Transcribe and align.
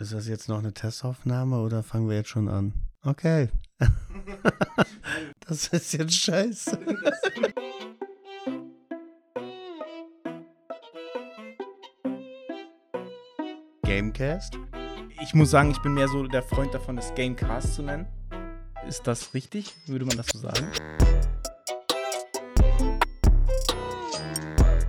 Ist 0.00 0.14
das 0.14 0.26
jetzt 0.26 0.48
noch 0.48 0.60
eine 0.60 0.72
Testaufnahme 0.72 1.60
oder 1.60 1.82
fangen 1.82 2.08
wir 2.08 2.16
jetzt 2.16 2.30
schon 2.30 2.48
an? 2.48 2.72
Okay. 3.04 3.50
das 5.46 5.66
ist 5.68 5.92
jetzt 5.92 6.14
scheiße. 6.14 6.78
Gamecast? 13.82 14.58
Ich 15.20 15.34
muss 15.34 15.50
sagen, 15.50 15.70
ich 15.70 15.82
bin 15.82 15.92
mehr 15.92 16.08
so 16.08 16.26
der 16.26 16.44
Freund 16.44 16.72
davon, 16.72 16.96
das 16.96 17.14
Gamecast 17.14 17.74
zu 17.74 17.82
nennen. 17.82 18.06
Ist 18.88 19.06
das 19.06 19.34
richtig? 19.34 19.74
Würde 19.86 20.06
man 20.06 20.16
das 20.16 20.28
so 20.28 20.38
sagen? 20.38 20.66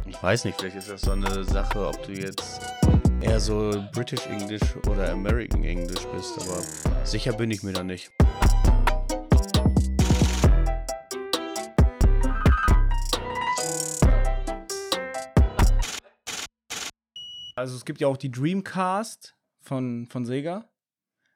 Ich 0.07 0.23
weiß 0.23 0.45
nicht, 0.45 0.57
vielleicht 0.57 0.77
ist 0.77 0.89
das 0.89 1.01
so 1.01 1.11
eine 1.11 1.43
Sache, 1.43 1.85
ob 1.85 2.01
du 2.03 2.13
jetzt 2.13 2.80
eher 3.21 3.39
so 3.39 3.71
British 3.91 4.25
English 4.27 4.75
oder 4.88 5.11
American 5.11 5.63
English 5.63 6.05
bist, 6.07 6.39
aber 6.41 7.05
sicher 7.05 7.34
bin 7.34 7.52
ich 7.52 7.63
mir 7.63 7.73
da 7.73 7.84
nicht. 7.84 8.11
Also 17.55 17.75
es 17.75 17.85
gibt 17.85 18.02
ja 18.02 18.07
auch 18.07 18.17
die 18.17 18.31
Dreamcast 18.31 19.35
von, 19.59 20.08
von 20.08 20.25
Sega. 20.25 20.67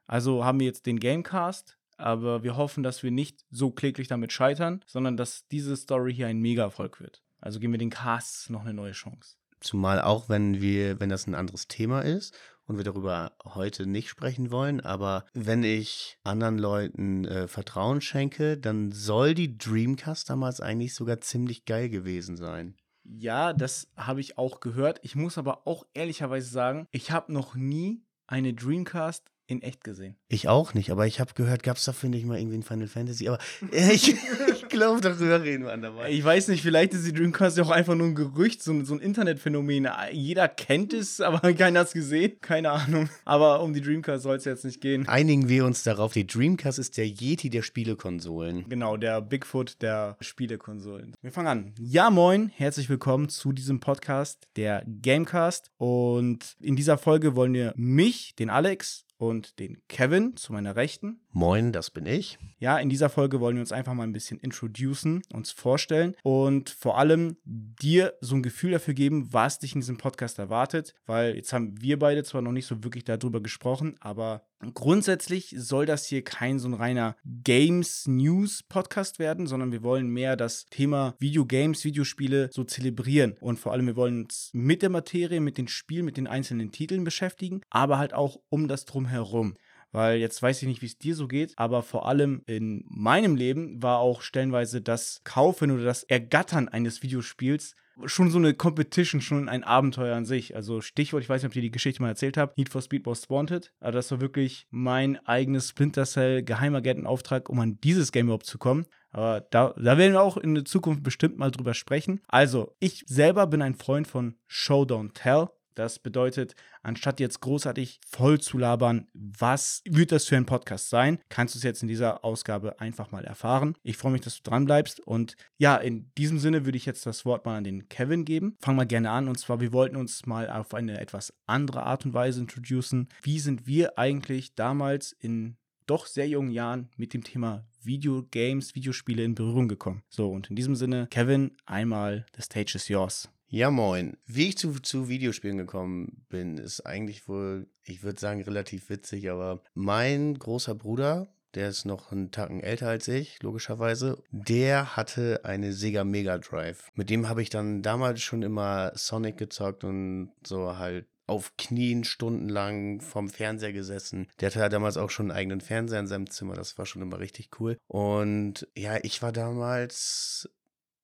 Also 0.07 0.43
haben 0.43 0.59
wir 0.59 0.67
jetzt 0.67 0.87
den 0.87 0.99
Gamecast, 0.99 1.77
aber 1.97 2.43
wir 2.43 2.57
hoffen, 2.57 2.83
dass 2.83 3.03
wir 3.03 3.11
nicht 3.11 3.45
so 3.51 3.69
kläglich 3.69 4.07
damit 4.07 4.31
scheitern, 4.31 4.83
sondern 4.87 5.17
dass 5.17 5.47
diese 5.47 5.75
Story 5.77 6.13
hier 6.13 6.27
ein 6.27 6.39
Mega-Erfolg 6.39 6.99
wird. 6.99 7.23
Also 7.39 7.59
geben 7.59 7.73
wir 7.73 7.77
den 7.77 7.91
Casts 7.91 8.49
noch 8.49 8.61
eine 8.61 8.73
neue 8.73 8.93
Chance. 8.93 9.37
Zumal 9.65 9.99
auch, 9.99 10.29
wenn 10.29 10.61
wir, 10.61 10.99
wenn 10.99 11.09
das 11.09 11.25
ein 11.25 11.33
anderes 11.33 11.67
Thema 11.67 12.01
ist 12.01 12.37
und 12.67 12.77
wir 12.77 12.83
darüber 12.83 13.31
heute 13.43 13.87
nicht 13.87 14.09
sprechen 14.09 14.51
wollen, 14.51 14.79
aber 14.79 15.25
wenn 15.33 15.63
ich 15.63 16.19
anderen 16.23 16.59
Leuten 16.59 17.25
äh, 17.25 17.47
Vertrauen 17.47 17.99
schenke, 17.99 18.59
dann 18.59 18.91
soll 18.91 19.33
die 19.33 19.57
Dreamcast 19.57 20.29
damals 20.29 20.61
eigentlich 20.61 20.93
sogar 20.93 21.19
ziemlich 21.19 21.65
geil 21.65 21.89
gewesen 21.89 22.37
sein. 22.37 22.75
Ja, 23.03 23.53
das 23.53 23.87
habe 23.97 24.21
ich 24.21 24.37
auch 24.37 24.59
gehört. 24.59 24.99
Ich 25.01 25.15
muss 25.15 25.39
aber 25.39 25.65
auch 25.65 25.87
ehrlicherweise 25.95 26.47
sagen, 26.47 26.87
ich 26.91 27.09
habe 27.09 27.33
noch 27.33 27.55
nie 27.55 28.03
eine 28.27 28.53
Dreamcast 28.53 29.31
in 29.47 29.63
echt 29.63 29.83
gesehen. 29.83 30.15
Ich 30.27 30.47
auch 30.47 30.75
nicht, 30.75 30.91
aber 30.91 31.07
ich 31.07 31.19
habe 31.19 31.33
gehört, 31.33 31.63
gab 31.63 31.77
es 31.77 31.85
dafür 31.85 32.09
nicht 32.09 32.25
mal 32.25 32.37
irgendwie 32.37 32.57
ein 32.57 32.63
Final 32.63 32.87
Fantasy, 32.87 33.27
aber 33.27 33.39
ich, 33.71 34.13
ich 34.13 34.64
glaube, 34.69 35.01
darüber 35.01 35.41
reden 35.41 35.65
wir 35.65 35.73
andermal. 35.73 36.11
Ich 36.11 36.23
weiß 36.23 36.47
nicht, 36.49 36.61
vielleicht 36.61 36.93
ist 36.93 37.05
die 37.05 37.13
Dreamcast 37.13 37.57
ja 37.57 37.63
auch 37.63 37.71
einfach 37.71 37.95
nur 37.95 38.07
ein 38.07 38.15
Gerücht, 38.15 38.61
so, 38.61 38.83
so 38.83 38.93
ein 38.93 38.99
Internetphänomen. 38.99 39.87
Jeder 40.11 40.47
kennt 40.47 40.93
es, 40.93 41.21
aber 41.21 41.53
keiner 41.53 41.81
hat 41.81 41.87
es 41.87 41.93
gesehen. 41.93 42.37
Keine 42.41 42.71
Ahnung. 42.71 43.09
Aber 43.25 43.61
um 43.61 43.73
die 43.73 43.81
Dreamcast 43.81 44.23
soll 44.23 44.37
es 44.37 44.45
jetzt 44.45 44.65
nicht 44.65 44.81
gehen. 44.81 45.07
Einigen 45.07 45.49
wir 45.49 45.65
uns 45.65 45.83
darauf, 45.83 46.13
die 46.13 46.27
Dreamcast 46.27 46.79
ist 46.79 46.97
der 46.97 47.07
Yeti 47.07 47.49
der 47.49 47.61
Spielekonsolen. 47.61 48.67
Genau, 48.69 48.97
der 48.97 49.21
Bigfoot 49.21 49.81
der 49.81 50.17
Spielekonsolen. 50.21 51.15
Wir 51.21 51.31
fangen 51.31 51.47
an. 51.47 51.73
Ja, 51.79 52.09
moin, 52.09 52.51
herzlich 52.55 52.89
willkommen 52.89 53.29
zu 53.29 53.51
diesem 53.51 53.79
Podcast, 53.79 54.47
der 54.55 54.83
Gamecast. 55.01 55.71
Und 55.77 56.55
in 56.59 56.75
dieser 56.75 56.97
Folge 56.97 57.35
wollen 57.35 57.53
wir 57.53 57.73
mich, 57.75 58.35
den 58.35 58.49
Alex, 58.49 59.05
und 59.17 59.59
den 59.59 59.77
Kevin 59.87 60.35
zu 60.35 60.53
meiner 60.53 60.75
Rechten. 60.75 61.19
Moin, 61.31 61.71
das 61.71 61.89
bin 61.89 62.05
ich. 62.05 62.37
Ja, 62.59 62.77
in 62.77 62.89
dieser 62.89 63.09
Folge 63.09 63.39
wollen 63.39 63.55
wir 63.55 63.61
uns 63.61 63.71
einfach 63.71 63.93
mal 63.93 64.03
ein 64.03 64.13
bisschen 64.13 64.39
introducen, 64.55 65.21
uns 65.33 65.51
vorstellen 65.51 66.15
und 66.23 66.69
vor 66.69 66.97
allem 66.97 67.37
dir 67.43 68.13
so 68.21 68.35
ein 68.35 68.43
Gefühl 68.43 68.71
dafür 68.71 68.93
geben, 68.93 69.33
was 69.33 69.59
dich 69.59 69.75
in 69.75 69.81
diesem 69.81 69.97
Podcast 69.97 70.39
erwartet, 70.39 70.95
weil 71.05 71.35
jetzt 71.35 71.51
haben 71.51 71.81
wir 71.81 71.99
beide 71.99 72.23
zwar 72.23 72.41
noch 72.41 72.51
nicht 72.51 72.65
so 72.65 72.83
wirklich 72.83 73.03
darüber 73.03 73.41
gesprochen, 73.41 73.95
aber 73.99 74.45
grundsätzlich 74.73 75.53
soll 75.57 75.85
das 75.85 76.05
hier 76.05 76.23
kein 76.23 76.59
so 76.59 76.69
ein 76.69 76.73
reiner 76.73 77.17
Games 77.25 78.07
News 78.07 78.63
Podcast 78.63 79.19
werden, 79.19 79.47
sondern 79.47 79.71
wir 79.71 79.83
wollen 79.83 80.07
mehr 80.07 80.37
das 80.37 80.65
Thema 80.67 81.15
Videogames, 81.19 81.83
Videospiele 81.83 82.49
so 82.51 82.63
zelebrieren. 82.63 83.35
Und 83.41 83.59
vor 83.59 83.73
allem 83.73 83.87
wir 83.87 83.95
wollen 83.95 84.23
uns 84.23 84.49
mit 84.53 84.81
der 84.81 84.89
Materie, 84.89 85.41
mit 85.41 85.57
den 85.57 85.67
Spielen, 85.67 86.05
mit 86.05 86.17
den 86.17 86.27
einzelnen 86.27 86.71
Titeln 86.71 87.03
beschäftigen, 87.03 87.61
aber 87.69 87.97
halt 87.97 88.13
auch 88.13 88.39
um 88.49 88.67
das 88.67 88.85
drumherum 88.85 89.55
weil 89.95 90.19
jetzt 90.19 90.41
weiß 90.41 90.61
ich 90.61 90.67
nicht, 90.67 90.81
wie 90.81 90.87
es 90.87 90.97
dir 90.97 91.15
so 91.15 91.27
geht, 91.27 91.53
aber 91.57 91.81
vor 91.81 92.07
allem 92.07 92.41
in 92.45 92.83
meinem 92.87 93.35
Leben 93.35 93.81
war 93.81 93.99
auch 93.99 94.21
stellenweise 94.21 94.81
das 94.81 95.21
Kaufen 95.23 95.71
oder 95.71 95.83
das 95.83 96.03
Ergattern 96.03 96.67
eines 96.67 97.01
Videospiels 97.01 97.75
schon 98.05 98.29
so 98.29 98.37
eine 98.37 98.53
Competition, 98.53 99.21
schon 99.21 99.47
ein 99.49 99.63
Abenteuer 99.63 100.15
an 100.15 100.25
sich. 100.25 100.55
Also 100.55 100.81
Stichwort, 100.81 101.23
ich 101.23 101.29
weiß 101.29 101.41
nicht, 101.41 101.47
ob 101.47 101.51
ich 101.51 101.61
dir 101.61 101.67
die 101.67 101.71
Geschichte 101.71 102.01
mal 102.01 102.09
erzählt 102.09 102.37
habe, 102.37 102.53
Need 102.57 102.69
for 102.69 102.81
Speed 102.81 103.05
Most 103.05 103.29
Wanted. 103.29 103.71
Aber 103.79 103.93
das 103.93 104.11
war 104.11 104.21
wirklich 104.21 104.67
mein 104.69 105.17
eigenes 105.25 105.69
Splinter 105.69 106.05
Cell 106.05 106.43
Geheimagenten-Auftrag, 106.43 107.49
um 107.49 107.59
an 107.59 107.79
dieses 107.81 108.11
Game 108.11 108.25
überhaupt 108.25 108.45
zu 108.45 108.57
kommen. 108.57 108.85
Aber 109.11 109.47
da, 109.49 109.73
da 109.77 109.97
werden 109.97 110.11
wir 110.11 110.21
auch 110.21 110.35
in 110.35 110.55
der 110.55 110.65
Zukunft 110.65 111.03
bestimmt 111.03 111.37
mal 111.37 111.51
drüber 111.51 111.73
sprechen. 111.73 112.19
Also, 112.27 112.75
ich 112.79 113.05
selber 113.07 113.47
bin 113.47 113.61
ein 113.61 113.75
Freund 113.75 114.07
von 114.07 114.35
Show 114.45 114.83
Don't 114.83 115.13
Tell. 115.13 115.47
Das 115.75 115.99
bedeutet, 115.99 116.55
anstatt 116.83 117.19
jetzt 117.19 117.41
großartig 117.41 117.99
voll 118.07 118.39
zu 118.39 118.57
labern, 118.57 119.07
was 119.13 119.81
wird 119.85 120.11
das 120.11 120.25
für 120.25 120.37
ein 120.37 120.45
Podcast 120.45 120.89
sein, 120.89 121.19
kannst 121.29 121.53
du 121.53 121.59
es 121.59 121.63
jetzt 121.63 121.81
in 121.81 121.89
dieser 121.89 122.23
Ausgabe 122.23 122.79
einfach 122.79 123.11
mal 123.11 123.25
erfahren. 123.25 123.75
Ich 123.83 123.97
freue 123.97 124.13
mich, 124.13 124.21
dass 124.21 124.41
du 124.41 124.49
dran 124.49 124.65
bleibst. 124.65 125.01
Und 125.01 125.35
ja, 125.57 125.75
in 125.75 126.11
diesem 126.17 126.39
Sinne 126.39 126.65
würde 126.65 126.77
ich 126.77 126.85
jetzt 126.85 127.05
das 127.05 127.25
Wort 127.25 127.45
mal 127.45 127.57
an 127.57 127.65
den 127.65 127.89
Kevin 127.89 128.25
geben. 128.25 128.55
Fangen 128.61 128.79
wir 128.79 128.85
gerne 128.85 129.11
an. 129.11 129.27
Und 129.27 129.37
zwar, 129.37 129.59
wir 129.59 129.73
wollten 129.73 129.97
uns 129.97 130.25
mal 130.25 130.49
auf 130.49 130.73
eine 130.73 130.99
etwas 130.99 131.33
andere 131.45 131.83
Art 131.83 132.05
und 132.05 132.13
Weise 132.13 132.39
introducen. 132.39 133.09
Wie 133.21 133.39
sind 133.39 133.67
wir 133.67 133.99
eigentlich 133.99 134.55
damals 134.55 135.11
in 135.11 135.57
doch 135.87 136.07
sehr 136.07 136.27
jungen 136.27 136.51
Jahren 136.51 136.89
mit 136.95 137.13
dem 137.13 137.23
Thema 137.23 137.65
Videogames, 137.83 138.75
Videospiele 138.75 139.23
in 139.23 139.35
Berührung 139.35 139.67
gekommen? 139.67 140.03
So, 140.09 140.31
und 140.31 140.49
in 140.49 140.55
diesem 140.55 140.75
Sinne, 140.75 141.07
Kevin, 141.11 141.51
einmal, 141.65 142.25
the 142.35 142.41
stage 142.41 142.75
is 142.75 142.87
yours. 142.87 143.29
Ja, 143.47 143.69
moin. 143.69 144.17
Wie 144.25 144.49
ich 144.49 144.57
zu, 144.57 144.73
zu 144.79 145.07
Videospielen 145.07 145.57
gekommen 145.57 146.25
bin, 146.29 146.57
ist 146.57 146.81
eigentlich 146.81 147.27
wohl, 147.27 147.67
ich 147.83 148.03
würde 148.03 148.19
sagen, 148.19 148.41
relativ 148.41 148.89
witzig, 148.89 149.29
aber 149.29 149.61
mein 149.75 150.33
großer 150.37 150.73
Bruder, 150.73 151.27
der 151.53 151.69
ist 151.69 151.85
noch 151.85 152.11
einen 152.11 152.31
Tacken 152.31 152.59
älter 152.59 152.89
als 152.89 153.07
ich, 153.07 153.41
logischerweise, 153.43 154.21
der 154.31 154.97
hatte 154.97 155.41
eine 155.43 155.73
Sega 155.73 156.03
Mega 156.03 156.39
Drive. 156.39 156.89
Mit 156.95 157.09
dem 157.09 157.29
habe 157.29 157.41
ich 157.43 157.49
dann 157.49 157.81
damals 157.81 158.21
schon 158.21 158.41
immer 158.41 158.91
Sonic 158.95 159.37
gezockt 159.37 159.83
und 159.83 160.31
so 160.45 160.77
halt 160.77 161.07
auf 161.27 161.55
Knien 161.57 162.03
stundenlang 162.03 163.01
vom 163.01 163.29
Fernseher 163.29 163.73
gesessen. 163.73 164.27
Der 164.39 164.49
hatte 164.49 164.59
ja 164.59 164.69
damals 164.69 164.97
auch 164.97 165.09
schon 165.09 165.31
einen 165.31 165.37
eigenen 165.37 165.61
Fernseher 165.61 165.99
in 165.99 166.07
seinem 166.07 166.29
Zimmer, 166.29 166.55
das 166.55 166.77
war 166.77 166.85
schon 166.85 167.01
immer 167.01 167.19
richtig 167.19 167.49
cool. 167.59 167.77
Und 167.87 168.67
ja, 168.75 168.97
ich 169.03 169.21
war 169.21 169.31
damals 169.31 170.49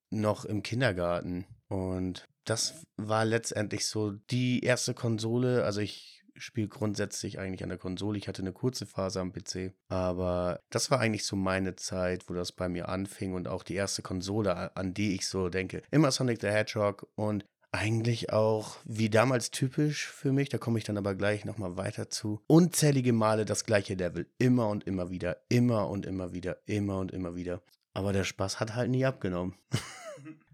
noch 0.10 0.46
im 0.46 0.64
Kindergarten 0.64 1.46
und 1.70 2.28
das 2.46 2.84
war 2.98 3.26
letztendlich 3.26 3.88
so 3.88 4.12
die 4.12 4.64
erste 4.64 4.94
Konsole. 4.94 5.64
Also 5.64 5.82
ich 5.82 6.24
spiele 6.36 6.68
grundsätzlich 6.68 7.40
eigentlich 7.40 7.64
an 7.64 7.70
der 7.70 7.78
Konsole. 7.78 8.18
Ich 8.18 8.28
hatte 8.28 8.42
eine 8.42 8.54
kurze 8.54 8.86
Phase 8.86 9.20
am 9.20 9.32
PC, 9.32 9.74
aber 9.90 10.60
das 10.70 10.92
war 10.92 11.00
eigentlich 11.00 11.26
so 11.26 11.36
meine 11.36 11.76
Zeit, 11.76 12.30
wo 12.30 12.34
das 12.34 12.52
bei 12.52 12.70
mir 12.70 12.90
anfing 12.90 13.34
und 13.34 13.48
auch 13.48 13.64
die 13.64 13.76
erste 13.76 14.02
Konsole, 14.02 14.76
an 14.76 14.94
die 14.94 15.16
ich 15.16 15.28
so 15.28 15.50
denke. 15.50 15.82
Immer 15.92 16.12
Sonic 16.12 16.42
the 16.42 16.48
Hedgehog 16.48 17.08
und 17.16 17.46
eigentlich 17.74 18.34
auch 18.34 18.78
wie 18.84 19.10
damals 19.10 19.50
typisch 19.52 20.08
für 20.08 20.34
mich, 20.34 20.50
da 20.50 20.58
komme 20.58 20.78
ich 20.78 20.84
dann 20.84 20.98
aber 20.98 21.16
gleich 21.16 21.46
nochmal 21.46 21.78
weiter 21.78 22.10
zu. 22.10 22.42
Unzählige 22.48 23.14
Male 23.14 23.46
das 23.46 23.66
gleiche 23.66 23.94
Level, 23.94 24.28
immer 24.38 24.68
und 24.68 24.86
immer 24.86 25.10
wieder, 25.10 25.38
immer 25.48 25.90
und 25.90 26.06
immer 26.06 26.34
wieder, 26.34 26.58
immer 26.66 27.00
und 27.00 27.12
immer 27.12 27.36
wieder. 27.36 27.62
Aber 27.94 28.14
der 28.14 28.24
Spaß 28.24 28.60
hat 28.60 28.76
halt 28.76 28.90
nie 28.90 29.06
abgenommen. 29.06 29.56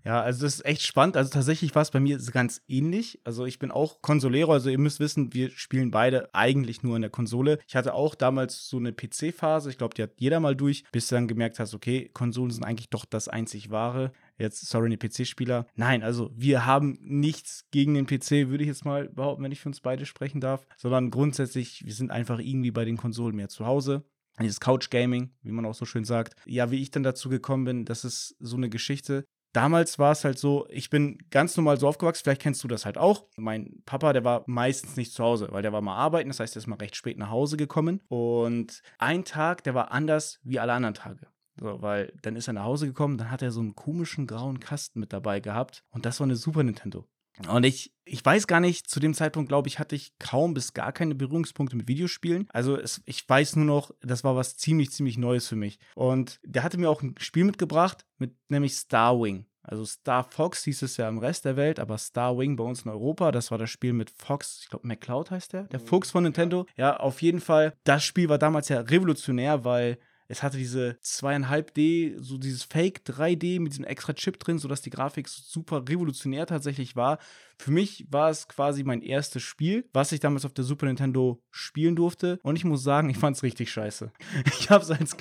Ja, 0.08 0.22
also 0.22 0.46
das 0.46 0.56
ist 0.56 0.66
echt 0.66 0.84
spannend. 0.84 1.18
Also 1.18 1.32
tatsächlich 1.32 1.76
war 1.76 1.82
es 1.82 1.92
bei 1.92 2.00
mir 2.00 2.18
ganz 2.32 2.62
ähnlich. 2.70 3.20
Also 3.26 3.46
ich 3.46 3.60
bin 3.60 3.72
auch 3.72 4.02
Konsolero, 4.02 4.54
also 4.54 4.70
ihr 4.70 4.78
müsst 4.80 5.02
wissen, 5.02 5.34
wir 5.34 5.50
spielen 5.50 5.92
beide 5.92 6.34
eigentlich 6.34 6.82
nur 6.82 6.96
in 6.96 7.02
der 7.02 7.12
Konsole. 7.12 7.60
Ich 7.68 7.76
hatte 7.76 7.94
auch 7.94 8.16
damals 8.16 8.70
so 8.70 8.78
eine 8.78 8.94
PC-Phase, 8.94 9.70
ich 9.70 9.78
glaube, 9.78 9.96
die 9.96 10.04
hat 10.04 10.12
jeder 10.16 10.40
mal 10.40 10.56
durch, 10.56 10.86
bis 10.94 11.10
du 11.10 11.16
dann 11.16 11.28
gemerkt 11.28 11.60
hast, 11.60 11.74
okay, 11.74 12.10
Konsolen 12.14 12.52
sind 12.52 12.64
eigentlich 12.64 12.90
doch 12.90 13.04
das 13.04 13.28
einzig 13.28 13.70
wahre. 13.70 14.14
Jetzt, 14.38 14.66
sorry, 14.70 14.96
die 14.96 14.96
PC-Spieler. 14.96 15.68
Nein, 15.76 16.04
also 16.04 16.32
wir 16.34 16.66
haben 16.66 16.98
nichts 17.02 17.66
gegen 17.72 17.94
den 17.94 18.08
PC, 18.08 18.48
würde 18.48 18.64
ich 18.64 18.70
jetzt 18.70 18.86
mal 18.86 19.10
behaupten, 19.10 19.44
wenn 19.44 19.52
ich 19.52 19.60
für 19.60 19.68
uns 19.68 19.82
beide 19.82 20.06
sprechen 20.06 20.40
darf, 20.40 20.66
sondern 20.78 21.12
grundsätzlich, 21.12 21.84
wir 21.84 21.94
sind 21.94 22.12
einfach 22.12 22.40
irgendwie 22.40 22.72
bei 22.72 22.86
den 22.86 22.96
Konsolen 22.96 23.36
mehr 23.36 23.50
zu 23.50 23.66
Hause 23.66 24.06
dieses 24.40 24.60
Couch 24.60 24.90
Gaming, 24.90 25.32
wie 25.42 25.52
man 25.52 25.66
auch 25.66 25.74
so 25.74 25.86
schön 25.86 26.06
sagt. 26.06 26.36
Ja, 26.46 26.70
wie 26.70 26.82
ich 26.82 26.92
dann 26.92 27.04
dazu 27.04 27.28
gekommen 27.28 27.66
bin, 27.66 27.86
das 27.86 28.06
ist 28.06 28.36
so 28.40 28.56
eine 28.56 28.70
Geschichte 28.70 29.26
damals 29.58 29.98
war 29.98 30.12
es 30.12 30.24
halt 30.24 30.38
so, 30.38 30.68
ich 30.70 30.92
bin 30.92 31.18
ganz 31.32 31.58
normal 31.58 31.80
so 31.80 31.88
aufgewachsen, 31.88 32.22
vielleicht 32.24 32.44
kennst 32.44 32.64
du 32.64 32.68
das 32.68 32.86
halt 32.86 33.00
auch. 33.00 33.26
Mein 33.38 33.82
Papa, 33.88 34.14
der 34.14 34.24
war 34.24 34.44
meistens 34.46 34.98
nicht 34.98 35.14
zu 35.14 35.24
Hause, 35.24 35.48
weil 35.50 35.64
der 35.64 35.74
war 35.74 35.82
mal 35.82 35.96
arbeiten, 35.96 36.30
das 36.30 36.40
heißt, 36.40 36.56
er 36.56 36.60
ist 36.60 36.68
mal 36.68 36.76
recht 36.76 36.96
spät 36.96 37.18
nach 37.18 37.32
Hause 37.32 37.58
gekommen. 37.58 38.02
Und 38.08 38.84
ein 39.00 39.26
Tag, 39.26 39.64
der 39.64 39.74
war 39.74 39.92
anders 39.92 40.40
wie 40.44 40.60
alle 40.60 40.74
anderen 40.74 40.94
Tage. 40.94 41.26
So, 41.60 41.82
weil 41.82 42.14
dann 42.22 42.36
ist 42.36 42.48
er 42.48 42.54
nach 42.54 42.66
Hause 42.66 42.86
gekommen, 42.86 43.18
dann 43.18 43.32
hat 43.32 43.42
er 43.42 43.50
so 43.50 43.60
einen 43.60 43.74
komischen 43.74 44.28
grauen 44.28 44.60
Kasten 44.60 45.00
mit 45.00 45.12
dabei 45.12 45.40
gehabt 45.40 45.84
und 45.90 46.06
das 46.06 46.20
war 46.20 46.26
eine 46.26 46.36
Super 46.36 46.62
Nintendo. 46.62 47.08
Und 47.48 47.66
ich, 47.66 47.94
ich 48.06 48.24
weiß 48.26 48.48
gar 48.48 48.60
nicht, 48.60 48.90
zu 48.90 49.00
dem 49.00 49.14
Zeitpunkt, 49.14 49.50
glaube 49.50 49.68
ich, 49.68 49.80
hatte 49.80 49.96
ich 49.96 50.18
kaum 50.20 50.54
bis 50.54 50.74
gar 50.74 50.92
keine 50.92 51.16
Berührungspunkte 51.16 51.76
mit 51.76 51.88
Videospielen. 51.88 52.48
Also 52.52 52.78
es, 52.78 53.02
ich 53.06 53.28
weiß 53.28 53.58
nur 53.58 53.66
noch, 53.66 53.92
das 54.02 54.24
war 54.24 54.36
was 54.36 54.58
ziemlich, 54.58 54.92
ziemlich 54.92 55.18
Neues 55.18 55.48
für 55.48 55.56
mich. 55.56 55.80
Und 55.96 56.40
der 56.44 56.64
hatte 56.64 56.78
mir 56.78 56.90
auch 56.90 57.02
ein 57.02 57.16
Spiel 57.20 57.44
mitgebracht, 57.44 58.06
mit 58.18 58.36
nämlich 58.50 58.74
Starwing. 58.74 59.46
Also 59.68 59.84
Star 59.84 60.24
Fox 60.24 60.64
hieß 60.64 60.82
es 60.84 60.96
ja 60.96 61.10
im 61.10 61.18
Rest 61.18 61.44
der 61.44 61.58
Welt, 61.58 61.80
aber 61.80 61.98
Star 61.98 62.38
Wing 62.38 62.56
bei 62.56 62.64
uns 62.64 62.84
in 62.84 62.92
Europa, 62.92 63.34
das 63.34 63.52
war 63.52 63.58
das 63.58 63.70
Spiel 63.70 63.92
mit 63.92 64.10
Fox, 64.10 64.62
ich 64.64 64.70
glaube 64.70 64.88
McCloud 64.88 65.30
heißt 65.30 65.52
der, 65.52 65.64
der 65.64 65.82
mhm. 65.82 65.86
Fuchs 65.86 66.10
von 66.10 66.24
Nintendo. 66.24 66.66
Ja, 66.78 66.96
auf 66.98 67.22
jeden 67.22 67.42
Fall. 67.42 67.74
Das 67.84 68.06
Spiel 68.06 68.30
war 68.30 68.38
damals 68.38 68.70
ja 68.70 68.80
revolutionär, 68.80 69.66
weil 69.66 69.98
es 70.28 70.44
hatte 70.44 70.58
diese 70.58 70.98
2,5D, 71.04 72.22
so 72.22 72.38
dieses 72.38 72.64
Fake 72.64 73.02
3D 73.06 73.60
mit 73.60 73.74
diesem 73.74 73.86
extra 73.86 74.14
Chip 74.14 74.40
drin, 74.40 74.60
sodass 74.60 74.82
die 74.82 74.90
Grafik 74.90 75.28
super 75.28 75.84
revolutionär 75.88 76.46
tatsächlich 76.46 76.96
war. 76.96 77.20
Für 77.60 77.72
mich 77.72 78.06
war 78.12 78.30
es 78.30 78.48
quasi 78.48 78.84
mein 78.84 79.02
erstes 79.02 79.42
Spiel, 79.42 79.90
was 79.92 80.12
ich 80.12 80.20
damals 80.20 80.46
auf 80.46 80.54
der 80.54 80.64
Super 80.64 80.86
Nintendo 80.86 81.42
spielen 81.50 81.96
durfte. 81.96 82.40
Und 82.44 82.56
ich 82.56 82.66
muss 82.66 82.84
sagen, 82.84 83.10
ich 83.10 83.18
fand 83.18 83.36
es 83.36 83.44
richtig 83.44 83.72
scheiße. 83.72 84.12
Ich 84.60 84.70
habe 84.70 84.84
es 84.84 84.92
als, 84.92 85.16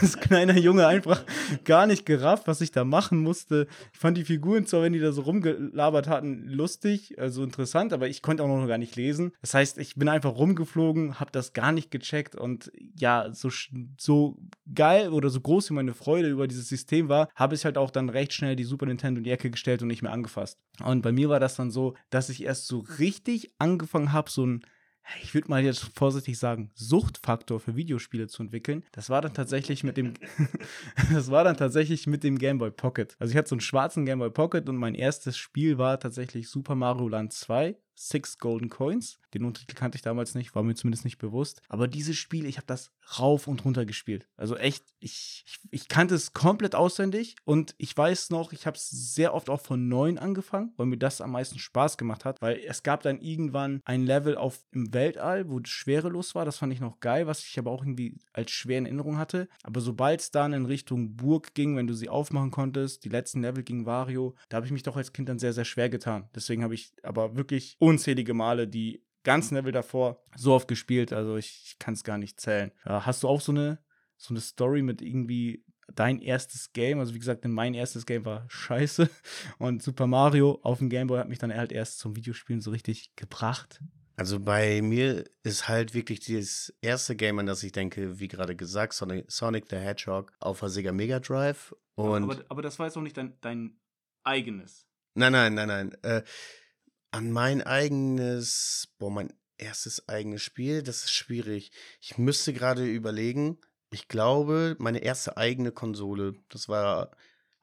als 0.00 0.18
kleiner 0.18 0.56
Junge 0.56 0.86
einfach 0.86 1.24
gar 1.64 1.86
nicht 1.86 2.04
gerafft, 2.04 2.46
was 2.46 2.60
ich 2.60 2.72
da 2.72 2.84
machen 2.84 3.18
musste. 3.18 3.68
Ich 3.92 3.98
fand 3.98 4.16
die 4.16 4.24
Figuren 4.24 4.66
zwar, 4.66 4.82
wenn 4.82 4.92
die 4.92 4.98
da 4.98 5.12
so 5.12 5.22
rumgelabert 5.22 6.08
hatten, 6.08 6.44
lustig, 6.48 7.18
also 7.18 7.44
interessant, 7.44 7.92
aber 7.92 8.08
ich 8.08 8.22
konnte 8.22 8.42
auch 8.42 8.48
noch 8.48 8.66
gar 8.66 8.78
nicht 8.78 8.96
lesen. 8.96 9.32
Das 9.40 9.54
heißt, 9.54 9.78
ich 9.78 9.94
bin 9.94 10.08
einfach 10.08 10.34
rumgeflogen, 10.34 11.20
habe 11.20 11.30
das 11.30 11.52
gar 11.52 11.70
nicht 11.70 11.90
gecheckt 11.90 12.34
und 12.34 12.72
ja, 12.96 13.32
so, 13.32 13.50
so 13.98 14.36
geil 14.74 15.10
oder 15.10 15.30
so 15.30 15.40
groß 15.40 15.70
wie 15.70 15.74
meine 15.74 15.94
Freude 15.94 16.28
über 16.28 16.48
dieses 16.48 16.68
System 16.68 17.08
war, 17.08 17.28
habe 17.34 17.54
ich 17.54 17.64
halt 17.64 17.78
auch 17.78 17.90
dann 17.90 18.08
recht 18.08 18.32
schnell 18.32 18.56
die 18.56 18.64
Super 18.64 18.86
Nintendo 18.86 19.18
in 19.18 19.24
die 19.24 19.30
Ecke 19.30 19.50
gestellt 19.50 19.82
und 19.82 19.88
nicht 19.88 20.02
mehr 20.02 20.12
angefasst. 20.12 20.58
Und 20.82 21.02
bei 21.02 21.12
mir 21.12 21.28
war 21.28 21.40
das 21.40 21.56
dann 21.56 21.70
so, 21.70 21.94
dass 22.10 22.28
ich 22.28 22.44
erst 22.44 22.66
so 22.66 22.80
richtig 22.98 23.52
angefangen 23.58 24.12
habe, 24.12 24.30
so 24.30 24.46
ein 24.46 24.62
ich 25.22 25.34
würde 25.34 25.48
mal 25.48 25.64
jetzt 25.64 25.90
vorsichtig 25.94 26.38
sagen, 26.38 26.70
Suchtfaktor 26.74 27.60
für 27.60 27.76
Videospiele 27.76 28.26
zu 28.28 28.42
entwickeln. 28.42 28.84
Das 28.92 29.10
war 29.10 29.22
dann 29.22 29.34
tatsächlich 29.34 29.84
mit 29.84 29.96
dem, 29.96 30.14
das 31.12 31.30
war 31.30 31.44
dann 31.44 31.56
tatsächlich 31.56 32.06
mit 32.06 32.24
dem 32.24 32.38
Game 32.38 32.58
Boy 32.58 32.70
Pocket. 32.70 33.16
Also 33.18 33.32
ich 33.32 33.36
hatte 33.36 33.48
so 33.48 33.54
einen 33.54 33.60
schwarzen 33.60 34.04
Game 34.04 34.18
Boy 34.18 34.30
Pocket 34.30 34.68
und 34.68 34.76
mein 34.76 34.94
erstes 34.94 35.36
Spiel 35.36 35.78
war 35.78 35.98
tatsächlich 35.98 36.50
Super 36.50 36.74
Mario 36.74 37.08
Land 37.08 37.32
2. 37.32 37.76
Six 37.98 38.38
Golden 38.38 38.68
Coins. 38.68 39.18
Den 39.34 39.44
Untertitel 39.44 39.74
kannte 39.74 39.96
ich 39.96 40.02
damals 40.02 40.34
nicht, 40.34 40.54
war 40.54 40.62
mir 40.62 40.74
zumindest 40.74 41.04
nicht 41.04 41.18
bewusst. 41.18 41.60
Aber 41.68 41.88
dieses 41.88 42.16
Spiel, 42.16 42.46
ich 42.46 42.56
habe 42.56 42.66
das 42.66 42.90
rauf 43.18 43.48
und 43.48 43.64
runter 43.64 43.84
gespielt. 43.86 44.26
Also 44.36 44.56
echt, 44.56 44.84
ich, 45.00 45.44
ich, 45.46 45.58
ich, 45.70 45.88
kannte 45.88 46.14
es 46.14 46.32
komplett 46.32 46.74
auswendig 46.74 47.36
und 47.44 47.74
ich 47.78 47.96
weiß 47.96 48.30
noch, 48.30 48.52
ich 48.52 48.66
habe 48.66 48.76
es 48.76 48.88
sehr 48.88 49.34
oft 49.34 49.50
auch 49.50 49.60
von 49.60 49.88
neun 49.88 50.18
angefangen, 50.18 50.72
weil 50.76 50.86
mir 50.86 50.98
das 50.98 51.20
am 51.20 51.32
meisten 51.32 51.58
Spaß 51.58 51.96
gemacht 51.96 52.24
hat, 52.24 52.40
weil 52.40 52.60
es 52.66 52.82
gab 52.82 53.02
dann 53.02 53.20
irgendwann 53.20 53.80
ein 53.84 54.04
Level 54.04 54.36
auf 54.36 54.60
im 54.72 54.92
Weltall, 54.94 55.48
wo 55.48 55.58
es 55.58 55.68
schwerelos 55.68 56.34
war. 56.34 56.44
Das 56.44 56.58
fand 56.58 56.72
ich 56.72 56.80
noch 56.80 57.00
geil, 57.00 57.26
was 57.26 57.44
ich 57.44 57.58
aber 57.58 57.70
auch 57.70 57.82
irgendwie 57.82 58.18
als 58.32 58.50
schwer 58.50 58.78
in 58.78 58.86
Erinnerung 58.86 59.18
hatte. 59.18 59.48
Aber 59.62 59.80
sobald 59.80 60.20
es 60.20 60.30
dann 60.30 60.52
in 60.52 60.66
Richtung 60.66 61.16
Burg 61.16 61.54
ging, 61.54 61.76
wenn 61.76 61.86
du 61.86 61.94
sie 61.94 62.08
aufmachen 62.08 62.50
konntest, 62.50 63.04
die 63.04 63.08
letzten 63.08 63.42
Level 63.42 63.64
gegen 63.64 63.86
Wario, 63.86 64.34
da 64.48 64.56
habe 64.56 64.66
ich 64.66 64.72
mich 64.72 64.82
doch 64.82 64.96
als 64.96 65.12
Kind 65.12 65.28
dann 65.28 65.38
sehr, 65.38 65.52
sehr 65.52 65.64
schwer 65.64 65.88
getan. 65.88 66.28
Deswegen 66.34 66.62
habe 66.62 66.74
ich 66.74 66.92
aber 67.02 67.36
wirklich 67.36 67.76
unzählige 67.88 68.34
Male 68.34 68.68
die 68.68 69.04
ganzen 69.24 69.56
Level 69.56 69.72
davor 69.72 70.22
so 70.36 70.54
oft 70.54 70.68
gespielt, 70.68 71.12
also 71.12 71.36
ich, 71.36 71.62
ich 71.66 71.78
kann 71.78 71.94
es 71.94 72.04
gar 72.04 72.18
nicht 72.18 72.40
zählen. 72.40 72.72
Hast 72.84 73.22
du 73.22 73.28
auch 73.28 73.40
so 73.40 73.52
eine, 73.52 73.78
so 74.16 74.32
eine 74.32 74.40
Story 74.40 74.82
mit 74.82 75.02
irgendwie 75.02 75.64
dein 75.94 76.20
erstes 76.20 76.72
Game? 76.72 77.00
Also 77.00 77.14
wie 77.14 77.18
gesagt, 77.18 77.44
mein 77.44 77.74
erstes 77.74 78.06
Game 78.06 78.24
war 78.24 78.46
scheiße 78.48 79.10
und 79.58 79.82
Super 79.82 80.06
Mario 80.06 80.60
auf 80.62 80.78
dem 80.78 80.88
Game 80.88 81.08
Boy 81.08 81.18
hat 81.18 81.28
mich 81.28 81.38
dann 81.38 81.54
halt 81.54 81.72
erst 81.72 81.98
zum 81.98 82.16
Videospielen 82.16 82.60
so 82.60 82.70
richtig 82.70 83.14
gebracht. 83.16 83.80
Also 84.16 84.40
bei 84.40 84.82
mir 84.82 85.24
ist 85.44 85.68
halt 85.68 85.94
wirklich 85.94 86.20
das 86.20 86.74
erste 86.80 87.14
Game, 87.14 87.38
an 87.38 87.46
das 87.46 87.62
ich 87.62 87.70
denke, 87.70 88.18
wie 88.18 88.26
gerade 88.26 88.56
gesagt, 88.56 88.92
Sonic, 88.92 89.30
Sonic 89.30 89.66
the 89.70 89.76
Hedgehog 89.76 90.32
auf 90.40 90.58
der 90.58 90.70
Sega 90.70 90.92
Mega 90.92 91.20
Drive. 91.20 91.72
Und 91.94 92.24
aber, 92.24 92.44
aber 92.48 92.62
das 92.62 92.78
war 92.78 92.86
jetzt 92.86 92.96
auch 92.96 93.02
nicht 93.02 93.16
dein, 93.16 93.38
dein 93.40 93.78
eigenes. 94.24 94.88
Nein, 95.14 95.32
nein, 95.32 95.54
nein, 95.54 95.68
nein. 95.68 95.92
Äh, 96.02 96.22
an 97.10 97.30
mein 97.30 97.62
eigenes, 97.62 98.88
boah, 98.98 99.10
mein 99.10 99.32
erstes 99.56 100.08
eigenes 100.08 100.42
Spiel, 100.42 100.82
das 100.82 101.04
ist 101.04 101.12
schwierig. 101.12 101.72
Ich 102.00 102.18
müsste 102.18 102.52
gerade 102.52 102.86
überlegen. 102.86 103.58
Ich 103.90 104.08
glaube, 104.08 104.76
meine 104.78 104.98
erste 104.98 105.36
eigene 105.36 105.72
Konsole, 105.72 106.34
das 106.50 106.68
war 106.68 107.10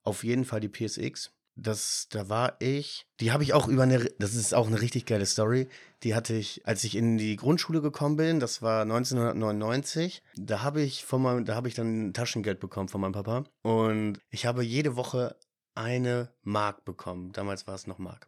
auf 0.04 0.24
jeden 0.24 0.46
Fall 0.46 0.60
die 0.60 0.70
PSX. 0.70 1.32
Das, 1.58 2.08
da 2.10 2.28
war 2.28 2.58
ich, 2.60 3.08
die 3.22 3.32
habe 3.32 3.44
ich 3.44 3.54
auch 3.54 3.70
über 3.70 3.84
eine, 3.84 4.12
das 4.20 4.36
ist 4.36 4.54
auch 4.54 4.68
eine 4.68 4.82
richtig 4.82 5.06
geile 5.06 5.26
Story. 5.26 5.70
Die 6.04 6.14
hatte 6.14 6.34
ich, 6.34 6.68
als 6.68 6.84
ich 6.84 6.96
in 6.96 7.18
die 7.18 7.38
Grundschule 7.38 7.82
gekommen 7.82 8.18
bin, 8.18 8.42
das 8.42 8.62
war 8.62 8.82
1999. 8.82 10.22
Da 10.36 10.64
habe 10.64 10.82
ich 10.82 11.06
von 11.06 11.22
meinem, 11.22 11.46
da 11.46 11.56
habe 11.56 11.70
ich 11.70 11.74
dann 11.74 12.14
Taschengeld 12.14 12.60
bekommen 12.60 12.90
von 12.90 13.00
meinem 13.00 13.14
Papa 13.14 13.46
und 13.62 14.20
ich 14.32 14.46
habe 14.46 14.64
jede 14.64 14.98
Woche 14.98 15.38
eine 15.76 16.34
Mark 16.42 16.84
bekommen. 16.84 17.32
Damals 17.32 17.68
war 17.68 17.76
es 17.76 17.88
noch 17.88 18.00
Mark. 18.00 18.28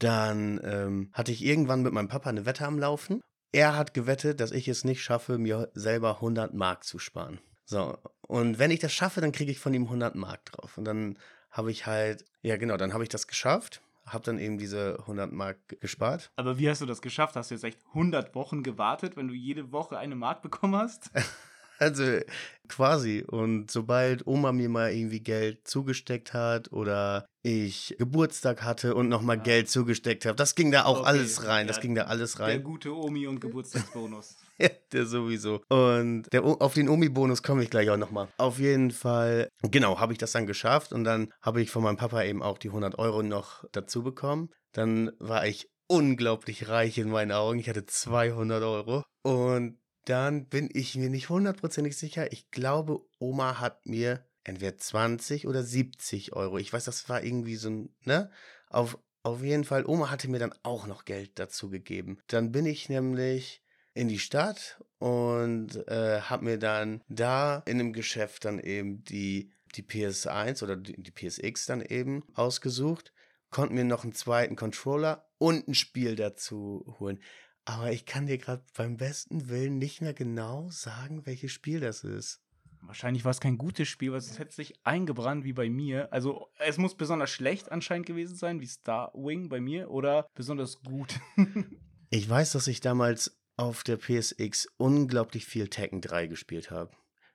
Dann 0.00 0.60
ähm, 0.64 1.10
hatte 1.12 1.30
ich 1.30 1.44
irgendwann 1.44 1.82
mit 1.82 1.92
meinem 1.92 2.08
Papa 2.08 2.30
eine 2.30 2.46
Wette 2.46 2.66
am 2.66 2.78
Laufen. 2.78 3.20
Er 3.52 3.76
hat 3.76 3.94
gewettet, 3.94 4.40
dass 4.40 4.50
ich 4.50 4.66
es 4.66 4.82
nicht 4.82 5.02
schaffe, 5.02 5.38
mir 5.38 5.70
selber 5.74 6.16
100 6.16 6.54
Mark 6.54 6.84
zu 6.84 6.98
sparen. 6.98 7.38
So, 7.64 7.98
und 8.22 8.58
wenn 8.58 8.70
ich 8.70 8.80
das 8.80 8.92
schaffe, 8.92 9.20
dann 9.20 9.32
kriege 9.32 9.52
ich 9.52 9.60
von 9.60 9.74
ihm 9.74 9.84
100 9.84 10.14
Mark 10.14 10.44
drauf. 10.46 10.78
Und 10.78 10.84
dann 10.86 11.18
habe 11.50 11.70
ich 11.70 11.86
halt, 11.86 12.24
ja 12.42 12.56
genau, 12.56 12.76
dann 12.76 12.94
habe 12.94 13.02
ich 13.02 13.08
das 13.08 13.26
geschafft, 13.26 13.82
habe 14.06 14.24
dann 14.24 14.38
eben 14.38 14.56
diese 14.56 14.98
100 15.00 15.32
Mark 15.32 15.80
gespart. 15.80 16.30
Aber 16.36 16.58
wie 16.58 16.68
hast 16.70 16.80
du 16.80 16.86
das 16.86 17.02
geschafft? 17.02 17.36
Hast 17.36 17.50
du 17.50 17.54
jetzt 17.54 17.64
echt 17.64 17.80
100 17.88 18.34
Wochen 18.34 18.62
gewartet, 18.62 19.16
wenn 19.16 19.28
du 19.28 19.34
jede 19.34 19.70
Woche 19.70 19.98
eine 19.98 20.16
Mark 20.16 20.42
bekommen 20.42 20.76
hast? 20.76 21.10
Also 21.80 22.20
quasi. 22.68 23.24
Und 23.26 23.70
sobald 23.70 24.26
Oma 24.26 24.52
mir 24.52 24.68
mal 24.68 24.92
irgendwie 24.92 25.20
Geld 25.20 25.66
zugesteckt 25.66 26.34
hat 26.34 26.72
oder 26.72 27.26
ich 27.42 27.96
Geburtstag 27.98 28.62
hatte 28.62 28.94
und 28.94 29.08
nochmal 29.08 29.38
ja. 29.38 29.42
Geld 29.42 29.70
zugesteckt 29.70 30.26
habe, 30.26 30.36
das 30.36 30.54
ging 30.54 30.70
da 30.70 30.84
auch 30.84 31.00
okay. 31.00 31.08
alles 31.08 31.46
rein. 31.46 31.66
Das 31.66 31.80
ging 31.80 31.94
da 31.94 32.04
alles 32.04 32.38
rein. 32.38 32.50
Der 32.50 32.60
gute 32.60 32.94
Omi 32.94 33.26
und 33.26 33.40
Geburtstagsbonus. 33.40 34.36
ja, 34.58 34.68
der 34.92 35.06
sowieso. 35.06 35.62
Und 35.68 36.24
der, 36.32 36.44
auf 36.44 36.74
den 36.74 36.88
Omi-Bonus 36.88 37.42
komme 37.42 37.62
ich 37.62 37.70
gleich 37.70 37.88
auch 37.90 37.96
nochmal. 37.96 38.28
Auf 38.36 38.58
jeden 38.58 38.90
Fall, 38.90 39.48
genau, 39.62 39.98
habe 39.98 40.12
ich 40.12 40.18
das 40.18 40.32
dann 40.32 40.46
geschafft 40.46 40.92
und 40.92 41.04
dann 41.04 41.32
habe 41.42 41.62
ich 41.62 41.70
von 41.70 41.82
meinem 41.82 41.96
Papa 41.96 42.22
eben 42.22 42.42
auch 42.42 42.58
die 42.58 42.68
100 42.68 42.98
Euro 42.98 43.22
noch 43.22 43.64
dazu 43.72 44.02
bekommen. 44.02 44.50
Dann 44.72 45.10
war 45.18 45.46
ich 45.46 45.68
unglaublich 45.88 46.68
reich 46.68 46.98
in 46.98 47.10
meinen 47.10 47.32
Augen. 47.32 47.58
Ich 47.58 47.68
hatte 47.68 47.84
200 47.84 48.62
Euro. 48.62 49.02
Und 49.22 49.79
dann 50.04 50.46
bin 50.46 50.68
ich 50.72 50.96
mir 50.96 51.10
nicht 51.10 51.28
hundertprozentig 51.28 51.96
sicher. 51.96 52.32
Ich 52.32 52.50
glaube, 52.50 53.00
Oma 53.18 53.60
hat 53.60 53.86
mir 53.86 54.24
entweder 54.44 54.76
20 54.76 55.46
oder 55.46 55.62
70 55.62 56.32
Euro. 56.32 56.58
Ich 56.58 56.72
weiß, 56.72 56.84
das 56.84 57.08
war 57.08 57.22
irgendwie 57.22 57.56
so 57.56 57.70
ein, 57.70 57.94
ne? 58.04 58.30
Auf, 58.68 58.98
auf 59.22 59.42
jeden 59.42 59.64
Fall, 59.64 59.84
Oma 59.86 60.10
hatte 60.10 60.28
mir 60.28 60.38
dann 60.38 60.54
auch 60.62 60.86
noch 60.86 61.04
Geld 61.04 61.38
dazu 61.38 61.68
gegeben. 61.68 62.18
Dann 62.28 62.52
bin 62.52 62.66
ich 62.66 62.88
nämlich 62.88 63.62
in 63.92 64.08
die 64.08 64.18
Stadt 64.18 64.82
und 64.98 65.76
äh, 65.88 66.20
habe 66.22 66.44
mir 66.44 66.58
dann 66.58 67.02
da 67.08 67.62
in 67.66 67.80
einem 67.80 67.92
Geschäft 67.92 68.44
dann 68.44 68.58
eben 68.58 69.02
die, 69.04 69.52
die 69.74 69.82
PS1 69.82 70.62
oder 70.62 70.76
die, 70.76 71.00
die 71.00 71.10
PSX 71.10 71.66
dann 71.66 71.82
eben 71.82 72.24
ausgesucht, 72.34 73.12
konnte 73.50 73.74
mir 73.74 73.84
noch 73.84 74.04
einen 74.04 74.14
zweiten 74.14 74.56
Controller 74.56 75.28
und 75.38 75.68
ein 75.68 75.74
Spiel 75.74 76.16
dazu 76.16 76.96
holen. 77.00 77.20
Aber 77.64 77.92
ich 77.92 78.06
kann 78.06 78.26
dir 78.26 78.38
gerade 78.38 78.64
beim 78.76 78.96
besten 78.96 79.48
Willen 79.48 79.78
nicht 79.78 80.00
mehr 80.00 80.14
genau 80.14 80.70
sagen, 80.70 81.26
welches 81.26 81.52
Spiel 81.52 81.80
das 81.80 82.04
ist. 82.04 82.40
Wahrscheinlich 82.82 83.24
war 83.24 83.30
es 83.30 83.40
kein 83.40 83.58
gutes 83.58 83.88
Spiel, 83.88 84.12
weil 84.12 84.18
es 84.18 84.38
hätte 84.38 84.54
sich 84.54 84.74
eingebrannt 84.84 85.44
wie 85.44 85.52
bei 85.52 85.68
mir. 85.68 86.12
Also 86.12 86.48
es 86.58 86.78
muss 86.78 86.96
besonders 86.96 87.30
schlecht 87.30 87.70
anscheinend 87.70 88.06
gewesen 88.06 88.36
sein, 88.36 88.60
wie 88.60 88.66
Star 88.66 89.12
Wing 89.14 89.48
bei 89.48 89.60
mir, 89.60 89.90
oder 89.90 90.26
besonders 90.34 90.80
gut. 90.82 91.20
ich 92.10 92.28
weiß, 92.28 92.52
dass 92.52 92.66
ich 92.66 92.80
damals 92.80 93.38
auf 93.56 93.84
der 93.84 93.98
PSX 93.98 94.66
unglaublich 94.78 95.44
viel 95.44 95.68
Tekken 95.68 96.00
3 96.00 96.26
gespielt 96.26 96.70
habe. 96.70 96.92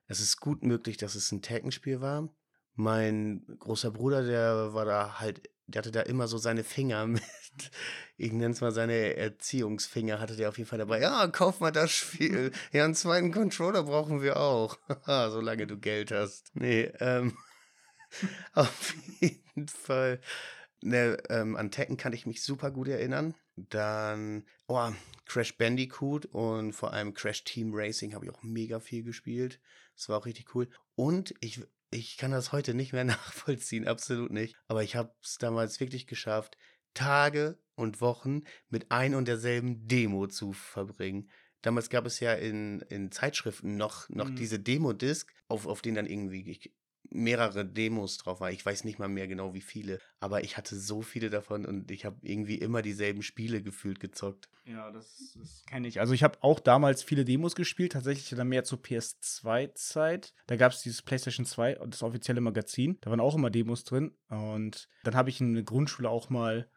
Es 0.08 0.20
ist 0.20 0.40
gut 0.40 0.64
möglich, 0.64 0.98
dass 0.98 1.16
es 1.16 1.32
ein 1.32 1.42
Tekken-Spiel 1.44 2.02
war. 2.02 2.30
Mein 2.74 3.46
großer 3.60 3.92
Bruder, 3.92 4.24
der 4.24 4.74
war 4.74 4.86
da 4.86 5.20
halt 5.20 5.50
der 5.68 5.80
hatte 5.80 5.92
da 5.92 6.02
immer 6.02 6.28
so 6.28 6.38
seine 6.38 6.64
Finger 6.64 7.08
mit, 7.08 7.24
ich 8.18 8.32
nenne 8.32 8.54
es 8.54 8.62
mal 8.62 8.72
seine 8.72 9.16
Erziehungsfinger, 9.16 10.20
hatte 10.20 10.36
der 10.36 10.50
auf 10.50 10.58
jeden 10.58 10.70
Fall 10.70 10.80
dabei. 10.80 11.02
Ja, 11.02 11.28
kauf 11.28 11.60
mal 11.60 11.72
das 11.72 11.92
Spiel. 11.92 12.52
Ja, 12.72 12.86
einen 12.86 12.96
zweiten 12.96 13.32
Controller 13.32 13.84
brauchen 13.84 14.22
wir 14.22 14.38
auch. 14.38 14.78
Solange 15.06 15.68
du 15.68 15.78
Geld 15.78 16.12
hast. 16.12 16.52
Nee, 16.56 16.92
ähm, 17.00 17.38
auf 18.54 18.94
jeden 19.20 19.68
Fall. 19.68 20.20
Ne, 20.82 21.18
ähm, 21.30 21.56
an 21.56 21.72
Tekken 21.72 21.98
kann 21.98 22.14
ich 22.14 22.26
mich 22.26 22.44
super 22.44 22.70
gut 22.70 22.88
erinnern. 22.88 23.34
Dann, 23.56 24.46
oh, 24.68 24.92
Crash 25.26 25.58
Bandicoot 25.58 26.26
und 26.28 26.74
vor 26.74 26.94
allem 26.94 27.14
Crash 27.14 27.44
Team 27.44 27.72
Racing 27.74 28.14
habe 28.14 28.26
ich 28.26 28.32
auch 28.32 28.44
mega 28.44 28.80
viel 28.80 29.02
gespielt. 29.02 29.60
Das 29.96 30.10
war 30.10 30.20
auch 30.20 30.26
richtig 30.26 30.54
cool. 30.54 30.70
Und 30.96 31.34
ich 31.40 31.62
ich 31.96 32.18
kann 32.18 32.32
das 32.32 32.52
heute 32.52 32.74
nicht 32.74 32.94
mehr 32.94 33.04
nachvollziehen, 33.06 33.88
absolut 33.88 34.32
nicht. 34.32 34.56
Aber 34.68 34.84
ich 34.84 34.96
habe 34.96 35.14
es 35.24 35.38
damals 35.38 35.80
wirklich 35.80 36.08
geschafft, 36.08 36.58
Tage 36.94 37.60
und 37.76 38.00
Wochen 38.02 38.42
mit 38.70 38.92
ein 38.92 39.16
und 39.16 39.28
derselben 39.28 39.88
Demo 39.88 40.28
zu 40.28 40.54
verbringen. 40.54 41.30
Damals 41.62 41.90
gab 41.90 42.06
es 42.06 42.20
ja 42.20 42.34
in, 42.34 42.82
in 42.90 43.12
Zeitschriften 43.12 43.76
noch, 43.76 44.08
noch 44.10 44.30
Mhm. 44.30 44.36
diese 44.36 44.60
Demo-Disc, 44.60 45.34
auf, 45.48 45.66
auf 45.66 45.82
denen 45.82 45.96
dann 45.96 46.06
irgendwie 46.06 46.50
ich, 46.50 46.74
mehrere 47.10 47.66
Demos 47.66 48.18
drauf 48.18 48.40
waren. 48.40 48.54
Ich 48.54 48.66
weiß 48.66 48.84
nicht 48.84 49.00
mal 49.00 49.08
mehr 49.08 49.28
genau 49.28 49.54
wie 49.54 49.62
viele, 49.62 50.00
aber 50.20 50.44
ich 50.44 50.58
hatte 50.58 50.76
so 50.76 51.02
viele 51.02 51.30
davon 51.30 51.66
und 51.66 51.92
ich 51.92 52.06
habe 52.06 52.18
irgendwie 52.22 52.56
immer 52.56 52.82
dieselben 52.82 53.22
Spiele 53.22 53.62
gefühlt 53.62 54.00
gezockt. 54.00 54.50
Ja, 54.66 54.92
das, 54.92 55.38
das 55.40 55.64
kenne 55.68 55.88
ich. 55.88 56.00
Also 56.00 56.14
ich 56.14 56.24
habe 56.24 56.38
auch 56.42 56.60
damals 56.60 57.04
viele 57.04 57.24
Demos 57.24 57.56
gespielt, 57.56 57.92
tatsächlich 57.92 58.30
dann 58.30 58.48
mehr 58.48 58.64
zur 58.64 58.80
PS2-Zeit. 58.80 60.34
Da 60.48 60.56
gab 60.56 60.72
es 60.72 60.82
dieses 60.82 61.02
PlayStation 61.02 61.46
2, 61.46 61.80
das 61.88 62.02
offizielle 62.02 62.42
Magazin. 62.42 62.98
Da 63.02 63.12
waren 63.12 63.20
auch 63.20 63.36
immer 63.36 63.52
Demos 63.52 63.84
drin. 63.84 64.12
Und 64.30 64.88
dann 65.04 65.16
habe 65.16 65.30
ich 65.30 65.40
in 65.40 65.54
der 65.54 65.64
Grundschule 65.64 66.10
auch 66.10 66.30
mal, 66.30 66.68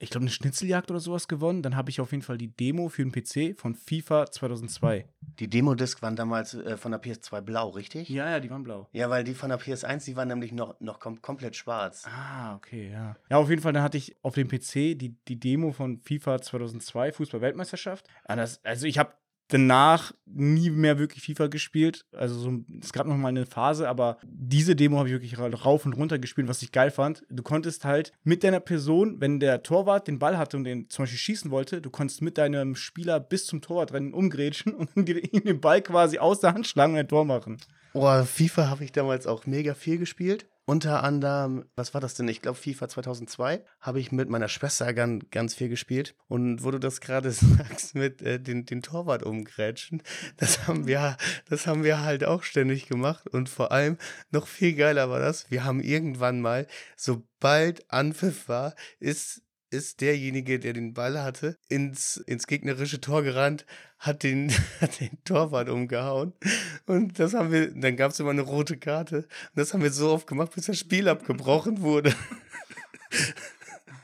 ich 0.00 0.10
glaube, 0.10 0.22
eine 0.24 0.30
Schnitzeljagd 0.30 0.90
oder 0.90 1.00
sowas 1.00 1.26
gewonnen. 1.28 1.62
Dann 1.62 1.74
habe 1.76 1.90
ich 1.90 2.00
auf 2.00 2.12
jeden 2.12 2.22
Fall 2.22 2.38
die 2.38 2.48
Demo 2.54 2.88
für 2.88 3.04
den 3.04 3.10
PC 3.12 3.58
von 3.58 3.74
FIFA 3.74 4.30
2002. 4.30 5.06
Die 5.40 5.48
Demo-Disc 5.48 6.00
waren 6.02 6.14
damals 6.16 6.54
äh, 6.54 6.76
von 6.76 6.92
der 6.92 7.02
PS2 7.02 7.40
blau, 7.40 7.70
richtig? 7.70 8.08
Ja, 8.08 8.30
ja, 8.30 8.40
die 8.40 8.48
waren 8.50 8.62
blau. 8.62 8.88
Ja, 8.92 9.10
weil 9.10 9.24
die 9.24 9.34
von 9.34 9.48
der 9.48 9.58
PS1, 9.60 10.04
die 10.04 10.16
waren 10.16 10.28
nämlich 10.28 10.52
noch, 10.52 10.78
noch 10.80 11.00
kom 11.00 11.20
komplett 11.20 11.56
schwarz. 11.56 12.04
Ah, 12.06 12.54
okay, 12.54 12.90
ja. 12.92 13.16
Ja, 13.28 13.36
auf 13.38 13.50
jeden 13.50 13.60
Fall, 13.62 13.72
dann 13.72 13.82
hatte 13.82 13.98
ich 13.98 14.16
auf 14.22 14.34
dem 14.34 14.48
PC 14.48 14.96
die, 14.98 15.16
die 15.26 15.38
Demo 15.40 15.72
von 15.72 15.98
FIFA 16.00 16.40
2002, 16.42 17.12
Fußball-Weltmeisterschaft. 17.12 18.06
Das- 18.26 18.64
Also 18.64 18.86
ich 18.86 18.98
habe 18.98 19.12
danach 19.48 20.12
nie 20.26 20.70
mehr 20.70 20.98
wirklich 20.98 21.24
FIFA 21.24 21.46
gespielt. 21.48 22.04
Also 22.12 22.38
so, 22.38 22.52
es 22.80 22.92
gab 22.92 23.06
noch 23.06 23.16
mal 23.16 23.28
eine 23.28 23.46
Phase, 23.46 23.88
aber 23.88 24.18
diese 24.24 24.76
Demo 24.76 24.98
habe 24.98 25.08
ich 25.08 25.14
wirklich 25.14 25.38
ra- 25.38 25.48
rauf 25.48 25.86
und 25.86 25.94
runter 25.94 26.18
gespielt, 26.18 26.48
was 26.48 26.62
ich 26.62 26.70
geil 26.72 26.90
fand. 26.90 27.24
Du 27.30 27.42
konntest 27.42 27.84
halt 27.84 28.12
mit 28.24 28.44
deiner 28.44 28.60
Person, 28.60 29.20
wenn 29.20 29.40
der 29.40 29.62
Torwart 29.62 30.06
den 30.06 30.18
Ball 30.18 30.38
hatte 30.38 30.56
und 30.56 30.64
den 30.64 30.88
zum 30.90 31.04
Beispiel 31.04 31.18
schießen 31.18 31.50
wollte, 31.50 31.80
du 31.80 31.90
konntest 31.90 32.22
mit 32.22 32.38
deinem 32.38 32.76
Spieler 32.76 33.20
bis 33.20 33.46
zum 33.46 33.60
Torwart 33.60 33.92
rennen, 33.92 34.12
umgrätschen 34.14 34.74
und 34.74 35.08
ihm 35.08 35.44
den 35.44 35.60
Ball 35.60 35.82
quasi 35.82 36.18
aus 36.18 36.40
der 36.40 36.54
Hand 36.54 36.66
schlagen 36.66 36.92
und 36.92 36.98
ein 37.00 37.08
Tor 37.08 37.24
machen. 37.24 37.56
Oh, 37.94 38.22
FIFA 38.22 38.68
habe 38.68 38.84
ich 38.84 38.92
damals 38.92 39.26
auch 39.26 39.46
mega 39.46 39.74
viel 39.74 39.98
gespielt. 39.98 40.46
Unter 40.68 41.02
anderem, 41.02 41.64
was 41.76 41.94
war 41.94 42.02
das 42.02 42.12
denn? 42.12 42.28
Ich 42.28 42.42
glaube, 42.42 42.58
FIFA 42.58 42.90
2002 42.90 43.64
habe 43.80 44.00
ich 44.00 44.12
mit 44.12 44.28
meiner 44.28 44.48
Schwester 44.48 44.92
ganz, 44.92 45.24
ganz 45.30 45.54
viel 45.54 45.70
gespielt. 45.70 46.14
Und 46.26 46.62
wo 46.62 46.70
du 46.70 46.78
das 46.78 47.00
gerade 47.00 47.30
sagst, 47.32 47.94
mit 47.94 48.20
äh, 48.20 48.38
den, 48.38 48.66
den 48.66 48.82
Torwart 48.82 49.22
umgrätschen, 49.22 50.02
das 50.36 50.66
haben, 50.66 50.86
wir, 50.86 51.16
das 51.48 51.66
haben 51.66 51.84
wir 51.84 52.02
halt 52.02 52.22
auch 52.22 52.42
ständig 52.42 52.86
gemacht. 52.86 53.26
Und 53.28 53.48
vor 53.48 53.72
allem, 53.72 53.96
noch 54.30 54.46
viel 54.46 54.74
geiler 54.74 55.08
war 55.08 55.20
das, 55.20 55.50
wir 55.50 55.64
haben 55.64 55.80
irgendwann 55.80 56.42
mal, 56.42 56.66
sobald 56.98 57.90
Anpfiff 57.90 58.46
war, 58.50 58.74
ist 59.00 59.40
ist 59.70 60.00
derjenige, 60.00 60.58
der 60.58 60.72
den 60.72 60.94
Ball 60.94 61.22
hatte, 61.22 61.56
ins, 61.68 62.16
ins 62.16 62.46
gegnerische 62.46 63.00
Tor 63.00 63.22
gerannt, 63.22 63.66
hat 63.98 64.22
den, 64.22 64.50
hat 64.80 65.00
den 65.00 65.22
Torwart 65.24 65.68
umgehauen. 65.68 66.32
Und 66.86 67.18
das 67.18 67.34
haben 67.34 67.52
wir, 67.52 67.70
dann 67.72 67.96
gab 67.96 68.12
es 68.12 68.20
immer 68.20 68.30
eine 68.30 68.42
rote 68.42 68.76
Karte. 68.76 69.16
Und 69.18 69.56
das 69.56 69.74
haben 69.74 69.82
wir 69.82 69.90
so 69.90 70.10
oft 70.10 70.26
gemacht, 70.26 70.52
bis 70.54 70.66
das 70.66 70.78
Spiel 70.78 71.08
abgebrochen 71.08 71.80
wurde. 71.82 72.14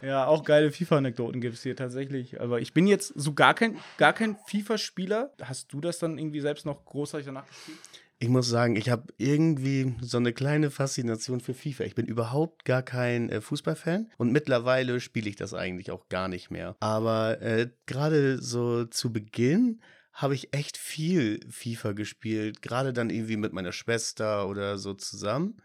Ja, 0.05 0.27
auch 0.27 0.45
geile 0.45 0.71
FIFA-Anekdoten 0.71 1.41
gibt 1.41 1.55
es 1.55 1.63
hier 1.63 1.77
tatsächlich. 1.77 2.39
Aber 2.41 2.61
ich 2.61 2.75
bin 2.75 2.87
jetzt 2.87 3.15
so 3.17 3.33
gar 3.33 3.55
kein, 3.55 3.79
gar 3.97 4.13
kein 4.13 4.37
FIFA-Spieler. 4.47 5.33
Hast 5.41 5.73
du 5.73 5.81
das 5.81 5.99
dann 5.99 6.19
irgendwie 6.19 6.41
selbst 6.41 6.67
noch 6.67 6.85
großartig 6.85 7.25
danach 7.27 7.47
gespielt? 7.47 7.79
Ich 8.25 8.31
muss 8.31 8.49
sagen, 8.49 8.75
ich 8.77 8.89
habe 8.89 9.13
irgendwie 9.19 9.97
so 10.01 10.17
eine 10.17 10.33
kleine 10.33 10.71
Faszination 10.71 11.41
für 11.41 11.53
FIFA. 11.53 11.85
Ich 11.85 11.95
bin 11.95 12.07
überhaupt 12.07 12.65
gar 12.65 12.81
kein 12.81 13.29
äh, 13.29 13.43
Fußballfan 13.43 14.11
und 14.17 14.33
mittlerweile 14.33 14.99
spiele 15.01 15.29
ich 15.29 15.37
das 15.37 15.53
eigentlich 15.53 15.91
auch 15.91 16.09
gar 16.09 16.29
nicht 16.29 16.51
mehr. 16.51 16.75
Aber 16.81 17.43
äh, 17.43 17.69
gerade 17.85 18.41
so 18.41 18.87
zu 18.87 19.13
Beginn 19.13 19.83
habe 20.15 20.35
ich 20.35 20.55
echt 20.55 20.79
viel 20.79 21.39
FIFA 21.51 21.93
gespielt, 21.93 22.63
gerade 22.63 22.95
dann 22.95 23.11
irgendwie 23.11 23.37
mit 23.37 23.53
meiner 23.53 23.73
Schwester 23.73 24.49
oder 24.49 24.79
so 24.79 24.95
zusammen 24.95 25.61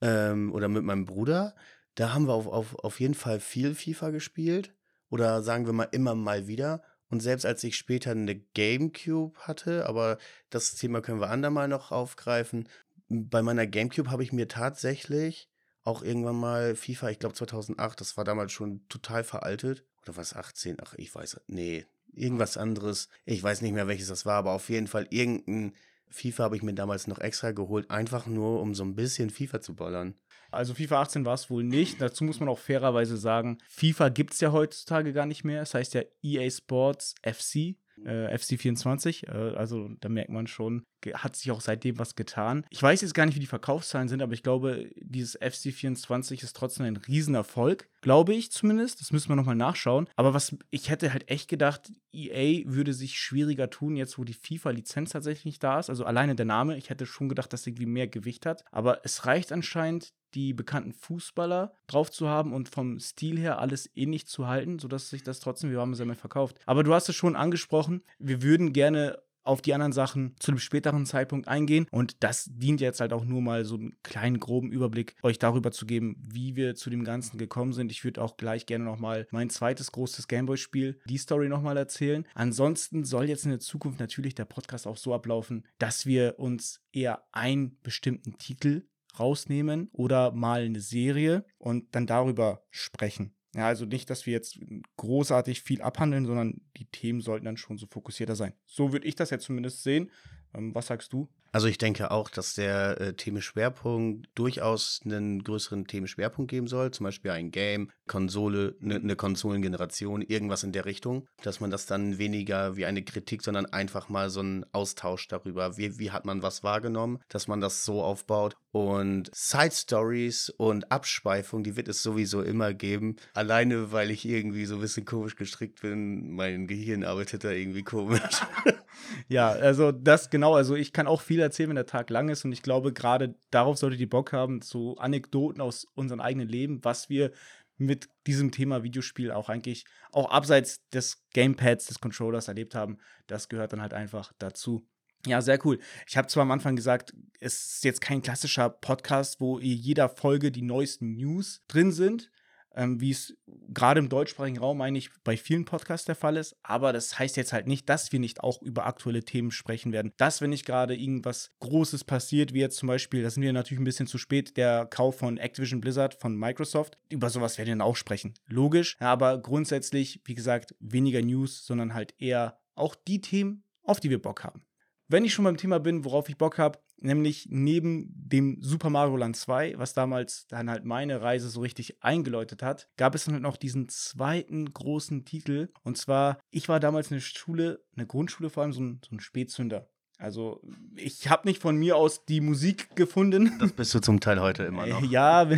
ähm, 0.00 0.54
oder 0.54 0.68
mit 0.68 0.82
meinem 0.82 1.04
Bruder. 1.04 1.54
Da 1.96 2.14
haben 2.14 2.28
wir 2.28 2.32
auf, 2.32 2.46
auf, 2.46 2.76
auf 2.76 2.98
jeden 2.98 3.12
Fall 3.12 3.40
viel 3.40 3.74
FIFA 3.74 4.08
gespielt 4.08 4.72
oder 5.10 5.42
sagen 5.42 5.66
wir 5.66 5.74
mal 5.74 5.88
immer 5.92 6.14
mal 6.14 6.46
wieder. 6.46 6.82
Und 7.10 7.20
selbst 7.20 7.44
als 7.44 7.64
ich 7.64 7.76
später 7.76 8.12
eine 8.12 8.36
Gamecube 8.36 9.38
hatte, 9.40 9.86
aber 9.86 10.18
das 10.48 10.74
Thema 10.76 11.00
können 11.00 11.20
wir 11.20 11.30
andermal 11.30 11.68
noch 11.68 11.90
aufgreifen. 11.90 12.68
Bei 13.08 13.42
meiner 13.42 13.66
Gamecube 13.66 14.10
habe 14.10 14.22
ich 14.22 14.32
mir 14.32 14.46
tatsächlich 14.46 15.48
auch 15.82 16.02
irgendwann 16.02 16.36
mal 16.36 16.76
FIFA, 16.76 17.10
ich 17.10 17.18
glaube 17.18 17.34
2008, 17.34 18.00
das 18.00 18.16
war 18.16 18.24
damals 18.24 18.52
schon 18.52 18.86
total 18.88 19.24
veraltet. 19.24 19.84
Oder 20.02 20.16
was, 20.16 20.34
18? 20.34 20.76
Ach, 20.82 20.94
ich 20.96 21.14
weiß, 21.14 21.40
nee, 21.48 21.84
irgendwas 22.12 22.56
anderes. 22.56 23.08
Ich 23.24 23.42
weiß 23.42 23.62
nicht 23.62 23.72
mehr, 23.72 23.88
welches 23.88 24.08
das 24.08 24.24
war, 24.24 24.36
aber 24.36 24.52
auf 24.52 24.68
jeden 24.68 24.86
Fall 24.86 25.06
irgendein 25.10 25.74
FIFA 26.08 26.44
habe 26.44 26.56
ich 26.56 26.62
mir 26.62 26.74
damals 26.74 27.06
noch 27.06 27.18
extra 27.18 27.52
geholt, 27.52 27.90
einfach 27.90 28.26
nur, 28.26 28.60
um 28.60 28.74
so 28.74 28.84
ein 28.84 28.94
bisschen 28.94 29.30
FIFA 29.30 29.60
zu 29.60 29.74
ballern. 29.74 30.14
Also 30.50 30.74
FIFA 30.74 31.02
18 31.02 31.24
war 31.24 31.34
es 31.34 31.50
wohl 31.50 31.64
nicht. 31.64 32.00
Dazu 32.00 32.24
muss 32.24 32.40
man 32.40 32.48
auch 32.48 32.58
fairerweise 32.58 33.16
sagen, 33.16 33.58
FIFA 33.68 34.08
gibt 34.08 34.34
es 34.34 34.40
ja 34.40 34.52
heutzutage 34.52 35.12
gar 35.12 35.26
nicht 35.26 35.44
mehr. 35.44 35.62
Es 35.62 35.74
heißt 35.74 35.94
ja 35.94 36.02
EA 36.22 36.50
Sports 36.50 37.14
FC. 37.22 37.76
Äh, 38.04 38.34
FC24, 38.34 39.28
äh, 39.28 39.56
also 39.56 39.90
da 40.00 40.08
merkt 40.08 40.30
man 40.30 40.46
schon, 40.46 40.86
hat 41.14 41.36
sich 41.36 41.50
auch 41.50 41.60
seitdem 41.60 41.98
was 41.98 42.14
getan. 42.14 42.64
Ich 42.70 42.82
weiß 42.82 43.00
jetzt 43.00 43.14
gar 43.14 43.26
nicht, 43.26 43.34
wie 43.34 43.40
die 43.40 43.46
Verkaufszahlen 43.46 44.08
sind, 44.08 44.22
aber 44.22 44.32
ich 44.32 44.42
glaube, 44.42 44.90
dieses 44.96 45.40
FC24 45.40 46.42
ist 46.42 46.56
trotzdem 46.56 46.86
ein 46.86 46.96
Riesenerfolg. 46.96 47.88
Glaube 48.00 48.34
ich 48.34 48.50
zumindest. 48.52 49.00
Das 49.00 49.12
müssen 49.12 49.28
wir 49.28 49.36
nochmal 49.36 49.56
nachschauen. 49.56 50.08
Aber 50.16 50.34
was 50.34 50.56
ich 50.70 50.90
hätte 50.90 51.12
halt 51.12 51.30
echt 51.30 51.48
gedacht, 51.48 51.92
EA 52.12 52.64
würde 52.66 52.92
sich 52.92 53.18
schwieriger 53.18 53.70
tun, 53.70 53.96
jetzt 53.96 54.18
wo 54.18 54.24
die 54.24 54.34
FIFA-Lizenz 54.34 55.10
tatsächlich 55.10 55.58
da 55.58 55.78
ist. 55.78 55.90
Also 55.90 56.04
alleine 56.04 56.34
der 56.34 56.46
Name, 56.46 56.76
ich 56.76 56.90
hätte 56.90 57.06
schon 57.06 57.28
gedacht, 57.28 57.52
dass 57.52 57.66
irgendwie 57.66 57.86
mehr 57.86 58.08
Gewicht 58.08 58.46
hat. 58.46 58.64
Aber 58.70 59.00
es 59.04 59.26
reicht 59.26 59.52
anscheinend, 59.52 60.12
die 60.34 60.52
bekannten 60.52 60.92
Fußballer 60.92 61.74
drauf 61.86 62.10
zu 62.10 62.28
haben 62.28 62.52
und 62.52 62.68
vom 62.68 63.00
Stil 63.00 63.38
her 63.38 63.58
alles 63.58 63.90
ähnlich 63.94 64.26
zu 64.26 64.46
halten, 64.46 64.78
sodass 64.78 65.10
sich 65.10 65.22
das 65.22 65.40
trotzdem 65.40 65.70
wie 65.70 65.76
warme 65.76 65.96
Semmel 65.96 66.14
verkauft. 66.14 66.58
Aber 66.66 66.84
du 66.84 66.94
hast 66.94 67.08
es 67.08 67.16
schon 67.16 67.36
angesprochen, 67.36 68.02
wir 68.18 68.42
würden 68.42 68.72
gerne 68.72 69.18
auf 69.50 69.60
die 69.60 69.74
anderen 69.74 69.92
Sachen 69.92 70.36
zu 70.38 70.52
einem 70.52 70.60
späteren 70.60 71.06
Zeitpunkt 71.06 71.48
eingehen. 71.48 71.86
Und 71.90 72.22
das 72.22 72.48
dient 72.52 72.80
jetzt 72.80 73.00
halt 73.00 73.12
auch 73.12 73.24
nur 73.24 73.42
mal 73.42 73.64
so 73.64 73.74
einen 73.74 73.96
kleinen 74.04 74.38
groben 74.38 74.70
Überblick, 74.70 75.16
euch 75.24 75.40
darüber 75.40 75.72
zu 75.72 75.86
geben, 75.86 76.16
wie 76.24 76.54
wir 76.54 76.76
zu 76.76 76.88
dem 76.88 77.02
Ganzen 77.02 77.36
gekommen 77.36 77.72
sind. 77.72 77.90
Ich 77.90 78.04
würde 78.04 78.22
auch 78.22 78.36
gleich 78.36 78.66
gerne 78.66 78.84
nochmal 78.84 79.26
mein 79.32 79.50
zweites 79.50 79.90
großes 79.90 80.28
Gameboy-Spiel, 80.28 81.00
die 81.06 81.18
Story 81.18 81.48
nochmal 81.48 81.76
erzählen. 81.76 82.24
Ansonsten 82.34 83.02
soll 83.02 83.28
jetzt 83.28 83.44
in 83.44 83.50
der 83.50 83.58
Zukunft 83.58 83.98
natürlich 83.98 84.36
der 84.36 84.44
Podcast 84.44 84.86
auch 84.86 84.96
so 84.96 85.12
ablaufen, 85.12 85.66
dass 85.78 86.06
wir 86.06 86.38
uns 86.38 86.80
eher 86.92 87.24
einen 87.32 87.76
bestimmten 87.82 88.38
Titel 88.38 88.86
rausnehmen 89.18 89.88
oder 89.92 90.30
mal 90.30 90.62
eine 90.62 90.80
Serie 90.80 91.44
und 91.58 91.92
dann 91.96 92.06
darüber 92.06 92.62
sprechen. 92.70 93.34
Ja, 93.54 93.66
also 93.66 93.84
nicht, 93.84 94.08
dass 94.10 94.26
wir 94.26 94.32
jetzt 94.32 94.58
großartig 94.96 95.62
viel 95.62 95.82
abhandeln, 95.82 96.24
sondern 96.24 96.60
die 96.76 96.84
Themen 96.86 97.20
sollten 97.20 97.46
dann 97.46 97.56
schon 97.56 97.78
so 97.78 97.86
fokussierter 97.86 98.36
sein. 98.36 98.54
So 98.66 98.92
würde 98.92 99.08
ich 99.08 99.16
das 99.16 99.30
jetzt 99.30 99.44
zumindest 99.44 99.82
sehen. 99.82 100.10
Ähm, 100.54 100.74
was 100.74 100.86
sagst 100.86 101.12
du? 101.12 101.28
Also 101.52 101.66
ich 101.66 101.78
denke 101.78 102.12
auch, 102.12 102.30
dass 102.30 102.54
der 102.54 103.00
äh, 103.00 103.14
Themenschwerpunkt 103.14 104.28
durchaus 104.36 105.00
einen 105.04 105.42
größeren 105.42 105.86
Themenschwerpunkt 105.86 106.48
geben 106.48 106.68
soll. 106.68 106.92
Zum 106.92 107.04
Beispiel 107.04 107.32
ein 107.32 107.50
Game, 107.50 107.90
Konsole, 108.10 108.74
eine 108.82 108.98
ne 108.98 109.14
Konsolengeneration, 109.14 110.20
irgendwas 110.20 110.64
in 110.64 110.72
der 110.72 110.84
Richtung. 110.84 111.28
Dass 111.44 111.60
man 111.60 111.70
das 111.70 111.86
dann 111.86 112.18
weniger 112.18 112.74
wie 112.74 112.84
eine 112.84 113.04
Kritik, 113.04 113.42
sondern 113.42 113.66
einfach 113.66 114.08
mal 114.08 114.30
so 114.30 114.40
einen 114.40 114.66
Austausch 114.72 115.28
darüber, 115.28 115.76
wie, 115.76 115.96
wie 116.00 116.10
hat 116.10 116.24
man 116.24 116.42
was 116.42 116.64
wahrgenommen, 116.64 117.20
dass 117.28 117.46
man 117.46 117.60
das 117.60 117.84
so 117.84 118.02
aufbaut. 118.02 118.56
Und 118.72 119.30
Side 119.32 119.70
Stories 119.72 120.50
und 120.56 120.90
Abschweifung, 120.90 121.62
die 121.62 121.76
wird 121.76 121.86
es 121.86 122.02
sowieso 122.02 122.42
immer 122.42 122.74
geben. 122.74 123.14
Alleine, 123.32 123.92
weil 123.92 124.10
ich 124.10 124.26
irgendwie 124.26 124.64
so 124.64 124.74
ein 124.74 124.80
bisschen 124.80 125.04
komisch 125.04 125.36
gestrickt 125.36 125.82
bin. 125.82 126.32
Mein 126.32 126.66
Gehirn 126.66 127.04
arbeitet 127.04 127.44
da 127.44 127.50
irgendwie 127.50 127.84
komisch. 127.84 128.20
Ja, 129.28 129.50
also 129.50 129.92
das 129.92 130.30
genau, 130.30 130.54
also 130.54 130.74
ich 130.74 130.92
kann 130.92 131.06
auch 131.06 131.20
viel 131.20 131.40
erzählen, 131.40 131.70
wenn 131.70 131.76
der 131.76 131.86
Tag 131.86 132.10
lang 132.10 132.28
ist 132.28 132.44
und 132.44 132.52
ich 132.52 132.62
glaube, 132.62 132.92
gerade 132.92 133.34
darauf 133.50 133.78
solltet 133.78 134.00
ihr 134.00 134.10
Bock 134.10 134.32
haben, 134.32 134.60
so 134.62 134.96
Anekdoten 134.96 135.60
aus 135.60 135.86
unserem 135.94 136.20
eigenen 136.20 136.48
Leben, 136.48 136.84
was 136.84 137.08
wir 137.08 137.32
mit 137.80 138.08
diesem 138.26 138.52
Thema 138.52 138.82
Videospiel 138.82 139.30
auch 139.30 139.48
eigentlich, 139.48 139.84
auch 140.12 140.30
abseits 140.30 140.86
des 140.90 141.24
Gamepads, 141.32 141.86
des 141.86 142.00
Controllers 142.00 142.48
erlebt 142.48 142.74
haben, 142.74 142.98
das 143.26 143.48
gehört 143.48 143.72
dann 143.72 143.80
halt 143.80 143.94
einfach 143.94 144.32
dazu. 144.38 144.86
Ja, 145.26 145.42
sehr 145.42 145.58
cool. 145.66 145.78
Ich 146.06 146.16
habe 146.16 146.28
zwar 146.28 146.42
am 146.42 146.50
Anfang 146.50 146.76
gesagt, 146.76 147.14
es 147.40 147.74
ist 147.74 147.84
jetzt 147.84 148.00
kein 148.00 148.22
klassischer 148.22 148.70
Podcast, 148.70 149.40
wo 149.40 149.58
in 149.58 149.72
jeder 149.72 150.08
Folge 150.08 150.50
die 150.50 150.62
neuesten 150.62 151.14
News 151.14 151.62
drin 151.68 151.92
sind, 151.92 152.30
ähm, 152.74 153.00
wie 153.00 153.10
es 153.10 153.36
gerade 153.68 154.00
im 154.00 154.08
deutschsprachigen 154.08 154.58
Raum 154.58 154.80
eigentlich 154.80 155.10
bei 155.24 155.36
vielen 155.36 155.64
Podcasts 155.64 156.06
der 156.06 156.14
Fall 156.14 156.36
ist. 156.36 156.56
Aber 156.62 156.92
das 156.92 157.18
heißt 157.18 157.36
jetzt 157.36 157.52
halt 157.52 157.66
nicht, 157.66 157.88
dass 157.88 158.12
wir 158.12 158.20
nicht 158.20 158.42
auch 158.42 158.62
über 158.62 158.86
aktuelle 158.86 159.24
Themen 159.24 159.50
sprechen 159.50 159.92
werden. 159.92 160.12
Dass, 160.16 160.40
wenn 160.40 160.50
nicht 160.50 160.66
gerade 160.66 160.96
irgendwas 160.96 161.52
Großes 161.60 162.04
passiert, 162.04 162.54
wie 162.54 162.60
jetzt 162.60 162.76
zum 162.76 162.86
Beispiel, 162.86 163.22
da 163.22 163.30
sind 163.30 163.42
wir 163.42 163.52
natürlich 163.52 163.80
ein 163.80 163.84
bisschen 163.84 164.06
zu 164.06 164.18
spät, 164.18 164.56
der 164.56 164.86
Kauf 164.86 165.18
von 165.18 165.38
Activision 165.38 165.80
Blizzard 165.80 166.14
von 166.14 166.36
Microsoft, 166.36 166.98
über 167.08 167.30
sowas 167.30 167.58
werden 167.58 167.68
wir 167.68 167.74
dann 167.74 167.80
auch 167.86 167.96
sprechen. 167.96 168.34
Logisch, 168.46 168.96
aber 169.00 169.38
grundsätzlich, 169.38 170.20
wie 170.24 170.34
gesagt, 170.34 170.74
weniger 170.80 171.22
News, 171.22 171.64
sondern 171.66 171.94
halt 171.94 172.14
eher 172.18 172.60
auch 172.74 172.94
die 172.94 173.20
Themen, 173.20 173.64
auf 173.82 174.00
die 174.00 174.10
wir 174.10 174.20
Bock 174.20 174.44
haben. 174.44 174.62
Wenn 175.08 175.24
ich 175.24 175.34
schon 175.34 175.44
beim 175.44 175.56
Thema 175.56 175.80
bin, 175.80 176.04
worauf 176.04 176.28
ich 176.28 176.38
Bock 176.38 176.56
habe, 176.58 176.78
nämlich 177.02 177.48
neben 177.50 178.12
dem 178.14 178.58
Super 178.60 178.90
Mario 178.90 179.16
Land 179.16 179.36
2, 179.36 179.74
was 179.78 179.94
damals 179.94 180.46
dann 180.48 180.70
halt 180.70 180.84
meine 180.84 181.20
Reise 181.20 181.48
so 181.48 181.60
richtig 181.60 182.02
eingeläutet 182.02 182.62
hat, 182.62 182.88
gab 182.96 183.14
es 183.14 183.24
dann 183.24 183.34
halt 183.34 183.42
noch 183.42 183.56
diesen 183.56 183.88
zweiten 183.88 184.72
großen 184.72 185.24
Titel. 185.24 185.70
Und 185.82 185.98
zwar, 185.98 186.38
ich 186.50 186.68
war 186.68 186.80
damals 186.80 187.10
in 187.10 187.16
der 187.16 187.22
Schule, 187.22 187.84
eine 187.96 188.06
Grundschule 188.06 188.50
vor 188.50 188.62
allem, 188.62 188.72
so 188.72 188.82
ein, 188.82 189.00
so 189.08 189.14
ein 189.14 189.20
Spätzünder. 189.20 189.88
Also 190.20 190.60
ich 190.96 191.30
habe 191.30 191.48
nicht 191.48 191.62
von 191.62 191.76
mir 191.76 191.96
aus 191.96 192.26
die 192.26 192.42
Musik 192.42 192.94
gefunden. 192.94 193.56
Das 193.58 193.72
bist 193.72 193.94
du 193.94 194.00
zum 194.00 194.20
Teil 194.20 194.38
heute 194.38 194.64
immer 194.64 194.86
noch. 194.86 195.02
Ja, 195.02 195.48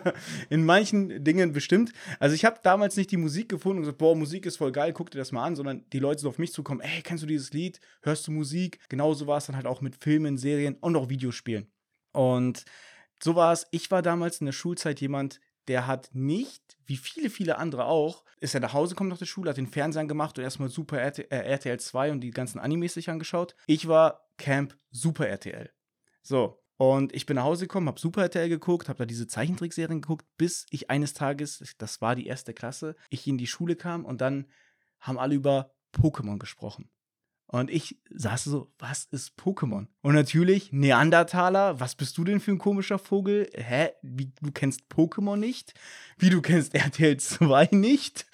in 0.50 0.64
manchen 0.64 1.22
Dingen 1.22 1.52
bestimmt. 1.52 1.92
Also 2.18 2.34
ich 2.34 2.44
habe 2.44 2.58
damals 2.64 2.96
nicht 2.96 3.12
die 3.12 3.16
Musik 3.16 3.48
gefunden 3.48 3.78
und 3.78 3.82
gesagt, 3.82 3.98
boah, 3.98 4.16
Musik 4.16 4.44
ist 4.44 4.56
voll 4.56 4.72
geil, 4.72 4.92
guck 4.92 5.12
dir 5.12 5.18
das 5.18 5.30
mal 5.30 5.44
an, 5.44 5.54
sondern 5.54 5.84
die 5.92 6.00
Leute 6.00 6.20
sind 6.20 6.28
auf 6.28 6.38
mich 6.38 6.52
zukommen, 6.52 6.80
ey, 6.80 7.00
kennst 7.02 7.22
du 7.22 7.28
dieses 7.28 7.52
Lied? 7.52 7.80
Hörst 8.02 8.26
du 8.26 8.32
Musik? 8.32 8.80
Genauso 8.88 9.28
war 9.28 9.38
es 9.38 9.46
dann 9.46 9.54
halt 9.54 9.66
auch 9.66 9.82
mit 9.82 9.94
Filmen, 9.94 10.36
Serien 10.36 10.74
und 10.80 10.96
auch 10.96 11.08
Videospielen. 11.08 11.70
Und 12.10 12.64
so 13.22 13.36
war 13.36 13.52
es. 13.52 13.68
Ich 13.70 13.88
war 13.92 14.02
damals 14.02 14.40
in 14.40 14.46
der 14.46 14.52
Schulzeit 14.52 15.00
jemand, 15.00 15.38
der 15.68 15.86
hat 15.86 16.10
nicht, 16.12 16.78
wie 16.86 16.96
viele, 16.96 17.30
viele 17.30 17.58
andere 17.58 17.84
auch, 17.84 18.24
ist 18.40 18.54
er 18.54 18.60
nach 18.60 18.72
Hause 18.72 18.94
gekommen 18.94 19.10
nach 19.10 19.18
der 19.18 19.26
Schule, 19.26 19.50
hat 19.50 19.56
den 19.56 19.66
Fernseher 19.66 20.06
gemacht 20.06 20.38
und 20.38 20.44
erstmal 20.44 20.68
Super 20.68 20.98
RT, 20.98 21.30
äh, 21.30 21.42
RTL 21.42 21.78
2 21.78 22.12
und 22.12 22.20
die 22.20 22.30
ganzen 22.30 22.58
Animes 22.58 22.94
sich 22.94 23.10
angeschaut. 23.10 23.54
Ich 23.66 23.88
war 23.88 24.28
Camp 24.38 24.76
Super 24.90 25.28
RTL. 25.28 25.70
So. 26.22 26.62
Und 26.76 27.12
ich 27.12 27.26
bin 27.26 27.34
nach 27.34 27.44
Hause 27.44 27.66
gekommen, 27.66 27.88
habe 27.88 27.98
Super 27.98 28.22
RTL 28.22 28.48
geguckt, 28.48 28.88
habe 28.88 28.98
da 29.00 29.04
diese 29.04 29.26
Zeichentrickserien 29.26 30.00
geguckt, 30.00 30.26
bis 30.36 30.64
ich 30.70 30.90
eines 30.90 31.12
Tages, 31.12 31.74
das 31.78 32.00
war 32.00 32.14
die 32.14 32.26
erste 32.26 32.54
Klasse, 32.54 32.94
ich 33.10 33.26
in 33.26 33.36
die 33.36 33.48
Schule 33.48 33.74
kam 33.74 34.04
und 34.04 34.20
dann 34.20 34.46
haben 35.00 35.18
alle 35.18 35.34
über 35.34 35.72
Pokémon 35.92 36.38
gesprochen. 36.38 36.88
Und 37.50 37.70
ich 37.70 37.98
saß 38.10 38.44
so, 38.44 38.70
was 38.78 39.06
ist 39.06 39.38
Pokémon? 39.38 39.86
Und 40.02 40.14
natürlich, 40.14 40.70
Neandertaler, 40.70 41.80
was 41.80 41.94
bist 41.94 42.18
du 42.18 42.24
denn 42.24 42.40
für 42.40 42.50
ein 42.50 42.58
komischer 42.58 42.98
Vogel? 42.98 43.48
Hä? 43.54 43.90
Wie, 44.02 44.30
du 44.42 44.52
kennst 44.52 44.82
Pokémon 44.90 45.36
nicht? 45.36 45.72
Wie 46.18 46.28
du 46.28 46.42
kennst 46.42 46.74
RTL 46.76 47.16
2 47.16 47.70
nicht? 47.72 48.26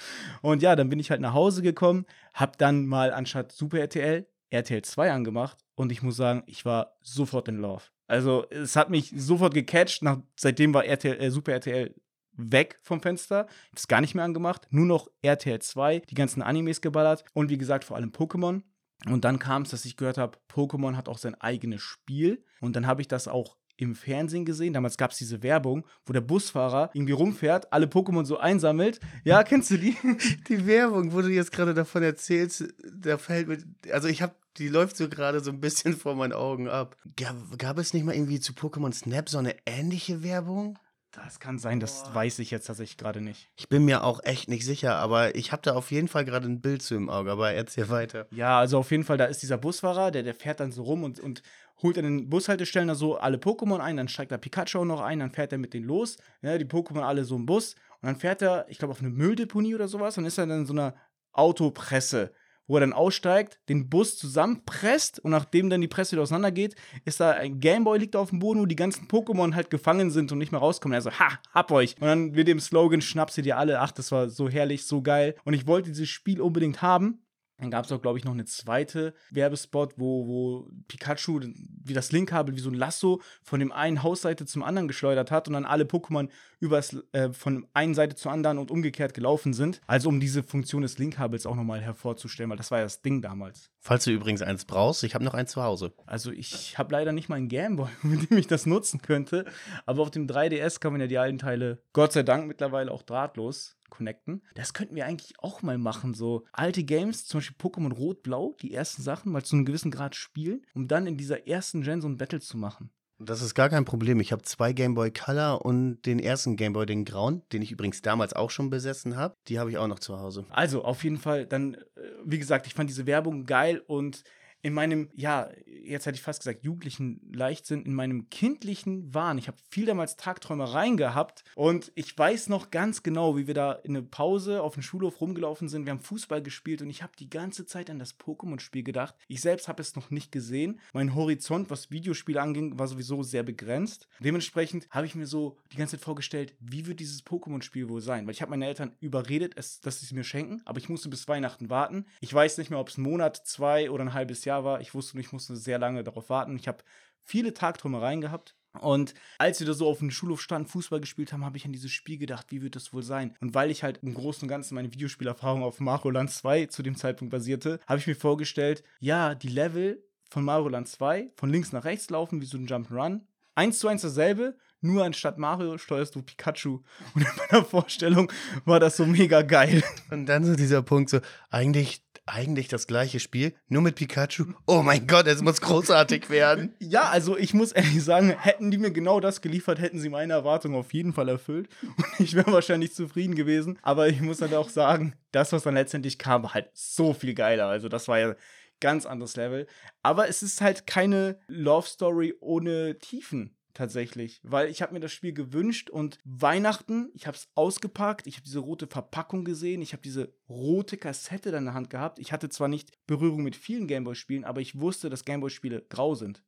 Und 0.43 0.63
ja, 0.63 0.75
dann 0.75 0.89
bin 0.89 0.99
ich 0.99 1.11
halt 1.11 1.21
nach 1.21 1.33
Hause 1.33 1.63
gekommen, 1.63 2.07
hab 2.35 2.59
dann 2.59 2.87
mal 2.87 3.13
anstatt 3.13 3.53
Super 3.53 3.79
RTL 3.79 4.27
RTL 4.51 4.83
2 4.83 5.13
angemacht 5.13 5.59
und 5.75 5.93
ich 5.93 6.03
muss 6.03 6.17
sagen, 6.17 6.43
ich 6.47 6.65
war 6.65 6.97
sofort 7.03 7.49
in 7.49 7.59
Love. 7.59 7.83
Also, 8.07 8.49
es 8.51 8.77
hat 8.77 8.91
mich 8.91 9.13
sofort 9.17 9.55
gecatcht. 9.55 10.03
Nach, 10.03 10.19
seitdem 10.37 10.75
war 10.75 10.85
RTL, 10.85 11.21
äh, 11.21 11.31
Super 11.31 11.53
RTL 11.53 11.95
weg 12.37 12.79
vom 12.83 13.01
Fenster. 13.01 13.47
Ich 13.73 13.79
es 13.79 13.89
gar 13.89 14.01
nicht 14.01 14.15
mehr 14.15 14.25
angemacht. 14.25 14.67
Nur 14.71 14.87
noch 14.87 15.09
RTL 15.23 15.61
2, 15.61 16.01
die 16.01 16.15
ganzen 16.15 16.43
Animes 16.43 16.81
geballert 16.81 17.25
und 17.33 17.49
wie 17.49 17.59
gesagt, 17.59 17.85
vor 17.85 17.97
allem 17.97 18.11
Pokémon. 18.11 18.63
Und 19.07 19.25
dann 19.25 19.39
kam 19.39 19.63
es, 19.63 19.71
dass 19.71 19.85
ich 19.85 19.97
gehört 19.97 20.19
habe, 20.19 20.39
Pokémon 20.51 20.97
hat 20.97 21.09
auch 21.09 21.19
sein 21.19 21.35
eigenes 21.35 21.83
Spiel. 21.83 22.43
Und 22.61 22.77
dann 22.77 22.87
habe 22.87 23.03
ich 23.03 23.09
das 23.09 23.29
auch 23.29 23.57
im 23.77 23.95
Fernsehen 23.95 24.45
gesehen. 24.45 24.73
Damals 24.73 24.97
gab 24.97 25.11
es 25.11 25.19
diese 25.19 25.43
Werbung, 25.43 25.85
wo 26.07 26.13
der 26.13 26.21
Busfahrer 26.21 26.91
irgendwie 26.95 27.13
rumfährt, 27.13 27.73
alle 27.73 27.87
Pokémon 27.87 28.25
so 28.25 28.39
einsammelt. 28.39 29.01
Ja, 29.25 29.43
kennst 29.43 29.71
du 29.71 29.79
die? 29.79 29.97
Die 30.49 30.67
Werbung, 30.67 31.13
wo 31.13 31.23
du 31.23 31.29
jetzt 31.29 31.53
gerade 31.53 31.75
davon 31.75 32.03
erzählst, 32.03 32.65
da 32.93 33.19
fällt 33.19 33.49
mir. 33.49 33.59
Also 33.91 34.09
ich 34.09 34.23
habe 34.23 34.35
die 34.59 34.69
läuft 34.69 34.97
so 34.97 35.09
gerade 35.09 35.41
so 35.41 35.51
ein 35.51 35.61
bisschen 35.61 35.97
vor 35.97 36.15
meinen 36.15 36.33
Augen 36.33 36.69
ab. 36.69 36.97
Gab, 37.17 37.37
gab, 37.59 37.79
es 37.79 37.93
nicht 37.93 38.05
mal 38.05 38.15
irgendwie 38.15 38.39
zu 38.39 38.53
Pokémon 38.53 38.93
Snap 38.93 39.29
so 39.29 39.39
eine 39.39 39.57
ähnliche 39.67 40.23
Werbung? 40.23 40.79
Das 41.17 41.39
kann 41.39 41.59
sein, 41.59 41.81
das 41.81 42.03
Boah. 42.05 42.15
weiß 42.17 42.39
ich 42.41 42.51
jetzt 42.51 42.67
tatsächlich 42.67 42.97
gerade 42.97 43.21
nicht. 43.21 43.49
Ich 43.57 43.69
bin 43.69 43.85
mir 43.85 44.05
auch 44.05 44.21
echt 44.25 44.49
nicht 44.49 44.65
sicher, 44.65 44.97
aber 44.97 45.35
ich 45.35 45.53
habe 45.53 45.63
da 45.63 45.75
auf 45.75 45.91
jeden 45.91 46.09
Fall 46.09 46.25
gerade 46.25 46.47
ein 46.47 46.61
Bild 46.61 46.83
zu 46.83 46.95
im 46.95 47.09
Auge, 47.09 47.31
aber 47.31 47.53
erzähl 47.53 47.89
weiter. 47.89 48.27
Ja, 48.31 48.59
also 48.59 48.79
auf 48.79 48.91
jeden 48.91 49.05
Fall, 49.05 49.17
da 49.17 49.27
ist 49.27 49.43
dieser 49.43 49.59
Busfahrer, 49.59 50.11
der, 50.11 50.23
der 50.23 50.35
fährt 50.35 50.61
dann 50.61 50.73
so 50.73 50.83
rum 50.83 51.05
und, 51.05 51.21
und 51.21 51.43
holt 51.83 51.99
an 51.99 52.05
den 52.05 52.31
Bushaltestellen 52.31 52.89
da 52.89 52.95
so 52.95 53.17
alle 53.17 53.37
Pokémon 53.37 53.79
ein, 53.79 53.97
dann 53.97 54.09
steigt 54.09 54.33
da 54.33 54.39
Pikachu 54.39 54.85
noch 54.85 55.01
ein, 55.01 55.21
dann 55.21 55.31
fährt 55.31 55.53
er 55.53 55.59
mit 55.59 55.75
denen 55.75 55.87
los, 55.87 56.17
ja, 56.43 56.57
die 56.59 56.65
Pokémon 56.65 57.03
alle 57.03 57.25
so 57.25 57.37
im 57.37 57.47
Bus 57.47 57.75
und 58.01 58.07
dann 58.07 58.17
fährt 58.17 58.43
er, 58.43 58.67
ich 58.69 58.79
glaube, 58.79 58.93
auf 58.93 59.01
eine 59.01 59.11
Mülldeponie 59.11 59.75
oder 59.75 59.89
sowas 59.89 60.19
und 60.19 60.25
ist 60.25 60.39
er 60.39 60.47
dann 60.47 60.61
in 60.61 60.67
so 60.67 60.73
einer 60.73 60.95
Autopresse 61.33 62.33
wo 62.67 62.77
er 62.77 62.81
dann 62.81 62.93
aussteigt, 62.93 63.59
den 63.69 63.89
Bus 63.89 64.17
zusammenpresst 64.17 65.21
und 65.21 65.31
nachdem 65.31 65.71
dann 65.71 65.81
die 65.81 65.89
Presse 65.89 66.13
wieder 66.13 66.23
auseinandergeht, 66.23 66.75
ist 67.05 67.21
da 67.21 67.33
ein 67.33 67.61
Gameboy 67.61 67.99
liegt 67.99 68.17
auf 68.17 68.31
dem 68.31 68.39
Boden, 68.39 68.61
wo 68.61 68.67
die 68.67 68.77
ganzen 68.77 69.07
Pokémon 69.07 69.55
halt 69.55 69.71
gefangen 69.71 70.11
sind 70.11 70.33
und 70.33 70.39
nicht 70.39 70.53
mehr 70.53 70.61
rauskommen. 70.61 70.95
Er 70.95 71.03
so, 71.03 71.11
ha, 71.11 71.39
hab 71.53 71.71
euch. 71.71 71.97
Und 72.01 72.07
dann 72.07 72.35
wird 72.35 72.49
dem 72.49 72.61
Slogan, 72.61 73.01
schnapp 73.01 73.31
sie 73.31 73.43
dir 73.43 73.59
alle. 73.59 73.81
Ach, 73.81 73.93
das 73.93 74.13
war 74.13 74.29
so 74.29 74.49
herrlich, 74.49 74.87
so 74.87 75.03
geil. 75.03 75.35
Und 75.45 75.55
ich 75.55 75.67
wollte 75.67 75.91
dieses 75.91 76.09
Spiel 76.09 76.41
unbedingt 76.41 76.83
haben. 76.83 77.21
Dann 77.59 77.71
gab 77.71 77.85
es 77.85 77.93
auch, 77.93 78.03
glaube 78.03 78.19
ich, 78.19 78.25
noch 78.25 78.33
eine 78.33 78.47
zweite 78.47 79.15
Werbespot, 79.31 79.95
wo, 79.97 80.27
wo 80.27 80.71
Pikachu 80.89 81.41
wie 81.85 81.95
das 81.95 82.13
Linkkabel, 82.13 82.57
wie 82.57 82.61
so 82.61 82.71
ein 82.71 82.75
Lasso 82.75 83.21
von 83.43 83.61
dem 83.61 83.73
einen 83.73 84.03
Hausseite 84.03 84.47
zum 84.47 84.63
anderen 84.63 84.89
geschleudert 84.89 85.31
hat 85.31 85.49
und 85.49 85.55
dann 85.55 85.65
alle 85.65 85.85
Pokémon 85.85 86.29
übers, 86.61 86.97
äh, 87.13 87.31
von 87.33 87.67
einer 87.75 87.95
Seite 87.95 88.17
zur 88.17 88.33
anderen 88.33 88.59
und 88.59 88.71
umgekehrt 88.71 89.15
gelaufen 89.15 89.53
sind. 89.53 89.81
Also 89.87 90.09
um 90.09 90.21
diese 90.21 90.43
Funktion 90.43 90.83
des 90.83 90.99
Linkkabels 90.99 91.47
auch 91.47 91.57
nochmal 91.57 91.81
hervorzustellen, 91.81 92.51
weil 92.51 92.57
das 92.57 92.71
war 92.71 92.79
ja 92.79 92.85
das 92.85 93.03
Ding 93.03 93.23
damals. 93.23 93.71
Falls 93.81 94.05
du 94.05 94.11
übrigens 94.11 94.43
eins 94.43 94.65
brauchst, 94.65 95.05
ich 95.05 95.15
habe 95.15 95.25
noch 95.25 95.35
eins 95.35 95.53
zu 95.53 95.63
Hause. 95.63 95.93
Also 96.07 96.31
ich 96.31 96.79
habe 96.79 96.93
leider 96.93 97.13
nicht 97.13 97.29
mal 97.29 97.37
einen 97.37 97.49
Gameboy, 97.49 97.89
mit 98.03 98.31
dem 98.31 98.39
ich 98.39 98.47
das 98.47 98.67
nutzen 98.67 99.03
könnte. 99.03 99.45
Aber 99.87 100.03
auf 100.03 100.11
dem 100.11 100.27
3DS 100.27 100.81
kann 100.81 100.93
man 100.93 101.01
ja 101.01 101.07
die 101.07 101.19
alten 101.19 101.39
Teile, 101.39 101.83
Gott 101.93 102.13
sei 102.13 102.23
Dank, 102.23 102.47
mittlerweile 102.47 102.91
auch 102.91 103.03
drahtlos 103.03 103.77
connecten. 103.95 104.43
Das 104.55 104.75
könnten 104.75 104.97
wir 104.97 105.07
eigentlich 105.07 105.35
auch 105.39 105.63
mal 105.63 105.79
machen. 105.79 106.15
So 106.15 106.45
alte 106.53 106.85
Games, 106.85 107.27
zum 107.27 107.39
Beispiel 107.39 107.57
Pokémon 107.57 107.93
Rot-Blau, 107.93 108.57
die 108.61 108.75
ersten 108.75 109.03
Sachen 109.03 109.33
mal 109.33 109.45
zu 109.45 109.57
einem 109.57 109.65
gewissen 109.65 109.91
Grad 109.91 110.15
spielen, 110.15 110.63
um 110.75 110.89
dann 110.89 111.07
in 111.07 111.17
dieser 111.17 111.47
ersten 111.47 111.83
Gen 111.83 112.01
so 112.01 112.09
ein 112.09 112.19
Battle 112.19 112.41
zu 112.41 112.57
machen. 112.57 112.91
Das 113.21 113.43
ist 113.43 113.55
gar 113.55 113.69
kein 113.69 113.85
Problem. 113.85 114.19
Ich 114.19 114.33
habe 114.33 114.43
zwei 114.43 114.73
Game 114.73 114.95
Boy 114.95 115.13
Color 115.13 115.65
und 115.65 116.03
den 116.03 116.19
ersten 116.19 116.57
Game 116.57 116.73
Boy, 116.73 116.85
den 116.85 117.05
grauen, 117.05 117.43
den 117.53 117.63
ich 117.63 117.71
übrigens 117.71 118.03
damals 118.03 118.33
auch 118.33 118.51
schon 118.51 118.71
besessen 118.71 119.17
habe. 119.17 119.37
Die 119.47 119.59
habe 119.59 119.71
ich 119.71 119.79
auch 119.79 119.87
noch 119.87 120.01
zu 120.01 120.19
Hause. 120.19 120.47
Also 120.51 120.85
auf 120.85 121.05
jeden 121.05 121.19
Fall, 121.19 121.47
dann, 121.47 121.75
äh, 121.75 121.79
wie 122.25 122.39
gesagt, 122.39 122.67
ich 122.67 122.75
fand 122.75 122.91
diese 122.91 123.07
Werbung 123.07 123.47
geil 123.47 123.81
und 123.87 124.25
in 124.65 124.73
meinem, 124.73 125.11
ja, 125.15 125.51
jetzt 125.67 126.07
hätte 126.07 126.17
ich 126.17 126.23
fast 126.23 126.41
gesagt, 126.41 126.65
jugendlichen 126.65 127.21
Leichtsinn, 127.31 127.85
in 127.85 127.93
meinem 127.93 128.31
kindlichen 128.31 129.13
Wahn. 129.13 129.37
Ich 129.37 129.47
habe 129.47 129.59
viel 129.69 129.85
damals 129.85 130.17
Tagträumereien 130.17 130.97
gehabt 130.97 131.45
und 131.55 131.93
ich 131.95 132.17
weiß 132.17 132.49
noch 132.49 132.71
ganz 132.71 133.03
genau, 133.03 133.37
wie 133.37 133.47
wir 133.47 133.53
da 133.53 133.73
in 133.73 133.93
der 133.93 134.01
Pause 134.01 134.63
auf 134.63 134.73
dem 134.73 134.83
Schulhof 134.83 135.21
rumgelaufen 135.21 135.69
sind. 135.69 135.85
Wir 135.85 135.91
haben 135.91 136.01
Fußball 136.01 136.41
gespielt 136.41 136.81
und 136.81 136.89
ich 136.89 137.03
habe 137.03 137.13
die 137.19 137.29
ganze 137.29 137.67
Zeit 137.67 137.91
an 137.91 137.99
das 137.99 138.19
Pokémon-Spiel 138.19 138.83
gedacht. 138.83 139.15
Ich 139.29 139.43
selbst 139.43 139.69
habe 139.69 139.83
es 139.83 139.97
noch 139.97 140.11
nicht 140.11 140.33
gesehen. 140.33 140.81
Mein 140.95 141.15
Horizont, 141.15 141.69
was 141.69 141.91
Videospiele 141.91 142.41
anging, 142.41 142.79
war 142.79 142.89
sowieso 142.89 143.23
sehr 143.23 143.43
begrenzt. 143.43 144.09
Dementsprechend 144.21 144.89
habe 144.89 145.05
ich 145.05 145.15
mir 145.15 145.27
so 145.27 145.59
die 145.73 145.77
ganze 145.77 145.99
Zeit 145.99 146.05
vorgestellt, 146.07 146.55
wie 146.59 146.87
wird 146.87 147.01
dieses 147.01 147.23
Pokémon-Spiel 147.23 147.91
wohl 147.91 148.01
sein? 148.01 148.27
Weil 148.27 148.33
ich 148.33 148.41
habe 148.41 148.51
meine 148.51 148.67
Eltern 148.67 148.97
überredet, 149.01 149.53
es, 149.57 149.83
dass 149.83 150.01
sie 150.01 150.07
es 150.07 150.13
mir 150.13 150.25
schenken, 150.25 150.63
aber 150.65 150.79
ich 150.79 150.89
musste 150.89 151.11
bis 151.11 151.29
Weihnachten 151.29 151.69
warten. 151.69 152.07
Ich 152.21 152.33
weiß 152.33 152.57
nicht 152.57 152.71
mehr, 152.71 152.79
ob 152.79 152.89
es 152.89 152.97
ein 152.97 153.03
Monat, 153.03 153.47
zwei 153.47 153.91
oder 153.91 154.05
ein 154.05 154.15
halbes 154.15 154.47
Jahr 154.47 154.54
Jahr 154.55 154.65
war. 154.65 154.81
Ich 154.81 154.95
wusste, 154.95 155.19
ich 155.19 155.33
musste 155.33 155.57
sehr 155.57 155.79
lange 155.79 156.05
darauf 156.05 156.31
warten. 156.31 156.57
Ich 156.57 156.69
habe 156.69 156.79
viele 157.23 157.55
Tagträumereien 157.55 158.21
gehabt. 158.21 158.55
Und 158.81 159.15
als 159.39 159.61
wir 159.61 159.67
da 159.69 159.73
so 159.73 159.89
auf 159.89 159.99
dem 159.99 160.11
Schulhof 160.11 160.41
standen, 160.41 160.69
Fußball 160.69 161.01
gespielt 161.01 161.33
haben, 161.33 161.45
habe 161.45 161.57
ich 161.57 161.65
an 161.65 161.73
dieses 161.73 161.93
Spiel 161.93 162.19
gedacht, 162.19 162.47
wie 162.51 162.61
wird 162.61 162.75
das 162.75 162.93
wohl 162.93 163.05
sein? 163.05 163.37
Und 163.41 163.55
weil 163.55 163.71
ich 163.71 163.85
halt 163.85 164.01
im 164.03 164.15
Großen 164.15 164.43
und 164.43 164.49
Ganzen 164.49 164.75
meine 164.75 164.93
Videospielerfahrung 164.93 165.63
auf 165.63 165.79
Mario 165.79 166.11
Land 166.11 166.33
2 166.33 166.67
zu 166.67 166.83
dem 166.83 166.97
Zeitpunkt 166.97 167.31
basierte, 167.31 167.79
habe 167.87 168.01
ich 168.01 168.07
mir 168.07 168.17
vorgestellt, 168.17 168.83
ja, 168.99 169.37
die 169.37 169.49
Level 169.49 170.05
von 170.29 170.45
Mario 170.45 170.69
Land 170.69 170.89
2 170.89 171.31
von 171.37 171.51
links 171.51 171.71
nach 171.71 171.85
rechts 171.85 172.11
laufen, 172.11 172.41
wie 172.41 172.47
so 172.47 172.59
ein 172.59 172.67
Jump'n'Run. 172.67 173.21
Eins 173.55 173.79
zu 173.79 173.87
eins 173.87 174.03
dasselbe, 174.03 174.57
nur 174.81 175.05
anstatt 175.05 175.39
Mario 175.39 175.79
steuerst 175.79 176.17
du 176.17 176.23
Pikachu. 176.23 176.81
Und 177.15 177.23
in 177.23 177.29
meiner 177.39 177.65
Vorstellung 177.65 178.33
war 178.65 178.81
das 178.81 178.97
so 178.97 179.07
mega 179.07 179.43
geil. 179.43 179.85
Und 180.11 180.27
dann 180.27 180.45
so 180.45 180.57
dieser 180.57 180.83
Punkt, 180.83 181.11
so, 181.11 181.21
eigentlich 181.49 182.04
eigentlich 182.27 182.69
das 182.69 182.87
gleiche 182.87 183.21
Spiel, 183.21 183.55
nur 183.69 183.83
mit 183.83 183.97
Pikachu. 183.97 184.45
Oh 184.67 184.83
mein 184.83 185.07
Gott, 185.07 185.27
es 185.27 185.43
muss 185.43 185.61
großartig 185.61 186.31
werden. 186.31 186.75
Ja, 186.81 187.09
also 187.09 187.37
ich 187.37 187.55
muss 187.55 187.73
ehrlich 187.73 188.05
sagen, 188.05 188.31
hätten 188.39 188.71
die 188.71 188.79
mir 188.79 188.91
genau 188.91 189.19
das 189.19 189.41
geliefert, 189.41 189.81
hätten 189.81 189.99
sie 189.99 190.11
meine 190.11 190.33
Erwartungen 190.33 190.77
auf 190.77 190.93
jeden 190.93 191.13
Fall 191.13 191.29
erfüllt. 191.29 191.69
Und 191.83 192.21
ich 192.21 192.35
wäre 192.35 192.53
wahrscheinlich 192.53 192.95
zufrieden 192.95 193.35
gewesen. 193.35 193.79
Aber 193.83 194.09
ich 194.09 194.21
muss 194.21 194.41
halt 194.41 194.55
auch 194.55 194.69
sagen, 194.69 195.15
das, 195.33 195.53
was 195.53 195.63
dann 195.63 195.75
letztendlich 195.75 196.19
kam, 196.19 196.43
war 196.45 196.55
halt 196.55 196.69
so 196.75 197.15
viel 197.15 197.35
geiler. 197.35 197.67
Also 197.67 197.89
das 197.89 198.07
war 198.07 198.19
ja 198.19 198.37
ganz 198.81 199.07
anderes 199.07 199.37
Level. 199.37 199.67
Aber 200.03 200.29
es 200.29 200.43
ist 200.43 200.61
halt 200.61 200.87
keine 200.87 201.41
Love 201.49 201.87
Story 201.89 202.35
ohne 202.41 202.99
Tiefen 202.99 203.57
tatsächlich, 203.75 204.41
weil 204.43 204.69
ich 204.69 204.83
habe 204.83 204.95
mir 204.95 205.01
das 205.01 205.13
Spiel 205.13 205.33
gewünscht 205.33 205.91
und 205.91 206.19
Weihnachten, 206.25 207.11
ich 207.15 207.27
habe 207.27 207.37
es 207.37 207.49
ausgepackt, 207.55 208.27
ich 208.27 208.37
habe 208.37 208.45
diese 208.45 208.61
rote 208.61 208.87
Verpackung 208.87 209.45
gesehen, 209.45 209.83
ich 209.83 209.93
habe 209.93 210.03
diese 210.03 210.33
rote 210.49 210.97
Kassette 210.97 211.51
dann 211.51 211.63
in 211.63 211.67
der 211.67 211.75
Hand 211.75 211.91
gehabt. 211.91 212.19
Ich 212.19 212.33
hatte 212.33 212.49
zwar 212.49 212.69
nicht 212.69 212.93
Berührung 213.07 213.43
mit 213.43 213.57
vielen 213.57 213.87
Gameboy-Spielen, 213.87 214.45
aber 214.45 214.61
ich 214.61 214.81
wusste, 214.81 215.11
dass 215.11 215.25
Gameboy-Spiele 215.25 215.85
grau 215.89 216.15
sind. 216.15 216.43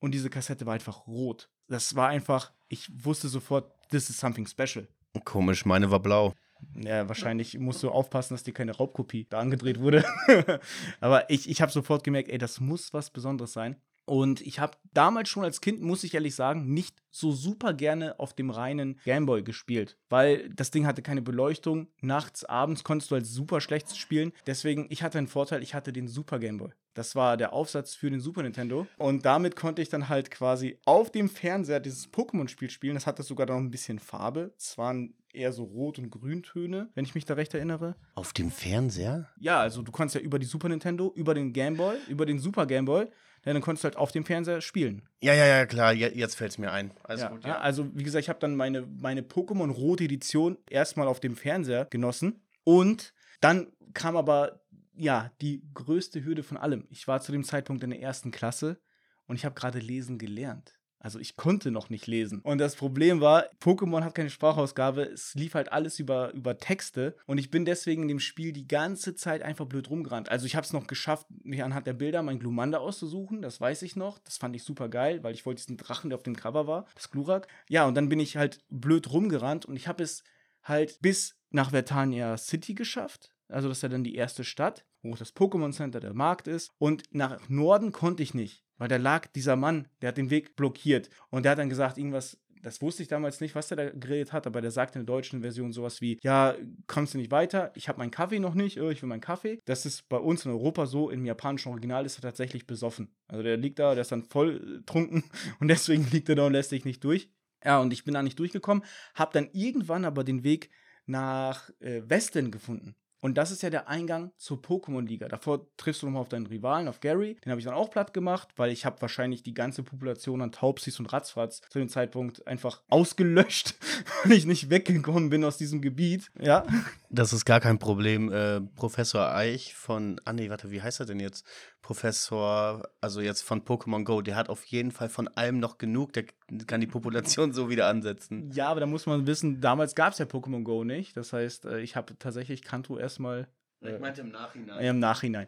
Und 0.00 0.12
diese 0.12 0.28
Kassette 0.28 0.66
war 0.66 0.74
einfach 0.74 1.06
rot. 1.06 1.48
Das 1.68 1.94
war 1.94 2.08
einfach, 2.08 2.52
ich 2.68 2.90
wusste 3.04 3.28
sofort, 3.28 3.72
this 3.90 4.10
is 4.10 4.18
something 4.18 4.46
special. 4.46 4.86
Komisch, 5.24 5.64
meine 5.64 5.90
war 5.90 6.00
blau. 6.00 6.34
Ja, 6.74 7.08
wahrscheinlich 7.08 7.58
musst 7.58 7.82
du 7.82 7.90
aufpassen, 7.90 8.34
dass 8.34 8.42
dir 8.42 8.52
keine 8.52 8.72
Raubkopie 8.72 9.26
da 9.28 9.38
angedreht 9.38 9.80
wurde. 9.80 10.04
aber 11.00 11.30
ich, 11.30 11.48
ich 11.48 11.62
habe 11.62 11.72
sofort 11.72 12.04
gemerkt, 12.04 12.28
ey, 12.28 12.38
das 12.38 12.60
muss 12.60 12.92
was 12.92 13.10
Besonderes 13.10 13.52
sein. 13.52 13.76
Und 14.06 14.40
ich 14.40 14.58
habe 14.58 14.76
damals 14.92 15.28
schon 15.28 15.44
als 15.44 15.60
Kind, 15.60 15.80
muss 15.82 16.04
ich 16.04 16.14
ehrlich 16.14 16.34
sagen, 16.34 16.72
nicht 16.72 17.02
so 17.10 17.32
super 17.32 17.72
gerne 17.72 18.18
auf 18.18 18.34
dem 18.34 18.50
reinen 18.50 18.98
Gameboy 19.04 19.42
gespielt, 19.42 19.96
weil 20.08 20.50
das 20.50 20.70
Ding 20.70 20.86
hatte 20.86 21.02
keine 21.02 21.22
Beleuchtung. 21.22 21.88
Nachts, 22.00 22.44
abends 22.44 22.84
konntest 22.84 23.10
du 23.10 23.14
halt 23.14 23.26
super 23.26 23.60
schlecht 23.60 23.96
spielen. 23.96 24.32
Deswegen, 24.46 24.86
ich 24.90 25.02
hatte 25.02 25.18
einen 25.18 25.28
Vorteil, 25.28 25.62
ich 25.62 25.74
hatte 25.74 25.92
den 25.92 26.08
Super 26.08 26.38
Gameboy. 26.38 26.70
Das 26.94 27.16
war 27.16 27.36
der 27.36 27.52
Aufsatz 27.52 27.94
für 27.94 28.10
den 28.10 28.20
Super 28.20 28.42
Nintendo. 28.42 28.86
Und 28.98 29.24
damit 29.24 29.56
konnte 29.56 29.82
ich 29.82 29.88
dann 29.88 30.08
halt 30.08 30.30
quasi 30.30 30.78
auf 30.84 31.10
dem 31.10 31.28
Fernseher 31.28 31.80
dieses 31.80 32.12
Pokémon-Spiel 32.12 32.70
spielen. 32.70 32.94
Das 32.94 33.06
hatte 33.06 33.24
sogar 33.24 33.46
noch 33.46 33.56
ein 33.56 33.70
bisschen 33.70 33.98
Farbe. 33.98 34.52
Es 34.56 34.78
waren 34.78 35.14
eher 35.32 35.52
so 35.52 35.64
Rot- 35.64 35.98
und 35.98 36.10
Grüntöne, 36.10 36.88
wenn 36.94 37.04
ich 37.04 37.16
mich 37.16 37.24
da 37.24 37.34
recht 37.34 37.52
erinnere. 37.54 37.96
Auf 38.14 38.32
dem 38.32 38.50
Fernseher? 38.50 39.28
Ja, 39.38 39.58
also 39.58 39.82
du 39.82 39.90
konntest 39.90 40.14
ja 40.14 40.20
über 40.20 40.38
die 40.38 40.46
Super 40.46 40.68
Nintendo, 40.68 41.12
über 41.16 41.34
den 41.34 41.52
Gameboy, 41.52 41.96
über 42.08 42.26
den 42.26 42.38
Super 42.38 42.66
Gameboy 42.66 43.08
dann 43.52 43.62
konntest 43.62 43.84
du 43.84 43.88
halt 43.88 43.96
auf 43.96 44.10
dem 44.10 44.24
Fernseher 44.24 44.60
spielen. 44.60 45.02
Ja, 45.20 45.34
ja, 45.34 45.46
ja, 45.46 45.66
klar, 45.66 45.92
jetzt 45.92 46.36
fällt 46.36 46.52
es 46.52 46.58
mir 46.58 46.72
ein. 46.72 46.92
Also, 47.02 47.24
ja, 47.24 47.30
gut, 47.30 47.44
ja. 47.44 47.58
also 47.58 47.94
wie 47.94 48.02
gesagt, 48.02 48.22
ich 48.22 48.28
habe 48.30 48.38
dann 48.38 48.56
meine, 48.56 48.82
meine 48.82 49.20
Pokémon 49.20 49.70
Rot 49.70 50.00
Edition 50.00 50.56
erstmal 50.70 51.06
auf 51.08 51.20
dem 51.20 51.36
Fernseher 51.36 51.84
genossen 51.84 52.42
und 52.64 53.12
dann 53.40 53.72
kam 53.92 54.16
aber 54.16 54.62
ja 54.96 55.30
die 55.40 55.62
größte 55.74 56.24
Hürde 56.24 56.42
von 56.42 56.56
allem. 56.56 56.86
Ich 56.88 57.06
war 57.06 57.20
zu 57.20 57.32
dem 57.32 57.44
Zeitpunkt 57.44 57.84
in 57.84 57.90
der 57.90 58.00
ersten 58.00 58.30
Klasse 58.30 58.80
und 59.26 59.36
ich 59.36 59.44
habe 59.44 59.54
gerade 59.54 59.78
lesen 59.78 60.18
gelernt. 60.18 60.78
Also 61.04 61.18
ich 61.18 61.36
konnte 61.36 61.70
noch 61.70 61.90
nicht 61.90 62.06
lesen. 62.06 62.40
Und 62.40 62.56
das 62.56 62.76
Problem 62.76 63.20
war, 63.20 63.44
Pokémon 63.60 64.02
hat 64.02 64.14
keine 64.14 64.30
Sprachausgabe, 64.30 65.02
es 65.02 65.34
lief 65.34 65.52
halt 65.52 65.70
alles 65.70 65.98
über, 65.98 66.32
über 66.32 66.56
Texte 66.56 67.14
und 67.26 67.36
ich 67.36 67.50
bin 67.50 67.66
deswegen 67.66 68.02
in 68.02 68.08
dem 68.08 68.20
Spiel 68.20 68.52
die 68.52 68.66
ganze 68.66 69.14
Zeit 69.14 69.42
einfach 69.42 69.66
blöd 69.66 69.90
rumgerannt. 69.90 70.30
Also 70.30 70.46
ich 70.46 70.56
habe 70.56 70.64
es 70.64 70.72
noch 70.72 70.86
geschafft, 70.86 71.26
mich 71.42 71.62
anhand 71.62 71.86
der 71.86 71.92
Bilder 71.92 72.22
mein 72.22 72.38
Glumanda 72.38 72.78
auszusuchen, 72.78 73.42
das 73.42 73.60
weiß 73.60 73.82
ich 73.82 73.96
noch. 73.96 74.18
Das 74.20 74.38
fand 74.38 74.56
ich 74.56 74.62
super 74.62 74.88
geil, 74.88 75.22
weil 75.22 75.34
ich 75.34 75.44
wollte 75.44 75.60
diesen 75.60 75.76
Drachen, 75.76 76.08
der 76.08 76.16
auf 76.16 76.22
dem 76.22 76.36
Cover 76.36 76.66
war, 76.66 76.86
das 76.94 77.10
Glurak. 77.10 77.48
Ja, 77.68 77.86
und 77.86 77.94
dann 77.96 78.08
bin 78.08 78.18
ich 78.18 78.38
halt 78.38 78.60
blöd 78.70 79.12
rumgerannt 79.12 79.66
und 79.66 79.76
ich 79.76 79.86
habe 79.88 80.02
es 80.02 80.24
halt 80.62 80.98
bis 81.02 81.36
nach 81.50 81.72
Vertania 81.72 82.38
City 82.38 82.72
geschafft. 82.72 83.34
Also 83.48 83.68
das 83.68 83.76
ist 83.76 83.82
ja 83.82 83.90
dann 83.90 84.04
die 84.04 84.14
erste 84.14 84.42
Stadt, 84.42 84.86
wo 85.04 85.14
das 85.14 85.34
Pokémon 85.34 85.72
Center 85.72 86.00
der 86.00 86.14
Markt 86.14 86.48
ist. 86.48 86.72
Und 86.78 87.04
nach 87.12 87.48
Norden 87.48 87.92
konnte 87.92 88.22
ich 88.22 88.34
nicht. 88.34 88.64
Weil 88.76 88.88
da 88.88 88.96
lag 88.96 89.28
dieser 89.28 89.54
Mann, 89.54 89.86
der 90.02 90.08
hat 90.08 90.16
den 90.16 90.30
Weg 90.30 90.56
blockiert. 90.56 91.08
Und 91.30 91.44
der 91.44 91.52
hat 91.52 91.58
dann 91.58 91.68
gesagt, 91.68 91.96
irgendwas, 91.96 92.38
das 92.64 92.80
wusste 92.80 93.02
ich 93.02 93.08
damals 93.08 93.40
nicht, 93.40 93.54
was 93.54 93.68
der 93.68 93.76
da 93.76 93.90
geredet 93.90 94.32
hat, 94.32 94.46
aber 94.46 94.60
der 94.62 94.70
sagt 94.70 94.96
in 94.96 95.02
der 95.02 95.14
deutschen 95.14 95.42
Version 95.42 95.72
sowas 95.72 96.00
wie, 96.00 96.18
ja, 96.22 96.54
kommst 96.86 97.14
du 97.14 97.18
nicht 97.18 97.30
weiter, 97.30 97.70
ich 97.74 97.88
habe 97.88 97.98
meinen 97.98 98.10
Kaffee 98.10 98.40
noch 98.40 98.54
nicht, 98.54 98.80
oh, 98.80 98.88
ich 98.88 99.02
will 99.02 99.08
meinen 99.08 99.20
Kaffee. 99.20 99.60
Das 99.66 99.84
ist 99.84 100.08
bei 100.08 100.16
uns 100.16 100.44
in 100.44 100.50
Europa 100.50 100.86
so, 100.86 101.10
im 101.10 101.26
japanischen 101.26 101.68
Original 101.68 102.06
ist 102.06 102.18
er 102.18 102.22
tatsächlich 102.22 102.66
besoffen. 102.66 103.14
Also 103.28 103.42
der 103.42 103.58
liegt 103.58 103.78
da, 103.78 103.94
der 103.94 104.02
ist 104.02 104.12
dann 104.12 104.24
voll 104.24 104.80
äh, 104.80 104.84
trunken 104.86 105.24
und 105.60 105.68
deswegen 105.68 106.08
liegt 106.10 106.28
er 106.30 106.36
da 106.36 106.46
und 106.46 106.52
lässt 106.52 106.70
sich 106.70 106.84
nicht 106.84 107.04
durch. 107.04 107.30
Ja, 107.62 107.80
und 107.80 107.92
ich 107.92 108.04
bin 108.04 108.14
da 108.14 108.22
nicht 108.22 108.38
durchgekommen, 108.38 108.84
habe 109.14 109.32
dann 109.34 109.48
irgendwann 109.52 110.04
aber 110.04 110.24
den 110.24 110.42
Weg 110.42 110.70
nach 111.06 111.70
äh, 111.80 112.02
Westen 112.06 112.50
gefunden. 112.50 112.96
Und 113.24 113.38
das 113.38 113.50
ist 113.50 113.62
ja 113.62 113.70
der 113.70 113.88
Eingang 113.88 114.32
zur 114.36 114.60
Pokémon-Liga. 114.60 115.28
Davor 115.28 115.66
triffst 115.78 116.02
du 116.02 116.06
nochmal 116.06 116.20
auf 116.20 116.28
deinen 116.28 116.44
Rivalen, 116.44 116.88
auf 116.88 117.00
Gary. 117.00 117.38
Den 117.42 117.52
habe 117.52 117.58
ich 117.58 117.64
dann 117.64 117.72
auch 117.72 117.90
platt 117.90 118.12
gemacht, 118.12 118.50
weil 118.56 118.70
ich 118.70 118.84
habe 118.84 119.00
wahrscheinlich 119.00 119.42
die 119.42 119.54
ganze 119.54 119.82
Population 119.82 120.42
an 120.42 120.52
Taubsis 120.52 121.00
und 121.00 121.10
Ratzfatz 121.10 121.62
zu 121.70 121.78
dem 121.78 121.88
Zeitpunkt 121.88 122.46
einfach 122.46 122.82
ausgelöscht, 122.90 123.76
weil 124.24 124.32
ich 124.32 124.44
nicht 124.44 124.68
weggekommen 124.68 125.30
bin 125.30 125.42
aus 125.42 125.56
diesem 125.56 125.80
Gebiet. 125.80 126.30
Ja. 126.38 126.66
Das 127.08 127.32
ist 127.32 127.46
gar 127.46 127.60
kein 127.60 127.78
Problem. 127.78 128.30
Äh, 128.30 128.60
Professor 128.60 129.34
Eich 129.34 129.72
von, 129.72 130.20
ah 130.26 130.34
nee, 130.34 130.50
warte, 130.50 130.70
wie 130.70 130.82
heißt 130.82 131.00
er 131.00 131.06
denn 131.06 131.20
jetzt? 131.20 131.46
Professor, 131.84 132.88
also 133.02 133.20
jetzt 133.20 133.42
von 133.42 133.62
Pokémon 133.62 134.04
Go, 134.04 134.22
der 134.22 134.36
hat 134.36 134.48
auf 134.48 134.64
jeden 134.64 134.90
Fall 134.90 135.10
von 135.10 135.28
allem 135.28 135.60
noch 135.60 135.76
genug, 135.76 136.14
der 136.14 136.24
kann 136.66 136.80
die 136.80 136.86
Population 136.86 137.52
so 137.52 137.68
wieder 137.68 137.88
ansetzen. 137.88 138.50
Ja, 138.52 138.68
aber 138.68 138.80
da 138.80 138.86
muss 138.86 139.04
man 139.04 139.26
wissen, 139.26 139.60
damals 139.60 139.94
gab 139.94 140.14
es 140.14 140.18
ja 140.18 140.24
Pokémon 140.24 140.62
Go 140.62 140.82
nicht. 140.82 141.14
Das 141.14 141.34
heißt, 141.34 141.66
äh, 141.66 141.80
ich 141.80 141.94
habe 141.94 142.18
tatsächlich 142.18 142.62
Kanto 142.62 142.96
erstmal. 142.96 143.48
Äh, 143.82 143.96
ich 143.96 144.00
meinte 144.00 144.22
im 144.22 144.30
Nachhinein. 144.30 144.82
Im 144.82 144.98
Nachhinein. 144.98 145.46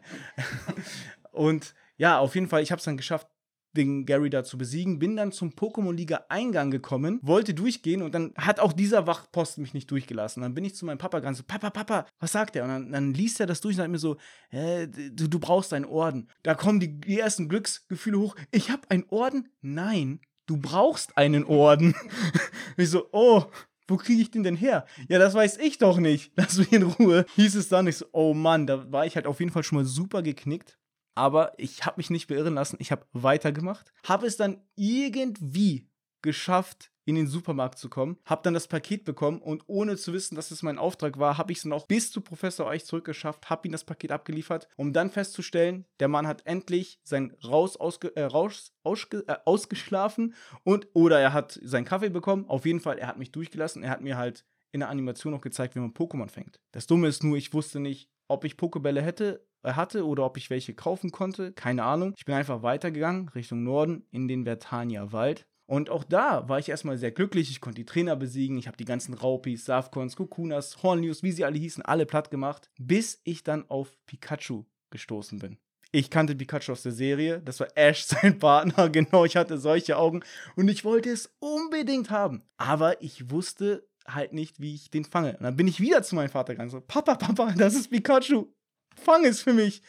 Und 1.31 1.73
ja, 1.97 2.19
auf 2.19 2.35
jeden 2.35 2.47
Fall, 2.47 2.61
ich 2.61 2.71
habe 2.71 2.77
es 2.77 2.85
dann 2.85 2.97
geschafft, 2.97 3.27
den 3.73 4.05
Gary 4.05 4.29
da 4.29 4.43
zu 4.43 4.57
besiegen, 4.57 4.99
bin 4.99 5.15
dann 5.15 5.31
zum 5.31 5.51
Pokémon-Liga-Eingang 5.51 6.71
gekommen, 6.71 7.19
wollte 7.21 7.53
durchgehen 7.53 8.01
und 8.01 8.13
dann 8.13 8.33
hat 8.37 8.59
auch 8.59 8.73
dieser 8.73 9.07
Wachposten 9.07 9.61
mich 9.61 9.73
nicht 9.73 9.89
durchgelassen. 9.91 10.41
Dann 10.41 10.53
bin 10.53 10.65
ich 10.65 10.75
zu 10.75 10.85
meinem 10.85 10.97
Papa 10.97 11.19
ganz 11.19 11.37
so, 11.37 11.43
Papa, 11.43 11.69
Papa, 11.69 12.05
was 12.19 12.31
sagt 12.31 12.55
er? 12.55 12.63
Und 12.63 12.69
dann, 12.69 12.91
dann 12.91 13.13
liest 13.13 13.39
er 13.39 13.45
das 13.45 13.61
durch 13.61 13.75
und 13.75 13.77
sagt 13.77 13.91
mir 13.91 13.99
so, 13.99 14.17
äh, 14.49 14.87
du, 14.87 15.27
du 15.27 15.39
brauchst 15.39 15.73
einen 15.73 15.85
Orden. 15.85 16.29
Da 16.43 16.55
kommen 16.55 16.79
die, 16.79 16.99
die 16.99 17.19
ersten 17.19 17.49
Glücksgefühle 17.49 18.19
hoch. 18.19 18.35
Ich 18.51 18.69
habe 18.69 18.89
einen 18.89 19.05
Orden? 19.09 19.49
Nein, 19.61 20.21
du 20.45 20.57
brauchst 20.57 21.17
einen 21.17 21.43
Orden. 21.43 21.95
ich 22.77 22.89
so, 22.89 23.09
oh, 23.11 23.45
wo 23.87 23.95
kriege 23.95 24.21
ich 24.21 24.31
den 24.31 24.43
denn 24.43 24.57
her? 24.57 24.85
Ja, 25.07 25.17
das 25.17 25.33
weiß 25.33 25.57
ich 25.59 25.77
doch 25.77 25.97
nicht. 25.97 26.33
Lass 26.35 26.57
mich 26.57 26.73
in 26.73 26.83
Ruhe. 26.83 27.25
Hieß 27.35 27.55
es 27.55 27.69
dann. 27.69 27.87
Ich 27.87 27.97
so, 27.97 28.05
oh 28.11 28.33
Mann, 28.33 28.67
da 28.67 28.91
war 28.91 29.05
ich 29.05 29.15
halt 29.15 29.27
auf 29.27 29.39
jeden 29.39 29.51
Fall 29.51 29.63
schon 29.63 29.77
mal 29.77 29.85
super 29.85 30.21
geknickt. 30.21 30.77
Aber 31.17 31.53
ich 31.57 31.83
habe 31.83 31.97
mich 31.97 32.11
nicht 32.11 32.27
beirren 32.27 32.53
lassen. 32.53 32.77
Ich 32.79 32.91
habe 32.91 33.05
weitergemacht. 33.11 33.91
Habe 34.03 34.27
es 34.27 34.37
dann 34.37 34.61
irgendwie 34.75 35.89
geschafft, 36.21 36.91
in 37.05 37.15
den 37.15 37.27
Supermarkt 37.27 37.79
zu 37.79 37.89
kommen. 37.89 38.17
Habe 38.25 38.41
dann 38.43 38.53
das 38.53 38.67
Paket 38.67 39.03
bekommen 39.05 39.41
und 39.41 39.63
ohne 39.65 39.95
zu 39.95 40.13
wissen, 40.13 40.35
dass 40.35 40.51
es 40.51 40.61
mein 40.61 40.77
Auftrag 40.77 41.17
war, 41.17 41.37
habe 41.37 41.51
ich 41.51 41.59
es 41.59 41.63
dann 41.63 41.73
auch 41.73 41.87
bis 41.87 42.11
zu 42.11 42.21
Professor 42.21 42.69
Eich 42.69 42.85
zurückgeschafft, 42.85 43.49
habe 43.49 43.67
ihm 43.67 43.71
das 43.71 43.85
Paket 43.85 44.11
abgeliefert, 44.11 44.67
um 44.75 44.93
dann 44.93 45.09
festzustellen, 45.09 45.85
der 45.99 46.09
Mann 46.09 46.27
hat 46.27 46.45
endlich 46.45 46.99
sein 47.03 47.35
Raus, 47.43 47.77
ausge, 47.77 48.15
äh, 48.15 48.23
raus 48.23 48.73
ausge, 48.83 49.23
äh, 49.27 49.37
ausgeschlafen 49.45 50.35
und 50.63 50.87
oder 50.93 51.19
er 51.19 51.33
hat 51.33 51.57
seinen 51.63 51.85
Kaffee 51.85 52.09
bekommen. 52.09 52.45
Auf 52.47 52.65
jeden 52.65 52.81
Fall, 52.81 52.99
er 52.99 53.07
hat 53.07 53.17
mich 53.17 53.31
durchgelassen. 53.31 53.83
Er 53.83 53.89
hat 53.89 54.01
mir 54.01 54.17
halt 54.17 54.45
in 54.71 54.81
der 54.81 54.89
Animation 54.89 55.33
noch 55.33 55.41
gezeigt, 55.41 55.75
wie 55.75 55.79
man 55.79 55.93
Pokémon 55.93 56.29
fängt. 56.29 56.59
Das 56.73 56.87
Dumme 56.87 57.07
ist 57.07 57.23
nur, 57.23 57.37
ich 57.37 57.53
wusste 57.53 57.79
nicht, 57.79 58.11
ob 58.27 58.43
ich 58.43 58.57
Pokebälle 58.57 59.01
hätte 59.01 59.46
hatte 59.63 60.05
oder 60.05 60.25
ob 60.25 60.37
ich 60.37 60.49
welche 60.49 60.73
kaufen 60.73 61.11
konnte. 61.11 61.51
Keine 61.51 61.83
Ahnung. 61.83 62.13
Ich 62.17 62.25
bin 62.25 62.35
einfach 62.35 62.63
weitergegangen 62.63 63.29
Richtung 63.29 63.63
Norden 63.63 64.05
in 64.11 64.27
den 64.27 64.45
Vertania 64.45 65.11
Wald. 65.11 65.45
Und 65.67 65.89
auch 65.89 66.05
da 66.05 66.47
war 66.47 66.59
ich 66.59 66.69
erstmal 66.69 66.97
sehr 66.97 67.11
glücklich. 67.11 67.51
Ich 67.51 67.59
konnte 67.59 67.81
die 67.81 67.85
Trainer 67.85 68.15
besiegen. 68.15 68.57
Ich 68.57 68.67
habe 68.67 68.77
die 68.77 68.85
ganzen 68.85 69.13
Raupis, 69.13 69.65
Safcons, 69.65 70.15
Kokunas, 70.15 70.81
Hornlius, 70.81 71.23
wie 71.23 71.33
sie 71.33 71.43
alle 71.43 71.57
hießen, 71.57 71.83
alle 71.83 72.05
platt 72.05 72.31
gemacht, 72.31 72.69
bis 72.79 73.19
ich 73.25 73.43
dann 73.43 73.69
auf 73.69 73.97
Pikachu 74.05 74.63
gestoßen 74.91 75.39
bin. 75.39 75.57
Ich 75.91 76.09
kannte 76.09 76.35
Pikachu 76.35 76.71
aus 76.71 76.83
der 76.83 76.93
Serie. 76.93 77.41
Das 77.41 77.59
war 77.59 77.67
Ash, 77.75 78.03
sein 78.05 78.39
Partner. 78.39 78.89
Genau, 78.89 79.25
ich 79.25 79.35
hatte 79.35 79.57
solche 79.57 79.97
Augen 79.97 80.23
und 80.55 80.69
ich 80.69 80.85
wollte 80.85 81.09
es 81.09 81.35
unbedingt 81.39 82.11
haben. 82.11 82.43
Aber 82.55 83.01
ich 83.01 83.29
wusste 83.29 83.85
halt 84.07 84.31
nicht, 84.31 84.61
wie 84.61 84.73
ich 84.73 84.89
den 84.89 85.03
fange. 85.03 85.35
Und 85.37 85.43
dann 85.43 85.57
bin 85.57 85.67
ich 85.67 85.81
wieder 85.81 86.01
zu 86.01 86.15
meinem 86.15 86.29
Vater 86.29 86.53
gegangen. 86.53 86.69
So, 86.69 86.79
Papa, 86.79 87.15
Papa, 87.15 87.53
das 87.57 87.75
ist 87.75 87.89
Pikachu 87.89 88.47
fang 88.97 89.25
es 89.25 89.41
für 89.41 89.53
mich. 89.53 89.81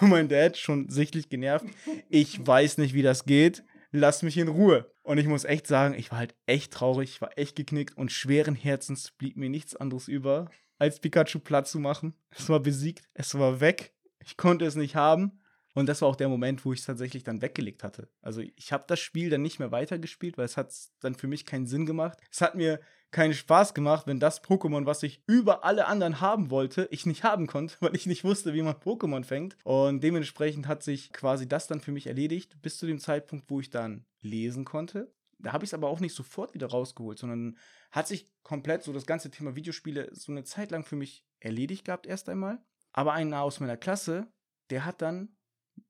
Und 0.00 0.10
mein 0.10 0.28
Dad, 0.28 0.56
schon 0.56 0.88
sichtlich 0.88 1.28
genervt, 1.28 1.66
ich 2.08 2.44
weiß 2.46 2.78
nicht, 2.78 2.94
wie 2.94 3.02
das 3.02 3.24
geht, 3.24 3.64
lass 3.92 4.22
mich 4.22 4.36
in 4.38 4.48
Ruhe. 4.48 4.90
Und 5.02 5.18
ich 5.18 5.26
muss 5.26 5.44
echt 5.44 5.66
sagen, 5.66 5.94
ich 5.94 6.10
war 6.10 6.18
halt 6.18 6.34
echt 6.46 6.72
traurig, 6.72 7.10
ich 7.10 7.20
war 7.20 7.36
echt 7.38 7.56
geknickt 7.56 7.96
und 7.96 8.10
schweren 8.10 8.54
Herzens 8.54 9.12
blieb 9.12 9.36
mir 9.36 9.50
nichts 9.50 9.76
anderes 9.76 10.08
über, 10.08 10.50
als 10.78 11.00
Pikachu 11.00 11.38
platt 11.38 11.68
zu 11.68 11.78
machen. 11.78 12.14
Es 12.30 12.48
war 12.48 12.60
besiegt, 12.60 13.04
es 13.14 13.38
war 13.38 13.60
weg, 13.60 13.94
ich 14.18 14.36
konnte 14.36 14.64
es 14.64 14.74
nicht 14.74 14.96
haben. 14.96 15.40
Und 15.74 15.88
das 15.88 16.02
war 16.02 16.08
auch 16.08 16.16
der 16.16 16.28
Moment, 16.28 16.64
wo 16.64 16.72
ich 16.72 16.80
es 16.80 16.86
tatsächlich 16.86 17.24
dann 17.24 17.42
weggelegt 17.42 17.82
hatte. 17.82 18.08
Also 18.22 18.40
ich 18.40 18.72
habe 18.72 18.84
das 18.86 19.00
Spiel 19.00 19.28
dann 19.28 19.42
nicht 19.42 19.58
mehr 19.58 19.72
weitergespielt, 19.72 20.38
weil 20.38 20.44
es 20.44 20.56
hat 20.56 20.72
dann 21.00 21.16
für 21.16 21.26
mich 21.26 21.44
keinen 21.46 21.66
Sinn 21.66 21.84
gemacht. 21.84 22.18
Es 22.30 22.40
hat 22.40 22.54
mir 22.54 22.80
keinen 23.14 23.32
Spaß 23.32 23.72
gemacht, 23.72 24.06
wenn 24.06 24.20
das 24.20 24.42
Pokémon, 24.42 24.84
was 24.84 25.02
ich 25.02 25.22
über 25.26 25.64
alle 25.64 25.86
anderen 25.86 26.20
haben 26.20 26.50
wollte, 26.50 26.88
ich 26.90 27.06
nicht 27.06 27.24
haben 27.24 27.46
konnte, 27.46 27.76
weil 27.80 27.94
ich 27.94 28.06
nicht 28.06 28.24
wusste, 28.24 28.52
wie 28.52 28.62
man 28.62 28.74
Pokémon 28.74 29.24
fängt. 29.24 29.56
Und 29.64 30.02
dementsprechend 30.02 30.66
hat 30.68 30.82
sich 30.82 31.12
quasi 31.12 31.48
das 31.48 31.66
dann 31.66 31.80
für 31.80 31.92
mich 31.92 32.08
erledigt, 32.08 32.60
bis 32.60 32.76
zu 32.76 32.86
dem 32.86 32.98
Zeitpunkt, 32.98 33.48
wo 33.48 33.60
ich 33.60 33.70
dann 33.70 34.04
lesen 34.20 34.64
konnte. 34.64 35.14
Da 35.38 35.52
habe 35.52 35.64
ich 35.64 35.70
es 35.70 35.74
aber 35.74 35.88
auch 35.88 36.00
nicht 36.00 36.14
sofort 36.14 36.54
wieder 36.54 36.68
rausgeholt, 36.68 37.18
sondern 37.18 37.56
hat 37.90 38.08
sich 38.08 38.30
komplett 38.42 38.82
so 38.82 38.92
das 38.92 39.06
ganze 39.06 39.30
Thema 39.30 39.56
Videospiele 39.56 40.08
so 40.12 40.32
eine 40.32 40.44
Zeit 40.44 40.70
lang 40.70 40.84
für 40.84 40.96
mich 40.96 41.24
erledigt 41.40 41.84
gehabt, 41.84 42.06
erst 42.06 42.28
einmal. 42.28 42.62
Aber 42.92 43.12
einer 43.12 43.42
aus 43.42 43.60
meiner 43.60 43.76
Klasse, 43.76 44.26
der 44.70 44.84
hat 44.84 45.02
dann 45.02 45.36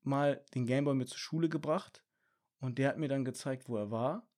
mal 0.02 0.44
den 0.54 0.66
Gameboy 0.66 0.94
mit 0.94 1.08
zur 1.08 1.18
Schule 1.18 1.48
gebracht 1.48 2.04
und 2.58 2.78
der 2.78 2.88
hat 2.88 2.98
mir 2.98 3.08
dann 3.08 3.24
gezeigt, 3.24 3.68
wo 3.68 3.76
er 3.76 3.90
war. 3.90 4.28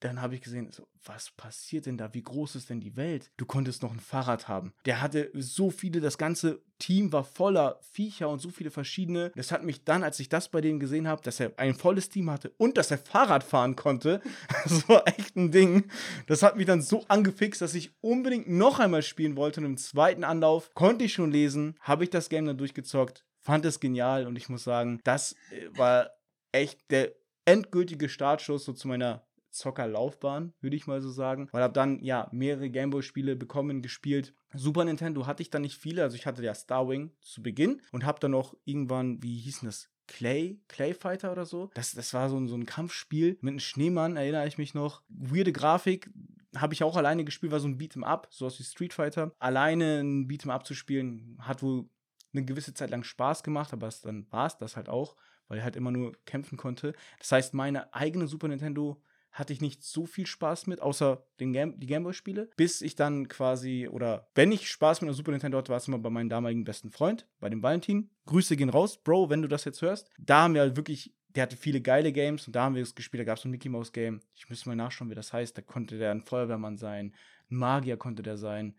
Dann 0.00 0.22
habe 0.22 0.36
ich 0.36 0.42
gesehen, 0.42 0.70
so, 0.70 0.86
was 1.04 1.30
passiert 1.30 1.86
denn 1.86 1.98
da? 1.98 2.14
Wie 2.14 2.22
groß 2.22 2.54
ist 2.54 2.70
denn 2.70 2.80
die 2.80 2.96
Welt? 2.96 3.32
Du 3.36 3.46
konntest 3.46 3.82
noch 3.82 3.92
ein 3.92 3.98
Fahrrad 3.98 4.46
haben. 4.46 4.72
Der 4.84 5.00
hatte 5.00 5.30
so 5.34 5.70
viele, 5.70 6.00
das 6.00 6.18
ganze 6.18 6.62
Team 6.78 7.12
war 7.12 7.24
voller 7.24 7.80
Viecher 7.90 8.28
und 8.28 8.38
so 8.38 8.50
viele 8.50 8.70
verschiedene. 8.70 9.32
Das 9.34 9.50
hat 9.50 9.64
mich 9.64 9.84
dann, 9.84 10.04
als 10.04 10.20
ich 10.20 10.28
das 10.28 10.50
bei 10.50 10.60
denen 10.60 10.78
gesehen 10.78 11.08
habe, 11.08 11.22
dass 11.22 11.40
er 11.40 11.52
ein 11.58 11.74
volles 11.74 12.08
Team 12.08 12.30
hatte 12.30 12.52
und 12.58 12.76
dass 12.76 12.92
er 12.92 12.98
Fahrrad 12.98 13.42
fahren 13.42 13.74
konnte, 13.74 14.22
das 14.64 14.88
war 14.88 15.06
echt 15.08 15.36
ein 15.36 15.50
Ding. 15.50 15.90
Das 16.26 16.42
hat 16.42 16.56
mich 16.56 16.66
dann 16.66 16.82
so 16.82 17.04
angefixt, 17.08 17.60
dass 17.60 17.74
ich 17.74 17.90
unbedingt 18.00 18.48
noch 18.48 18.78
einmal 18.78 19.02
spielen 19.02 19.36
wollte. 19.36 19.60
Und 19.60 19.66
im 19.66 19.76
zweiten 19.76 20.22
Anlauf 20.22 20.72
konnte 20.74 21.04
ich 21.04 21.12
schon 21.12 21.32
lesen, 21.32 21.74
habe 21.80 22.04
ich 22.04 22.10
das 22.10 22.28
Game 22.28 22.46
dann 22.46 22.58
durchgezockt, 22.58 23.24
fand 23.40 23.64
es 23.64 23.80
genial 23.80 24.26
und 24.26 24.36
ich 24.36 24.48
muss 24.48 24.62
sagen, 24.62 25.00
das 25.02 25.34
äh, 25.50 25.76
war 25.76 26.10
echt 26.52 26.90
der 26.90 27.12
endgültige 27.44 28.08
Startschuss 28.08 28.64
so 28.64 28.72
zu 28.72 28.88
meiner 28.88 29.27
Zockerlaufbahn, 29.50 30.52
würde 30.60 30.76
ich 30.76 30.86
mal 30.86 31.00
so 31.00 31.10
sagen. 31.10 31.48
Weil 31.52 31.62
habe 31.62 31.74
dann 31.74 32.02
ja 32.02 32.28
mehrere 32.32 32.70
Gameboy-Spiele 32.70 33.36
bekommen, 33.36 33.82
gespielt. 33.82 34.34
Super 34.54 34.84
Nintendo 34.84 35.26
hatte 35.26 35.42
ich 35.42 35.50
dann 35.50 35.62
nicht 35.62 35.76
viele, 35.76 36.02
also 36.02 36.16
ich 36.16 36.26
hatte 36.26 36.42
ja 36.42 36.54
Starwing 36.54 37.12
zu 37.20 37.42
Beginn 37.42 37.82
und 37.92 38.04
habe 38.04 38.20
dann 38.20 38.30
noch 38.32 38.56
irgendwann, 38.64 39.22
wie 39.22 39.38
hieß 39.38 39.60
denn 39.60 39.68
das? 39.68 39.90
Clay, 40.06 40.58
Clay 40.68 40.94
Fighter 40.94 41.30
oder 41.32 41.44
so. 41.44 41.70
Das, 41.74 41.92
das 41.92 42.14
war 42.14 42.30
so 42.30 42.38
ein, 42.38 42.48
so 42.48 42.56
ein 42.56 42.66
Kampfspiel 42.66 43.38
mit 43.42 43.52
einem 43.52 43.60
Schneemann, 43.60 44.16
erinnere 44.16 44.48
ich 44.48 44.58
mich 44.58 44.74
noch. 44.74 45.02
Weirde 45.08 45.52
Grafik, 45.52 46.10
habe 46.56 46.72
ich 46.74 46.82
auch 46.82 46.96
alleine 46.96 47.24
gespielt, 47.24 47.52
war 47.52 47.60
so 47.60 47.68
ein 47.68 47.78
Beat'em 47.78 48.04
Up, 48.04 48.28
sowas 48.30 48.58
wie 48.58 48.64
Street 48.64 48.94
Fighter. 48.94 49.32
Alleine 49.38 50.00
ein 50.00 50.26
Beat'em 50.28 50.50
Up 50.50 50.66
zu 50.66 50.74
spielen, 50.74 51.36
hat 51.40 51.62
wohl 51.62 51.88
eine 52.32 52.44
gewisse 52.44 52.74
Zeit 52.74 52.90
lang 52.90 53.04
Spaß 53.04 53.42
gemacht, 53.42 53.72
aber 53.72 53.86
es, 53.86 54.00
dann 54.00 54.26
war 54.30 54.46
es 54.46 54.56
das 54.56 54.76
halt 54.76 54.88
auch, 54.88 55.16
weil 55.48 55.58
er 55.58 55.64
halt 55.64 55.76
immer 55.76 55.90
nur 55.90 56.12
kämpfen 56.24 56.56
konnte. 56.56 56.94
Das 57.18 57.32
heißt, 57.32 57.54
meine 57.54 57.92
eigene 57.94 58.26
Super 58.26 58.48
Nintendo 58.48 59.02
hatte 59.32 59.52
ich 59.52 59.60
nicht 59.60 59.82
so 59.84 60.06
viel 60.06 60.26
Spaß 60.26 60.66
mit, 60.66 60.80
außer 60.80 61.24
den 61.40 61.52
Game 61.52 61.78
die 61.78 61.86
Gameboy-Spiele, 61.86 62.50
bis 62.56 62.82
ich 62.82 62.96
dann 62.96 63.28
quasi, 63.28 63.88
oder 63.88 64.28
wenn 64.34 64.52
ich 64.52 64.68
Spaß 64.68 65.00
mit 65.00 65.08
einer 65.08 65.14
Super 65.14 65.32
Nintendo 65.32 65.58
hatte, 65.58 65.70
war 65.70 65.76
es 65.76 65.88
immer 65.88 65.98
bei 65.98 66.10
meinem 66.10 66.28
damaligen 66.28 66.64
besten 66.64 66.90
Freund, 66.90 67.26
bei 67.40 67.48
dem 67.48 67.62
Valentin. 67.62 68.10
Grüße 68.26 68.56
gehen 68.56 68.70
raus, 68.70 69.02
Bro, 69.02 69.30
wenn 69.30 69.42
du 69.42 69.48
das 69.48 69.64
jetzt 69.64 69.82
hörst. 69.82 70.10
Da 70.18 70.42
haben 70.42 70.54
wir 70.54 70.62
halt 70.62 70.76
wirklich, 70.76 71.14
der 71.28 71.44
hatte 71.44 71.56
viele 71.56 71.80
geile 71.80 72.12
Games 72.12 72.46
und 72.46 72.56
da 72.56 72.64
haben 72.64 72.74
wir 72.74 72.82
es 72.82 72.94
gespielt. 72.94 73.20
Da 73.20 73.24
gab 73.24 73.38
es 73.38 73.44
ein 73.44 73.50
Mickey 73.50 73.68
Mouse 73.68 73.92
Game. 73.92 74.20
Ich 74.34 74.48
müsste 74.48 74.68
mal 74.68 74.76
nachschauen, 74.76 75.10
wie 75.10 75.14
das 75.14 75.32
heißt. 75.32 75.56
Da 75.56 75.62
konnte 75.62 75.98
der 75.98 76.10
ein 76.10 76.22
Feuerwehrmann 76.22 76.76
sein, 76.76 77.14
ein 77.50 77.56
Magier 77.56 77.96
konnte 77.96 78.22
der 78.22 78.36
sein. 78.36 78.74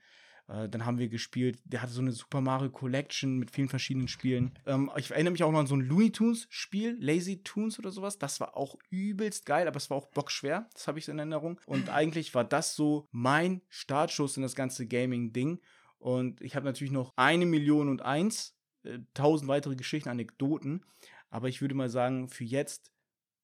Äh, 0.50 0.68
dann 0.68 0.86
haben 0.86 0.98
wir 0.98 1.10
gespielt, 1.10 1.60
der 1.66 1.82
hatte 1.82 1.92
so 1.92 2.02
eine 2.02 2.12
Super 2.12 2.42
Mario 2.42 2.70
Collection 2.70 3.38
mit 3.38 3.52
vielen 3.52 3.70
verschiedenen 3.70 4.08
Spielen. 4.08 4.52
Ähm, 4.66 4.92
ich 4.98 5.12
erinnere 5.12 5.32
mich 5.32 5.44
auch 5.44 5.52
noch 5.52 5.60
an 5.60 5.68
so 5.68 5.76
ein 5.76 5.82
Looney 5.82 6.12
Tunes 6.12 6.48
Spiel, 6.50 6.98
Lazy 7.00 7.44
Tunes 7.44 7.78
oder 7.78 7.92
sowas. 7.92 8.18
Das 8.18 8.40
war 8.40 8.58
auch 8.58 8.76
übelst 8.90 9.46
geil, 9.46 9.68
aber 9.68 9.78
es 9.78 9.90
war 9.90 9.98
auch 9.98 10.08
bockschwer. 10.08 10.68
Das 10.74 10.88
habe 10.88 11.00
ich 11.00 11.08
in 11.08 11.20
Erinnerung. 11.20 11.60
Und 11.66 11.90
eigentlich 11.90 12.34
war 12.34 12.44
das 12.44 12.76
so 12.76 13.08
mein 13.12 13.62
Startschuss 13.70 14.38
in 14.38 14.44
das 14.44 14.56
ganze 14.56 14.88
Gaming-Ding. 14.88 15.60
Und 16.00 16.42
ich 16.42 16.56
habe 16.56 16.66
natürlich 16.66 16.94
noch 16.94 17.14
eine 17.16 17.46
Million 17.46 17.90
und 17.90 18.02
eins, 18.02 18.58
äh, 18.84 19.00
tausend 19.14 19.48
weitere 19.50 19.76
Geschichten, 19.76 20.10
Anekdoten. 20.10 20.84
Aber 21.30 21.48
ich 21.48 21.62
würde 21.62 21.76
mal 21.76 21.90
sagen, 21.90 22.28
für 22.28 22.44
jetzt 22.44 22.92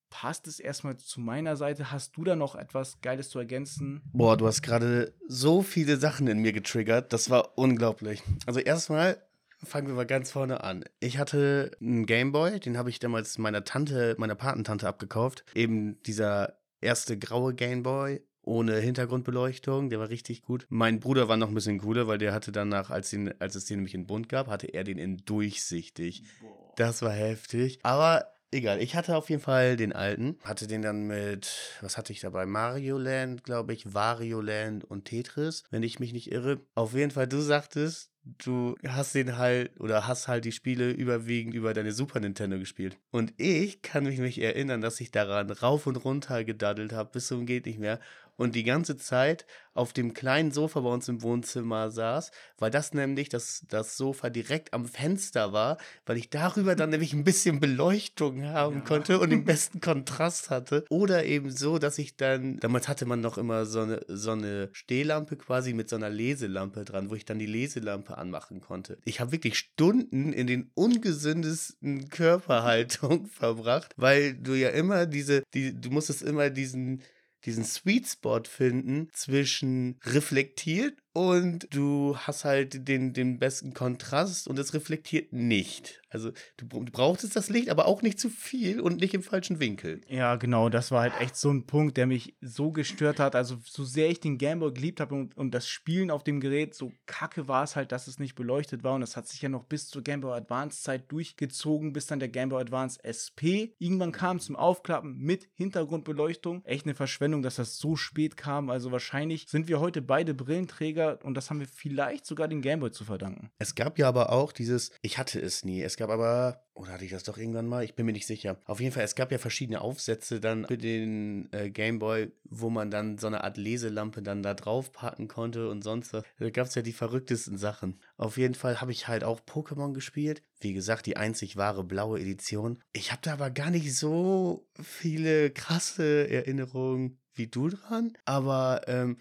passt 0.09 0.47
es 0.47 0.59
erstmal 0.59 0.97
zu 0.97 1.19
meiner 1.19 1.55
Seite. 1.57 1.91
Hast 1.91 2.17
du 2.17 2.23
da 2.23 2.35
noch 2.35 2.55
etwas 2.55 3.01
Geiles 3.01 3.29
zu 3.29 3.39
ergänzen? 3.39 4.01
Boah, 4.13 4.37
du 4.37 4.47
hast 4.47 4.61
gerade 4.61 5.13
so 5.27 5.61
viele 5.61 5.97
Sachen 5.97 6.27
in 6.27 6.39
mir 6.39 6.53
getriggert. 6.53 7.13
Das 7.13 7.29
war 7.29 7.57
unglaublich. 7.57 8.23
Also 8.45 8.59
erstmal 8.59 9.17
fangen 9.63 9.87
wir 9.87 9.95
mal 9.95 10.05
ganz 10.05 10.31
vorne 10.31 10.63
an. 10.63 10.85
Ich 10.99 11.17
hatte 11.17 11.71
einen 11.81 12.05
Gameboy, 12.05 12.59
den 12.59 12.77
habe 12.77 12.89
ich 12.89 12.99
damals 12.99 13.37
meiner 13.37 13.63
Tante, 13.63 14.15
meiner 14.17 14.35
Patentante 14.35 14.87
abgekauft. 14.87 15.43
Eben 15.53 16.01
dieser 16.03 16.57
erste 16.81 17.17
graue 17.17 17.53
Gameboy 17.53 18.21
ohne 18.43 18.77
Hintergrundbeleuchtung, 18.77 19.89
der 19.89 19.99
war 19.99 20.09
richtig 20.09 20.43
gut. 20.43 20.67
Mein 20.69 20.99
Bruder 20.99 21.27
war 21.27 21.37
noch 21.37 21.47
ein 21.47 21.55
bisschen 21.55 21.79
cooler, 21.79 22.07
weil 22.07 22.19
der 22.19 22.33
hatte 22.33 22.51
danach, 22.51 22.91
als, 22.91 23.09
den, 23.09 23.33
als 23.41 23.55
es 23.55 23.65
den 23.65 23.77
nämlich 23.77 23.95
in 23.95 24.05
bunt 24.05 24.29
gab, 24.29 24.47
hatte 24.47 24.67
er 24.67 24.83
den 24.83 24.99
in 24.99 25.17
durchsichtig. 25.25 26.23
Boah. 26.41 26.73
Das 26.75 27.01
war 27.01 27.11
heftig. 27.11 27.79
Aber 27.83 28.34
Egal, 28.55 28.81
ich 28.81 28.95
hatte 28.95 29.17
auf 29.17 29.29
jeden 29.29 29.41
Fall 29.41 29.75
den 29.75 29.91
alten. 29.91 30.37
Hatte 30.45 30.65
den 30.65 30.81
dann 30.81 31.07
mit, 31.07 31.77
was 31.81 31.97
hatte 31.97 32.13
ich 32.13 32.21
dabei? 32.21 32.45
Mario 32.45 32.97
Land, 32.97 33.43
glaube 33.43 33.73
ich, 33.73 33.93
Wario 33.93 34.39
Land 34.39 34.85
und 34.85 35.03
Tetris, 35.03 35.65
wenn 35.71 35.83
ich 35.83 35.99
mich 35.99 36.13
nicht 36.13 36.31
irre. 36.31 36.61
Auf 36.73 36.93
jeden 36.93 37.11
Fall, 37.11 37.27
du 37.27 37.41
sagtest, 37.41 38.13
du 38.23 38.77
hast 38.87 39.13
den 39.13 39.37
halt 39.37 39.77
oder 39.81 40.07
hast 40.07 40.29
halt 40.29 40.45
die 40.45 40.53
Spiele 40.53 40.91
überwiegend 40.91 41.53
über 41.53 41.73
deine 41.73 41.91
Super 41.91 42.21
Nintendo 42.21 42.57
gespielt. 42.57 42.97
Und 43.11 43.33
ich 43.35 43.81
kann 43.81 44.05
mich 44.05 44.19
nicht 44.19 44.37
erinnern, 44.37 44.79
dass 44.79 45.01
ich 45.01 45.11
daran 45.11 45.51
rauf 45.51 45.85
und 45.85 45.97
runter 45.97 46.45
gedaddelt 46.45 46.93
habe, 46.93 47.09
bis 47.11 47.27
zum 47.27 47.45
geht 47.45 47.65
nicht 47.65 47.79
mehr 47.79 47.99
und 48.37 48.55
die 48.55 48.63
ganze 48.63 48.97
Zeit 48.97 49.45
auf 49.75 49.91
dem 49.91 50.13
kleinen 50.13 50.51
Sofa 50.51 50.79
bei 50.79 50.89
uns 50.89 51.07
im 51.09 51.21
Wohnzimmer 51.21 51.91
saß, 51.91 52.31
weil 52.57 52.71
das 52.71 52.93
nämlich 52.93 53.27
das, 53.27 53.65
das 53.67 53.97
Sofa 53.97 54.29
direkt 54.29 54.73
am 54.73 54.85
Fenster 54.85 55.51
war, 55.51 55.77
weil 56.05 56.17
ich 56.17 56.29
darüber 56.29 56.75
dann 56.75 56.91
nämlich 56.91 57.13
ein 57.13 57.25
bisschen 57.25 57.59
Beleuchtung 57.59 58.45
haben 58.45 58.77
ja. 58.77 58.81
konnte 58.81 59.19
und 59.19 59.29
den 59.29 59.43
besten 59.43 59.81
Kontrast 59.81 60.49
hatte. 60.49 60.85
Oder 60.89 61.25
eben 61.25 61.51
so, 61.51 61.77
dass 61.77 61.97
ich 61.97 62.15
dann, 62.15 62.57
damals 62.61 62.87
hatte 62.87 63.05
man 63.05 63.19
noch 63.19 63.37
immer 63.37 63.65
so 63.65 63.81
eine, 63.81 64.01
so 64.07 64.31
eine 64.31 64.69
Stehlampe 64.71 65.35
quasi 65.35 65.73
mit 65.73 65.89
so 65.89 65.97
einer 65.97 66.09
Leselampe 66.09 66.85
dran, 66.85 67.09
wo 67.09 67.15
ich 67.15 67.25
dann 67.25 67.37
die 67.37 67.45
Leselampe 67.45 68.17
anmachen 68.17 68.61
konnte. 68.61 68.97
Ich 69.03 69.19
habe 69.19 69.33
wirklich 69.33 69.57
Stunden 69.57 70.31
in 70.31 70.47
den 70.47 70.71
ungesündesten 70.73 72.07
Körperhaltung 72.07 73.25
verbracht, 73.27 73.93
weil 73.97 74.35
du 74.35 74.53
ja 74.53 74.69
immer 74.69 75.05
diese, 75.05 75.43
die, 75.53 75.79
du 75.79 75.89
musstest 75.89 76.21
immer 76.21 76.49
diesen 76.49 77.01
diesen 77.45 77.63
Sweet 77.63 78.07
Spot 78.07 78.41
finden 78.43 79.09
zwischen 79.13 79.99
reflektiert 80.03 80.97
und 81.13 81.67
du 81.71 82.17
hast 82.17 82.43
halt 82.43 82.87
den, 82.87 83.13
den 83.13 83.39
besten 83.39 83.73
Kontrast 83.73 84.47
und 84.47 84.59
es 84.59 84.73
reflektiert 84.73 85.31
nicht. 85.31 86.01
Also 86.15 86.31
du, 86.55 86.65
du 86.65 86.91
brauchtest 86.91 87.35
das 87.35 87.49
Licht, 87.49 87.69
aber 87.69 87.87
auch 87.87 88.01
nicht 88.01 88.19
zu 88.19 88.29
viel 88.29 88.79
und 88.79 89.01
nicht 89.01 89.13
im 89.13 89.21
falschen 89.21 89.59
Winkel. 89.59 89.99
Ja, 90.07 90.37
genau, 90.37 90.69
das 90.69 90.91
war 90.91 91.01
halt 91.01 91.19
echt 91.19 91.35
so 91.35 91.51
ein 91.51 91.67
Punkt, 91.67 91.97
der 91.97 92.07
mich 92.07 92.37
so 92.39 92.71
gestört 92.71 93.19
hat. 93.19 93.35
Also 93.35 93.57
so 93.65 93.83
sehr 93.83 94.09
ich 94.09 94.21
den 94.21 94.37
Gameboy 94.37 94.73
geliebt 94.73 95.01
habe 95.01 95.13
und, 95.13 95.35
und 95.37 95.51
das 95.51 95.67
Spielen 95.67 96.09
auf 96.09 96.23
dem 96.23 96.39
Gerät, 96.39 96.73
so 96.73 96.93
kacke 97.05 97.49
war 97.49 97.63
es 97.63 97.75
halt, 97.75 97.91
dass 97.91 98.07
es 98.07 98.17
nicht 98.17 98.35
beleuchtet 98.35 98.83
war 98.83 98.95
und 98.95 99.01
das 99.01 99.17
hat 99.17 99.27
sich 99.27 99.41
ja 99.41 99.49
noch 99.49 99.65
bis 99.65 99.89
zur 99.89 100.03
Gameboy 100.03 100.31
Advance 100.37 100.81
Zeit 100.81 101.11
durchgezogen, 101.11 101.91
bis 101.91 102.07
dann 102.07 102.19
der 102.19 102.29
Gameboy 102.29 102.61
Advance 102.61 103.03
SP 103.03 103.75
irgendwann 103.77 104.13
kam 104.13 104.39
zum 104.39 104.55
Aufklappen 104.55 105.17
mit 105.17 105.49
Hintergrundbeleuchtung. 105.55 106.63
Echt 106.63 106.85
eine 106.85 106.95
Verschwendung, 106.95 107.41
dass 107.41 107.55
das 107.55 107.77
so 107.77 107.95
spät 107.95 108.37
kam. 108.37 108.69
Also 108.69 108.91
wahrscheinlich 108.91 109.45
sind 109.49 109.67
wir 109.67 109.79
heute 109.79 110.01
beide 110.01 110.33
Brillenträger 110.33 111.19
und 111.23 111.35
das 111.35 111.49
haben 111.49 111.59
wir 111.59 111.67
vielleicht 111.67 112.25
sogar 112.25 112.47
den 112.47 112.61
Gameboy 112.61 112.91
zu 112.91 113.03
verdanken. 113.03 113.49
Es 113.59 113.75
gab 113.75 113.99
ja 113.99 114.07
aber 114.07 114.31
auch 114.31 114.51
dieses, 114.51 114.91
ich 115.01 115.17
hatte 115.17 115.41
es 115.41 115.65
nie, 115.65 115.81
es 115.81 115.97
gab 115.97 116.04
aber, 116.13 116.63
oder 116.73 116.93
hatte 116.93 117.05
ich 117.05 117.11
das 117.11 117.23
doch 117.23 117.37
irgendwann 117.37 117.67
mal? 117.67 117.83
Ich 117.83 117.95
bin 117.95 118.05
mir 118.05 118.11
nicht 118.11 118.27
sicher. 118.27 118.57
Auf 118.65 118.79
jeden 118.79 118.91
Fall, 118.91 119.03
es 119.03 119.15
gab 119.15 119.31
ja 119.31 119.37
verschiedene 119.37 119.81
Aufsätze 119.81 120.39
dann 120.39 120.65
für 120.65 120.77
den 120.77 121.49
äh, 121.51 121.69
Gameboy, 121.69 122.31
wo 122.43 122.69
man 122.69 122.91
dann 122.91 123.17
so 123.17 123.27
eine 123.27 123.43
Art 123.43 123.57
Leselampe 123.57 124.21
dann 124.21 124.43
da 124.43 124.53
drauf 124.53 124.91
packen 124.91 125.27
konnte 125.27 125.69
und 125.69 125.83
sonst 125.83 126.13
was. 126.13 126.23
Da 126.39 126.49
gab 126.49 126.67
es 126.67 126.75
ja 126.75 126.81
die 126.81 126.93
verrücktesten 126.93 127.57
Sachen. 127.57 127.99
Auf 128.17 128.37
jeden 128.37 128.55
Fall 128.55 128.81
habe 128.81 128.91
ich 128.91 129.07
halt 129.07 129.23
auch 129.23 129.41
Pokémon 129.41 129.93
gespielt. 129.93 130.41
Wie 130.59 130.73
gesagt, 130.73 131.05
die 131.05 131.17
einzig 131.17 131.57
wahre 131.57 131.83
blaue 131.83 132.19
Edition. 132.19 132.81
Ich 132.93 133.11
habe 133.11 133.21
da 133.23 133.33
aber 133.33 133.49
gar 133.49 133.71
nicht 133.71 133.95
so 133.95 134.67
viele 134.81 135.51
krasse 135.51 136.29
Erinnerungen 136.29 137.19
wie 137.33 137.47
du 137.47 137.69
dran. 137.69 138.13
Aber 138.25 138.81
ähm, 138.87 139.17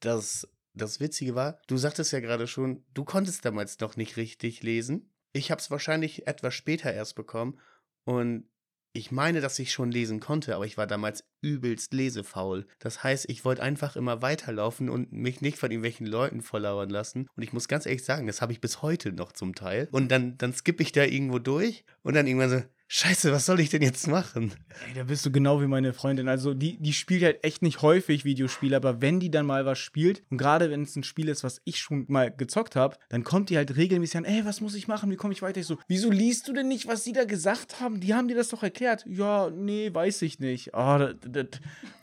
das 0.00 0.48
das 0.74 1.00
Witzige 1.00 1.34
war, 1.34 1.58
du 1.66 1.76
sagtest 1.76 2.12
ja 2.12 2.20
gerade 2.20 2.46
schon, 2.46 2.84
du 2.94 3.04
konntest 3.04 3.44
damals 3.44 3.78
noch 3.80 3.96
nicht 3.96 4.16
richtig 4.16 4.62
lesen. 4.62 5.11
Ich 5.32 5.50
habe 5.50 5.60
es 5.60 5.70
wahrscheinlich 5.70 6.26
etwas 6.26 6.54
später 6.54 6.92
erst 6.92 7.14
bekommen 7.14 7.58
und 8.04 8.44
ich 8.94 9.10
meine, 9.10 9.40
dass 9.40 9.58
ich 9.58 9.72
schon 9.72 9.90
lesen 9.90 10.20
konnte, 10.20 10.54
aber 10.54 10.66
ich 10.66 10.76
war 10.76 10.86
damals 10.86 11.24
übelst 11.40 11.94
lesefaul. 11.94 12.66
Das 12.78 13.02
heißt, 13.02 13.28
ich 13.30 13.44
wollte 13.44 13.62
einfach 13.62 13.96
immer 13.96 14.20
weiterlaufen 14.20 14.90
und 14.90 15.12
mich 15.12 15.40
nicht 15.40 15.56
von 15.56 15.70
irgendwelchen 15.70 16.06
Leuten 16.06 16.42
volllauern 16.42 16.90
lassen. 16.90 17.26
Und 17.34 17.42
ich 17.42 17.54
muss 17.54 17.68
ganz 17.68 17.86
ehrlich 17.86 18.04
sagen, 18.04 18.26
das 18.26 18.42
habe 18.42 18.52
ich 18.52 18.60
bis 18.60 18.82
heute 18.82 19.12
noch 19.12 19.32
zum 19.32 19.54
Teil. 19.54 19.88
Und 19.92 20.08
dann, 20.08 20.36
dann 20.36 20.52
skippe 20.52 20.82
ich 20.82 20.92
da 20.92 21.04
irgendwo 21.04 21.38
durch 21.38 21.84
und 22.02 22.14
dann 22.14 22.26
irgendwann 22.26 22.50
so, 22.50 22.62
Scheiße, 22.94 23.32
was 23.32 23.46
soll 23.46 23.58
ich 23.60 23.70
denn 23.70 23.80
jetzt 23.80 24.06
machen? 24.06 24.52
Ey, 24.86 24.92
da 24.92 25.04
bist 25.04 25.24
du 25.24 25.32
genau 25.32 25.62
wie 25.62 25.66
meine 25.66 25.94
Freundin. 25.94 26.28
Also, 26.28 26.52
die, 26.52 26.76
die 26.76 26.92
spielt 26.92 27.22
halt 27.22 27.42
echt 27.42 27.62
nicht 27.62 27.80
häufig 27.80 28.26
Videospiele, 28.26 28.76
aber 28.76 29.00
wenn 29.00 29.18
die 29.18 29.30
dann 29.30 29.46
mal 29.46 29.64
was 29.64 29.78
spielt, 29.78 30.22
und 30.28 30.36
gerade 30.36 30.70
wenn 30.70 30.82
es 30.82 30.94
ein 30.94 31.02
Spiel 31.02 31.30
ist, 31.30 31.42
was 31.42 31.62
ich 31.64 31.78
schon 31.78 32.04
mal 32.08 32.30
gezockt 32.30 32.76
habe, 32.76 32.98
dann 33.08 33.24
kommt 33.24 33.48
die 33.48 33.56
halt 33.56 33.76
regelmäßig 33.76 34.18
an, 34.18 34.24
ey, 34.26 34.44
was 34.44 34.60
muss 34.60 34.74
ich 34.74 34.88
machen? 34.88 35.10
Wie 35.10 35.16
komme 35.16 35.32
ich 35.32 35.40
weiter? 35.40 35.58
Ich 35.60 35.66
so, 35.66 35.78
wieso 35.88 36.10
liest 36.10 36.48
du 36.48 36.52
denn 36.52 36.68
nicht, 36.68 36.86
was 36.86 37.02
die 37.02 37.14
da 37.14 37.24
gesagt 37.24 37.80
haben? 37.80 37.98
Die 37.98 38.12
haben 38.12 38.28
dir 38.28 38.36
das 38.36 38.50
doch 38.50 38.62
erklärt. 38.62 39.06
Ja, 39.06 39.48
nee, 39.48 39.88
weiß 39.90 40.20
ich 40.20 40.38
nicht. 40.38 40.74
Oh, 40.74 40.98
das, 40.98 41.14
das 41.26 41.46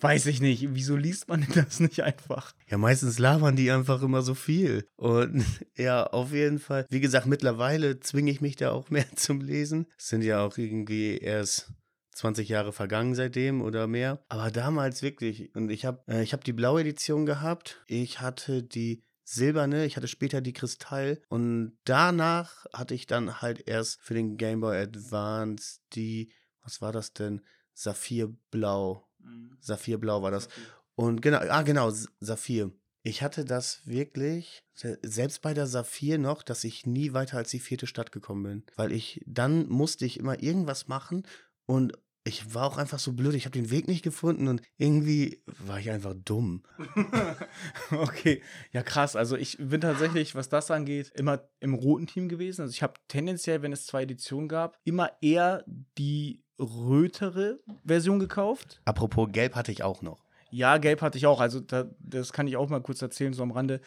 weiß 0.01 0.25
ich 0.25 0.41
nicht. 0.41 0.73
Wieso 0.73 0.95
liest 0.95 1.27
man 1.27 1.45
das 1.53 1.79
nicht 1.79 2.01
einfach? 2.01 2.55
Ja, 2.67 2.79
meistens 2.79 3.19
labern 3.19 3.55
die 3.55 3.69
einfach 3.69 4.01
immer 4.01 4.23
so 4.23 4.33
viel. 4.33 4.87
Und 4.95 5.45
ja, 5.77 6.03
auf 6.03 6.33
jeden 6.33 6.57
Fall. 6.57 6.87
Wie 6.89 6.99
gesagt, 6.99 7.27
mittlerweile 7.27 7.99
zwinge 7.99 8.31
ich 8.31 8.41
mich 8.41 8.55
da 8.55 8.71
auch 8.71 8.89
mehr 8.89 9.05
zum 9.15 9.41
Lesen. 9.41 9.85
Es 9.95 10.07
sind 10.07 10.23
ja 10.23 10.43
auch 10.43 10.57
irgendwie 10.57 10.78
irgendwie 10.79 11.17
erst 11.17 11.71
20 12.13 12.49
Jahre 12.49 12.73
vergangen 12.73 13.15
seitdem 13.15 13.61
oder 13.61 13.87
mehr. 13.87 14.23
Aber 14.29 14.51
damals 14.51 15.01
wirklich. 15.01 15.53
Und 15.55 15.69
ich 15.69 15.85
habe 15.85 16.01
äh, 16.07 16.25
hab 16.25 16.43
die 16.43 16.53
blaue 16.53 16.81
Edition 16.81 17.25
gehabt. 17.25 17.81
Ich 17.87 18.19
hatte 18.21 18.63
die 18.63 19.03
silberne, 19.23 19.85
ich 19.85 19.95
hatte 19.95 20.07
später 20.07 20.41
die 20.41 20.53
Kristall 20.53 21.21
und 21.29 21.77
danach 21.83 22.65
hatte 22.73 22.95
ich 22.95 23.05
dann 23.05 23.41
halt 23.41 23.67
erst 23.67 24.01
für 24.01 24.15
den 24.15 24.37
Game 24.37 24.61
Boy 24.61 24.77
Advance 24.77 25.81
die, 25.93 26.31
was 26.63 26.81
war 26.81 26.91
das 26.91 27.13
denn? 27.13 27.41
Saphirblau. 27.73 29.07
Mhm. 29.19 29.57
Saphirblau 29.59 30.23
war 30.23 30.31
das. 30.31 30.49
Und 30.95 31.21
genau, 31.21 31.37
ah 31.37 31.61
genau, 31.61 31.91
Saphir. 32.19 32.71
Ich 33.09 33.23
hatte 33.23 33.43
das 33.43 33.81
wirklich, 33.85 34.63
selbst 35.01 35.41
bei 35.41 35.55
der 35.55 35.65
Saphir 35.65 36.19
noch, 36.19 36.43
dass 36.43 36.63
ich 36.63 36.85
nie 36.85 37.11
weiter 37.11 37.37
als 37.37 37.49
die 37.49 37.59
vierte 37.59 37.87
Stadt 37.87 38.11
gekommen 38.11 38.43
bin. 38.43 38.63
Weil 38.75 38.91
ich, 38.91 39.23
dann 39.25 39.67
musste 39.67 40.05
ich 40.05 40.19
immer 40.19 40.43
irgendwas 40.43 40.87
machen 40.87 41.23
und 41.65 41.97
ich 42.23 42.53
war 42.53 42.67
auch 42.67 42.77
einfach 42.77 42.99
so 42.99 43.13
blöd, 43.13 43.33
ich 43.33 43.45
habe 43.45 43.57
den 43.57 43.71
Weg 43.71 43.87
nicht 43.87 44.03
gefunden 44.03 44.47
und 44.47 44.61
irgendwie 44.77 45.41
war 45.47 45.79
ich 45.79 45.89
einfach 45.89 46.13
dumm. 46.23 46.61
okay, 47.91 48.43
ja 48.73 48.83
krass. 48.83 49.15
Also 49.15 49.37
ich 49.37 49.57
bin 49.57 49.81
tatsächlich, 49.81 50.35
was 50.35 50.49
das 50.49 50.69
angeht, 50.69 51.11
immer 51.15 51.49
im 51.61 51.73
roten 51.73 52.05
Team 52.05 52.29
gewesen. 52.29 52.61
Also 52.61 52.73
ich 52.73 52.83
habe 52.83 52.93
tendenziell, 53.07 53.63
wenn 53.63 53.73
es 53.73 53.87
zwei 53.87 54.03
Editionen 54.03 54.47
gab, 54.47 54.77
immer 54.83 55.13
eher 55.19 55.65
die 55.97 56.43
rötere 56.59 57.59
Version 57.83 58.19
gekauft. 58.19 58.81
Apropos 58.85 59.29
Gelb 59.31 59.55
hatte 59.55 59.71
ich 59.71 59.81
auch 59.81 60.03
noch. 60.03 60.28
Ja, 60.51 60.77
Gelb 60.77 61.01
hatte 61.01 61.17
ich 61.17 61.27
auch. 61.27 61.39
Also 61.39 61.59
da, 61.59 61.85
das 61.99 62.33
kann 62.33 62.47
ich 62.47 62.57
auch 62.57 62.69
mal 62.69 62.81
kurz 62.81 63.01
erzählen, 63.01 63.33
so 63.33 63.43
am 63.43 63.51
Rande. 63.51 63.81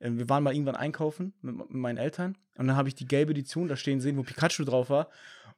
Ähm, 0.00 0.18
wir 0.18 0.28
waren 0.28 0.42
mal 0.42 0.54
irgendwann 0.54 0.76
einkaufen 0.76 1.32
mit, 1.42 1.56
mit 1.56 1.70
meinen 1.70 1.98
Eltern 1.98 2.36
und 2.56 2.66
dann 2.66 2.76
habe 2.76 2.88
ich 2.88 2.94
die 2.94 3.06
gelbe 3.06 3.32
Edition 3.32 3.68
da 3.68 3.76
stehen 3.76 4.00
sehen, 4.00 4.16
wo 4.16 4.22
Pikachu 4.22 4.64
drauf 4.64 4.90
war. 4.90 5.08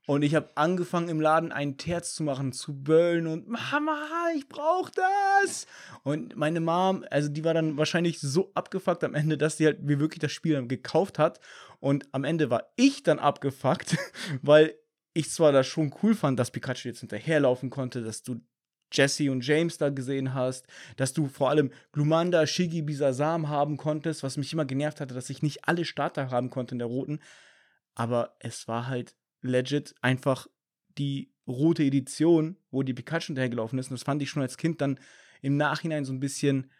Und 0.07 0.23
ich 0.23 0.35
habe 0.35 0.49
angefangen 0.55 1.09
im 1.09 1.21
Laden 1.21 1.53
einen 1.53 1.77
Terz 1.77 2.15
zu 2.15 2.23
machen, 2.23 2.53
zu 2.53 2.75
böllen 2.75 3.27
und 3.27 3.49
Mama, 3.49 4.09
ich 4.35 4.49
brauche 4.49 4.91
das. 4.93 5.67
Und 6.03 6.37
meine 6.37 6.61
Mom, 6.61 7.05
also 7.11 7.29
die 7.29 7.45
war 7.45 7.55
dann 7.55 7.77
wahrscheinlich 7.77 8.19
so 8.19 8.51
abgefuckt 8.55 9.05
am 9.05 9.15
Ende, 9.15 9.37
dass 9.37 9.59
sie 9.59 9.67
halt 9.67 9.83
mir 9.83 10.01
wirklich 10.01 10.21
das 10.21 10.33
Spiel 10.33 10.55
dann 10.55 10.69
gekauft 10.69 11.19
hat. 11.19 11.39
Und 11.81 12.09
am 12.13 12.25
Ende 12.25 12.51
war 12.51 12.73
ich 12.77 13.03
dann 13.03 13.19
abgefuckt, 13.19 13.97
weil 14.43 14.75
ich 15.13 15.31
zwar 15.31 15.53
das 15.53 15.67
schon 15.67 15.95
cool 16.03 16.15
fand, 16.15 16.39
dass 16.39 16.51
Pikachu 16.51 16.89
jetzt 16.89 17.01
hinterherlaufen 17.01 17.69
konnte, 17.69 18.03
dass 18.03 18.23
du 18.23 18.41
Jesse 18.93 19.31
und 19.31 19.47
James 19.47 19.79
da 19.79 19.91
gesehen 19.91 20.35
hast, 20.35 20.67
dass 20.97 21.13
du 21.13 21.27
vor 21.27 21.51
allem 21.51 21.71
Glumanda, 21.93 22.47
Shigi, 22.47 22.83
Bisasam 22.83 23.49
haben 23.49 23.77
konntest, 23.77 24.23
was 24.23 24.37
mich 24.37 24.53
immer 24.53 24.65
genervt 24.65 25.01
hatte, 25.01 25.15
dass 25.15 25.31
ich 25.31 25.43
nicht 25.43 25.69
alle 25.69 25.85
Starter 25.85 26.31
haben 26.31 26.51
konnte 26.51 26.75
in 26.75 26.79
der 26.79 26.89
roten. 26.89 27.21
Aber 27.95 28.37
es 28.39 28.69
war 28.69 28.87
halt 28.87 29.15
legit 29.43 29.95
einfach 30.01 30.47
die 30.99 31.33
rote 31.47 31.83
Edition, 31.83 32.57
wo 32.71 32.83
die 32.83 32.95
Pikachu 32.95 33.27
hinterhergelaufen 33.27 33.79
ist. 33.79 33.91
Und 33.91 33.99
das 33.99 34.05
fand 34.05 34.23
ich 34.23 34.31
schon 34.31 34.43
als 34.43 34.57
Kind 34.57 34.81
dann 34.81 34.99
im 35.43 35.57
Nachhinein 35.57 36.05
so 36.05 36.13
ein 36.13 36.21
bisschen 36.21 36.71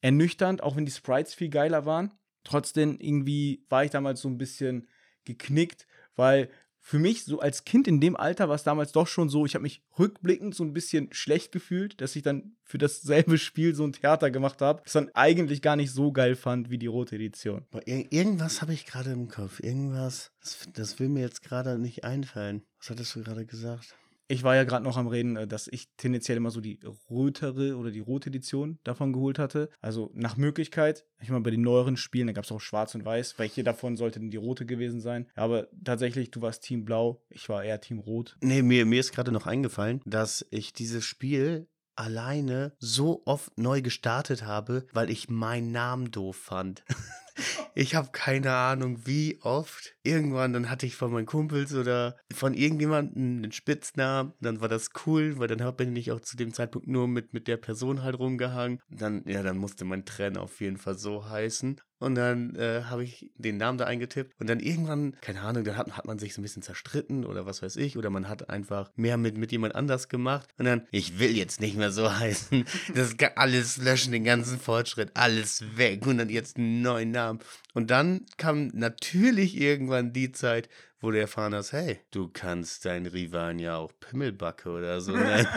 ernüchternd, 0.00 0.62
auch 0.62 0.76
wenn 0.76 0.86
die 0.86 0.92
Sprites 0.92 1.34
viel 1.34 1.48
geiler 1.48 1.86
waren. 1.86 2.12
Trotzdem 2.44 2.98
irgendwie 3.00 3.64
war 3.68 3.84
ich 3.84 3.90
damals 3.90 4.20
so 4.20 4.28
ein 4.28 4.38
bisschen 4.38 4.88
geknickt, 5.24 5.86
weil 6.16 6.48
für 6.90 6.98
mich, 6.98 7.24
so 7.24 7.38
als 7.38 7.64
Kind 7.64 7.86
in 7.86 8.00
dem 8.00 8.16
Alter, 8.16 8.48
war 8.48 8.56
es 8.56 8.64
damals 8.64 8.90
doch 8.90 9.06
schon 9.06 9.28
so, 9.28 9.46
ich 9.46 9.54
habe 9.54 9.62
mich 9.62 9.80
rückblickend 9.96 10.56
so 10.56 10.64
ein 10.64 10.72
bisschen 10.72 11.12
schlecht 11.12 11.52
gefühlt, 11.52 12.00
dass 12.00 12.16
ich 12.16 12.24
dann 12.24 12.56
für 12.64 12.78
dasselbe 12.78 13.38
Spiel 13.38 13.76
so 13.76 13.84
ein 13.84 13.92
Theater 13.92 14.32
gemacht 14.32 14.60
habe, 14.60 14.82
das 14.82 14.94
dann 14.94 15.08
eigentlich 15.14 15.62
gar 15.62 15.76
nicht 15.76 15.92
so 15.92 16.10
geil 16.10 16.34
fand 16.34 16.68
wie 16.68 16.78
die 16.78 16.88
rote 16.88 17.14
Edition. 17.14 17.64
Ir 17.84 18.12
irgendwas 18.12 18.60
habe 18.60 18.72
ich 18.72 18.86
gerade 18.86 19.12
im 19.12 19.28
Kopf. 19.28 19.60
Irgendwas, 19.60 20.32
das, 20.40 20.66
das 20.72 20.98
will 20.98 21.10
mir 21.10 21.20
jetzt 21.20 21.44
gerade 21.44 21.78
nicht 21.78 22.02
einfallen. 22.02 22.64
Was 22.80 22.90
hattest 22.90 23.14
du 23.14 23.22
gerade 23.22 23.46
gesagt? 23.46 23.94
Ich 24.30 24.44
war 24.44 24.54
ja 24.54 24.64
gerade 24.64 24.84
noch 24.84 24.96
am 24.96 25.08
Reden, 25.08 25.36
äh, 25.36 25.46
dass 25.46 25.66
ich 25.66 25.88
tendenziell 25.96 26.36
immer 26.36 26.50
so 26.50 26.60
die 26.60 26.78
rötere 27.10 27.76
oder 27.76 27.90
die 27.90 28.00
rote 28.00 28.28
Edition 28.28 28.78
davon 28.84 29.12
geholt 29.12 29.38
hatte. 29.38 29.68
Also 29.80 30.10
nach 30.14 30.36
Möglichkeit. 30.36 31.04
Ich 31.20 31.30
meine, 31.30 31.42
bei 31.42 31.50
den 31.50 31.62
neueren 31.62 31.96
Spielen, 31.96 32.28
da 32.28 32.32
gab 32.32 32.44
es 32.44 32.52
auch 32.52 32.60
schwarz 32.60 32.94
und 32.94 33.04
weiß. 33.04 33.38
Welche 33.38 33.64
davon 33.64 33.96
sollte 33.96 34.20
denn 34.20 34.30
die 34.30 34.36
rote 34.36 34.66
gewesen 34.66 35.00
sein? 35.00 35.26
Aber 35.34 35.68
tatsächlich, 35.84 36.30
du 36.30 36.42
warst 36.42 36.62
Team 36.62 36.84
Blau, 36.84 37.22
ich 37.28 37.48
war 37.48 37.64
eher 37.64 37.80
Team 37.80 37.98
Rot. 37.98 38.36
Nee, 38.40 38.62
mir, 38.62 38.86
mir 38.86 39.00
ist 39.00 39.12
gerade 39.12 39.32
noch 39.32 39.46
eingefallen, 39.46 40.00
dass 40.06 40.46
ich 40.50 40.72
dieses 40.72 41.04
Spiel 41.04 41.66
alleine 41.96 42.72
so 42.78 43.22
oft 43.26 43.58
neu 43.58 43.82
gestartet 43.82 44.44
habe, 44.44 44.86
weil 44.92 45.10
ich 45.10 45.28
meinen 45.28 45.72
Namen 45.72 46.10
doof 46.10 46.36
fand. 46.36 46.84
ich 47.74 47.94
habe 47.94 48.10
keine 48.12 48.52
Ahnung, 48.52 49.06
wie 49.06 49.38
oft. 49.42 49.94
Irgendwann, 50.02 50.52
dann 50.52 50.70
hatte 50.70 50.86
ich 50.86 50.96
von 50.96 51.12
meinen 51.12 51.26
Kumpels 51.26 51.74
oder 51.74 52.16
von 52.32 52.54
irgendjemandem 52.54 53.42
einen 53.42 53.52
Spitznamen. 53.52 54.32
Dann 54.40 54.60
war 54.60 54.68
das 54.68 54.90
cool, 55.06 55.38
weil 55.38 55.48
dann 55.48 55.76
bin 55.76 55.94
ich 55.96 56.12
auch 56.12 56.20
zu 56.20 56.36
dem 56.36 56.52
Zeitpunkt 56.54 56.88
nur 56.88 57.08
mit, 57.08 57.32
mit 57.32 57.48
der 57.48 57.56
Person 57.56 58.02
halt 58.02 58.18
rumgehangen. 58.18 58.80
Dann, 58.88 59.22
ja, 59.26 59.42
dann 59.42 59.58
musste 59.58 59.84
mein 59.84 60.04
Trainer 60.04 60.42
auf 60.42 60.60
jeden 60.60 60.76
Fall 60.76 60.98
so 60.98 61.28
heißen. 61.28 61.80
Und 62.00 62.14
dann 62.14 62.56
äh, 62.56 62.84
habe 62.84 63.04
ich 63.04 63.30
den 63.36 63.58
Namen 63.58 63.76
da 63.76 63.84
eingetippt. 63.84 64.40
Und 64.40 64.48
dann 64.48 64.58
irgendwann, 64.58 65.14
keine 65.20 65.42
Ahnung, 65.42 65.64
dann 65.64 65.76
hat, 65.76 65.92
hat 65.92 66.06
man 66.06 66.18
sich 66.18 66.32
so 66.32 66.40
ein 66.40 66.42
bisschen 66.42 66.62
zerstritten 66.62 67.26
oder 67.26 67.44
was 67.44 67.62
weiß 67.62 67.76
ich. 67.76 67.98
Oder 67.98 68.08
man 68.08 68.26
hat 68.26 68.48
einfach 68.48 68.90
mehr 68.96 69.18
mit, 69.18 69.36
mit 69.36 69.52
jemand 69.52 69.74
anders 69.74 70.08
gemacht. 70.08 70.48
Und 70.56 70.64
dann, 70.64 70.86
ich 70.92 71.18
will 71.18 71.36
jetzt 71.36 71.60
nicht 71.60 71.76
mehr 71.76 71.92
so 71.92 72.10
heißen. 72.18 72.64
Das 72.94 73.18
kann 73.18 73.32
alles 73.36 73.76
löschen, 73.76 74.12
den 74.12 74.24
ganzen 74.24 74.58
Fortschritt, 74.58 75.10
alles 75.14 75.62
weg. 75.76 76.06
Und 76.06 76.16
dann 76.16 76.30
jetzt 76.30 76.56
einen 76.56 76.80
neuen 76.80 77.10
Namen. 77.10 77.40
Und 77.74 77.90
dann 77.90 78.24
kam 78.38 78.68
natürlich 78.68 79.60
irgendwann 79.60 80.14
die 80.14 80.32
Zeit, 80.32 80.70
wo 81.00 81.10
du 81.10 81.20
erfahren 81.20 81.54
hast, 81.54 81.72
hey, 81.72 82.00
du 82.10 82.28
kannst 82.32 82.86
deinen 82.86 83.06
Rivalen 83.06 83.58
ja 83.58 83.76
auch 83.76 83.92
Pimmelbacke 84.00 84.70
oder 84.70 85.02
so 85.02 85.12
nennen. 85.16 85.48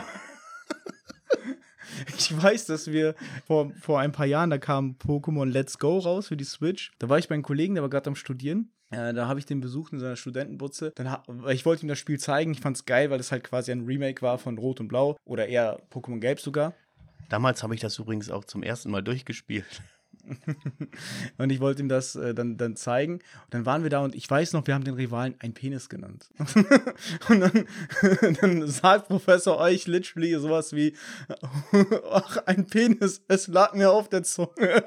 Ich 2.18 2.42
weiß, 2.42 2.66
dass 2.66 2.92
wir 2.92 3.16
vor, 3.46 3.72
vor 3.80 4.00
ein 4.00 4.12
paar 4.12 4.26
Jahren, 4.26 4.50
da 4.50 4.58
kam 4.58 4.96
Pokémon 5.06 5.46
Let's 5.46 5.78
Go 5.80 6.00
raus 6.00 6.28
für 6.28 6.38
die 6.38 6.44
Switch. 6.44 6.92
Da 7.00 7.10
war 7.10 7.18
ich 7.18 7.28
bei 7.28 7.36
einem 7.36 7.44
Kollegen, 7.44 7.76
der 7.76 7.84
war 7.84 7.90
gerade 7.90 8.08
am 8.08 8.16
Studieren. 8.16 8.72
Äh, 8.92 9.14
da 9.14 9.28
habe 9.28 9.40
ich 9.40 9.46
den 9.46 9.60
besucht 9.60 9.94
in 9.94 10.00
seiner 10.00 10.16
Studentenbutze. 10.16 10.92
Dann 10.96 11.18
ich 11.50 11.66
wollte 11.66 11.86
ihm 11.86 11.90
das 11.90 12.00
Spiel 12.00 12.20
zeigen. 12.20 12.52
Ich 12.52 12.62
fand 12.62 12.78
es 12.78 12.86
geil, 12.86 13.10
weil 13.10 13.20
es 13.20 13.32
halt 13.32 13.44
quasi 13.44 13.72
ein 13.72 13.86
Remake 13.86 14.22
war 14.22 14.38
von 14.38 14.58
Rot 14.58 14.80
und 14.80 14.88
Blau 14.88 15.18
oder 15.26 15.48
eher 15.48 15.82
Pokémon 15.92 16.20
Gelb 16.20 16.40
sogar. 16.40 16.74
Damals 17.30 17.64
habe 17.64 17.74
ich 17.74 17.82
das 17.82 17.98
übrigens 17.98 18.30
auch 18.30 18.46
zum 18.46 18.62
ersten 18.62 18.92
Mal 18.92 19.02
durchgespielt. 19.02 19.82
und 21.38 21.52
ich 21.52 21.60
wollte 21.60 21.82
ihm 21.82 21.90
das 21.90 22.16
äh, 22.16 22.34
dann, 22.34 22.58
dann 22.58 22.76
zeigen. 22.76 23.14
Und 23.14 23.54
dann 23.54 23.66
waren 23.66 23.84
wir 23.84 23.90
da 23.90 24.00
und 24.00 24.16
ich 24.16 24.30
weiß 24.30 24.54
noch, 24.54 24.66
wir 24.68 24.74
haben 24.74 24.84
den 24.84 24.96
Rivalen 24.96 25.36
ein 25.40 25.54
Penis 25.54 25.90
genannt. 25.90 26.30
und 27.30 27.40
dann, 27.40 27.68
dann 28.42 28.68
sagt 28.68 29.08
Professor 29.08 29.58
euch 29.58 29.88
literally 29.88 30.34
sowas 30.36 30.74
wie: 30.74 30.96
Ach, 32.12 32.38
ein 32.46 32.66
Penis, 32.68 33.22
es 33.28 33.48
lag 33.48 33.74
mir 33.74 33.92
auf 33.92 34.10
der 34.10 34.24
Zunge. 34.24 34.84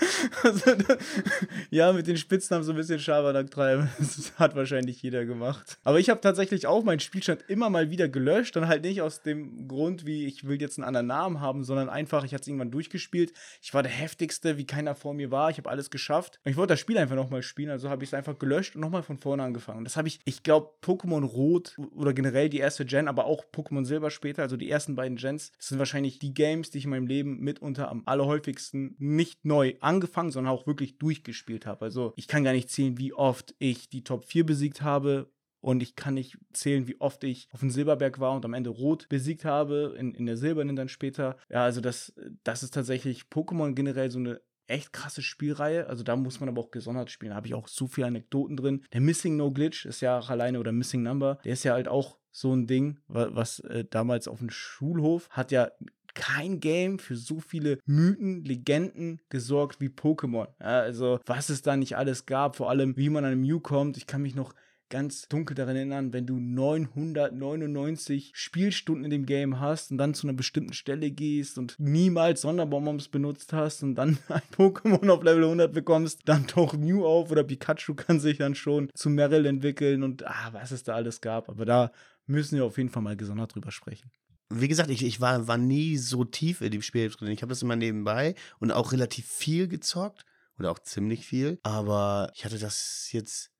Ja, 1.70 1.92
mit 1.92 2.06
den 2.06 2.16
Spitznamen 2.16 2.64
so 2.64 2.72
ein 2.72 2.76
bisschen 2.76 2.98
Schabernack 2.98 3.50
treiben. 3.50 3.88
Das 3.98 4.32
hat 4.38 4.56
wahrscheinlich 4.56 5.02
jeder 5.02 5.24
gemacht. 5.24 5.78
Aber 5.84 5.98
ich 5.98 6.10
habe 6.10 6.20
tatsächlich 6.20 6.66
auch 6.66 6.82
meinen 6.82 7.00
Spielstand 7.00 7.44
immer 7.48 7.70
mal 7.70 7.90
wieder 7.90 8.08
gelöscht. 8.08 8.56
Dann 8.56 8.68
halt 8.68 8.82
nicht 8.82 9.02
aus 9.02 9.22
dem 9.22 9.68
Grund, 9.68 10.04
wie 10.04 10.26
ich 10.26 10.46
will 10.46 10.60
jetzt 10.60 10.78
einen 10.78 10.86
anderen 10.86 11.06
Namen 11.06 11.40
haben, 11.40 11.64
sondern 11.64 11.88
einfach, 11.88 12.24
ich 12.24 12.34
hatte 12.34 12.42
es 12.42 12.48
irgendwann 12.48 12.70
durchgespielt. 12.70 13.32
Ich 13.62 13.72
war 13.72 13.82
der 13.82 13.92
heftigste, 13.92 14.56
wie 14.56 14.66
keiner 14.66 14.94
vor 14.94 15.14
mir 15.14 15.30
war. 15.30 15.50
Ich 15.50 15.58
habe 15.58 15.70
alles 15.70 15.90
geschafft. 15.90 16.40
Und 16.44 16.50
ich 16.50 16.56
wollte 16.56 16.72
das 16.72 16.80
Spiel 16.80 16.98
einfach 16.98 17.16
nochmal 17.16 17.42
spielen. 17.42 17.70
Also 17.70 17.88
habe 17.88 18.04
ich 18.04 18.10
es 18.10 18.14
einfach 18.14 18.38
gelöscht 18.38 18.74
und 18.74 18.80
nochmal 18.80 19.02
von 19.02 19.18
vorne 19.18 19.42
angefangen. 19.42 19.78
Und 19.78 19.84
das 19.84 19.96
habe 19.96 20.08
ich, 20.08 20.20
ich 20.24 20.42
glaube, 20.42 20.70
Pokémon 20.82 21.24
Rot 21.24 21.76
oder 21.94 22.12
generell 22.12 22.48
die 22.48 22.58
erste 22.58 22.84
Gen, 22.84 23.08
aber 23.08 23.26
auch 23.26 23.44
Pokémon 23.54 23.84
Silber 23.84 24.10
später, 24.10 24.42
also 24.42 24.56
die 24.56 24.70
ersten 24.70 24.96
beiden 24.96 25.16
Gens, 25.16 25.52
sind 25.58 25.78
wahrscheinlich 25.78 26.18
die 26.18 26.34
Games, 26.34 26.70
die 26.70 26.78
ich 26.78 26.84
in 26.84 26.90
meinem 26.90 27.06
Leben 27.06 27.40
mitunter 27.40 27.90
am 27.90 28.02
allerhäufigsten 28.06 28.96
nicht 28.98 29.44
neu 29.44 29.74
angefangen 29.80 29.89
angefangen, 29.90 30.30
sondern 30.30 30.54
auch 30.54 30.66
wirklich 30.68 30.98
durchgespielt 30.98 31.66
habe. 31.66 31.84
Also 31.84 32.12
ich 32.16 32.28
kann 32.28 32.44
gar 32.44 32.52
nicht 32.52 32.70
zählen, 32.70 32.96
wie 32.96 33.12
oft 33.12 33.54
ich 33.58 33.88
die 33.88 34.04
Top 34.04 34.24
4 34.24 34.46
besiegt 34.46 34.82
habe. 34.82 35.30
Und 35.62 35.82
ich 35.82 35.94
kann 35.94 36.14
nicht 36.14 36.38
zählen, 36.54 36.88
wie 36.88 36.98
oft 37.02 37.22
ich 37.22 37.48
auf 37.52 37.60
dem 37.60 37.70
Silberberg 37.70 38.18
war 38.18 38.34
und 38.34 38.46
am 38.46 38.54
Ende 38.54 38.70
Rot 38.70 39.10
besiegt 39.10 39.44
habe, 39.44 39.94
in, 39.98 40.14
in 40.14 40.24
der 40.24 40.38
Silbernen 40.38 40.74
dann 40.74 40.88
später. 40.88 41.36
Ja, 41.50 41.64
also 41.64 41.82
das, 41.82 42.14
das 42.44 42.62
ist 42.62 42.72
tatsächlich 42.72 43.24
Pokémon 43.24 43.74
generell 43.74 44.10
so 44.10 44.20
eine 44.20 44.40
echt 44.68 44.92
krasse 44.94 45.20
Spielreihe. 45.20 45.86
Also 45.86 46.02
da 46.02 46.16
muss 46.16 46.40
man 46.40 46.48
aber 46.48 46.62
auch 46.62 46.70
gesondert 46.70 47.10
spielen. 47.10 47.30
Da 47.30 47.36
habe 47.36 47.48
ich 47.48 47.54
auch 47.54 47.68
so 47.68 47.88
viele 47.88 48.06
Anekdoten 48.06 48.56
drin. 48.56 48.84
Der 48.92 49.02
Missing 49.02 49.36
No 49.36 49.50
Glitch 49.50 49.84
ist 49.84 50.00
ja 50.00 50.18
auch 50.18 50.30
alleine 50.30 50.60
oder 50.60 50.72
Missing 50.72 51.02
Number. 51.02 51.38
Der 51.44 51.52
ist 51.52 51.64
ja 51.64 51.74
halt 51.74 51.88
auch 51.88 52.18
so 52.32 52.54
ein 52.54 52.66
Ding, 52.66 53.00
was 53.08 53.58
äh, 53.60 53.84
damals 53.84 54.28
auf 54.28 54.38
dem 54.38 54.50
Schulhof 54.50 55.28
hat 55.30 55.50
ja 55.50 55.72
kein 56.14 56.60
Game 56.60 56.98
für 56.98 57.16
so 57.16 57.40
viele 57.40 57.78
Mythen, 57.86 58.44
Legenden 58.44 59.20
gesorgt 59.28 59.80
wie 59.80 59.88
Pokémon. 59.88 60.48
Also, 60.58 61.20
was 61.26 61.48
es 61.48 61.62
da 61.62 61.76
nicht 61.76 61.96
alles 61.96 62.26
gab, 62.26 62.56
vor 62.56 62.70
allem 62.70 62.96
wie 62.96 63.10
man 63.10 63.24
an 63.24 63.32
einem 63.32 63.42
Mew 63.42 63.60
kommt. 63.60 63.96
Ich 63.96 64.06
kann 64.06 64.22
mich 64.22 64.34
noch 64.34 64.54
ganz 64.90 65.28
dunkel 65.28 65.54
daran 65.54 65.76
erinnern, 65.76 66.12
wenn 66.12 66.26
du 66.26 66.38
999 66.38 68.32
Spielstunden 68.34 69.04
in 69.04 69.10
dem 69.10 69.24
Game 69.24 69.60
hast 69.60 69.92
und 69.92 69.98
dann 69.98 70.14
zu 70.14 70.26
einer 70.26 70.36
bestimmten 70.36 70.74
Stelle 70.74 71.10
gehst 71.10 71.56
und 71.56 71.76
niemals 71.78 72.42
Sonderbonbons 72.42 73.08
benutzt 73.08 73.52
hast 73.52 73.82
und 73.82 73.94
dann 73.94 74.18
ein 74.28 74.42
Pokémon 74.54 75.08
auf 75.08 75.22
Level 75.22 75.44
100 75.44 75.72
bekommst, 75.72 76.22
dann 76.26 76.46
taucht 76.46 76.78
Mew 76.78 77.06
auf 77.06 77.30
oder 77.30 77.44
Pikachu 77.44 77.94
kann 77.94 78.20
sich 78.20 78.38
dann 78.38 78.54
schon 78.54 78.90
zu 78.94 79.08
Meryl 79.08 79.46
entwickeln 79.46 80.02
und 80.02 80.26
ah, 80.26 80.50
was 80.52 80.72
es 80.72 80.82
da 80.82 80.94
alles 80.94 81.20
gab. 81.20 81.48
Aber 81.48 81.64
da 81.64 81.92
müssen 82.26 82.56
wir 82.56 82.64
auf 82.64 82.76
jeden 82.76 82.90
Fall 82.90 83.02
mal 83.02 83.16
gesondert 83.16 83.54
drüber 83.54 83.70
sprechen. 83.70 84.10
Wie 84.50 84.68
gesagt, 84.68 84.90
ich, 84.90 85.04
ich 85.04 85.20
war, 85.20 85.46
war 85.46 85.58
nie 85.58 85.96
so 85.96 86.24
tief 86.24 86.60
in 86.60 86.72
dem 86.72 86.82
Spiel 86.82 87.08
drin. 87.08 87.28
Ich 87.28 87.42
habe 87.42 87.50
das 87.50 87.62
immer 87.62 87.76
nebenbei 87.76 88.34
und 88.58 88.72
auch 88.72 88.92
relativ 88.92 89.26
viel 89.26 89.68
gezockt 89.68 90.24
oder 90.58 90.70
auch 90.70 90.80
ziemlich 90.80 91.26
viel. 91.26 91.58
Aber 91.62 92.30
ich 92.34 92.44
hatte 92.44 92.58
das 92.58 93.08
jetzt, 93.12 93.50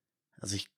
also 0.40 0.56
ich 0.56 0.68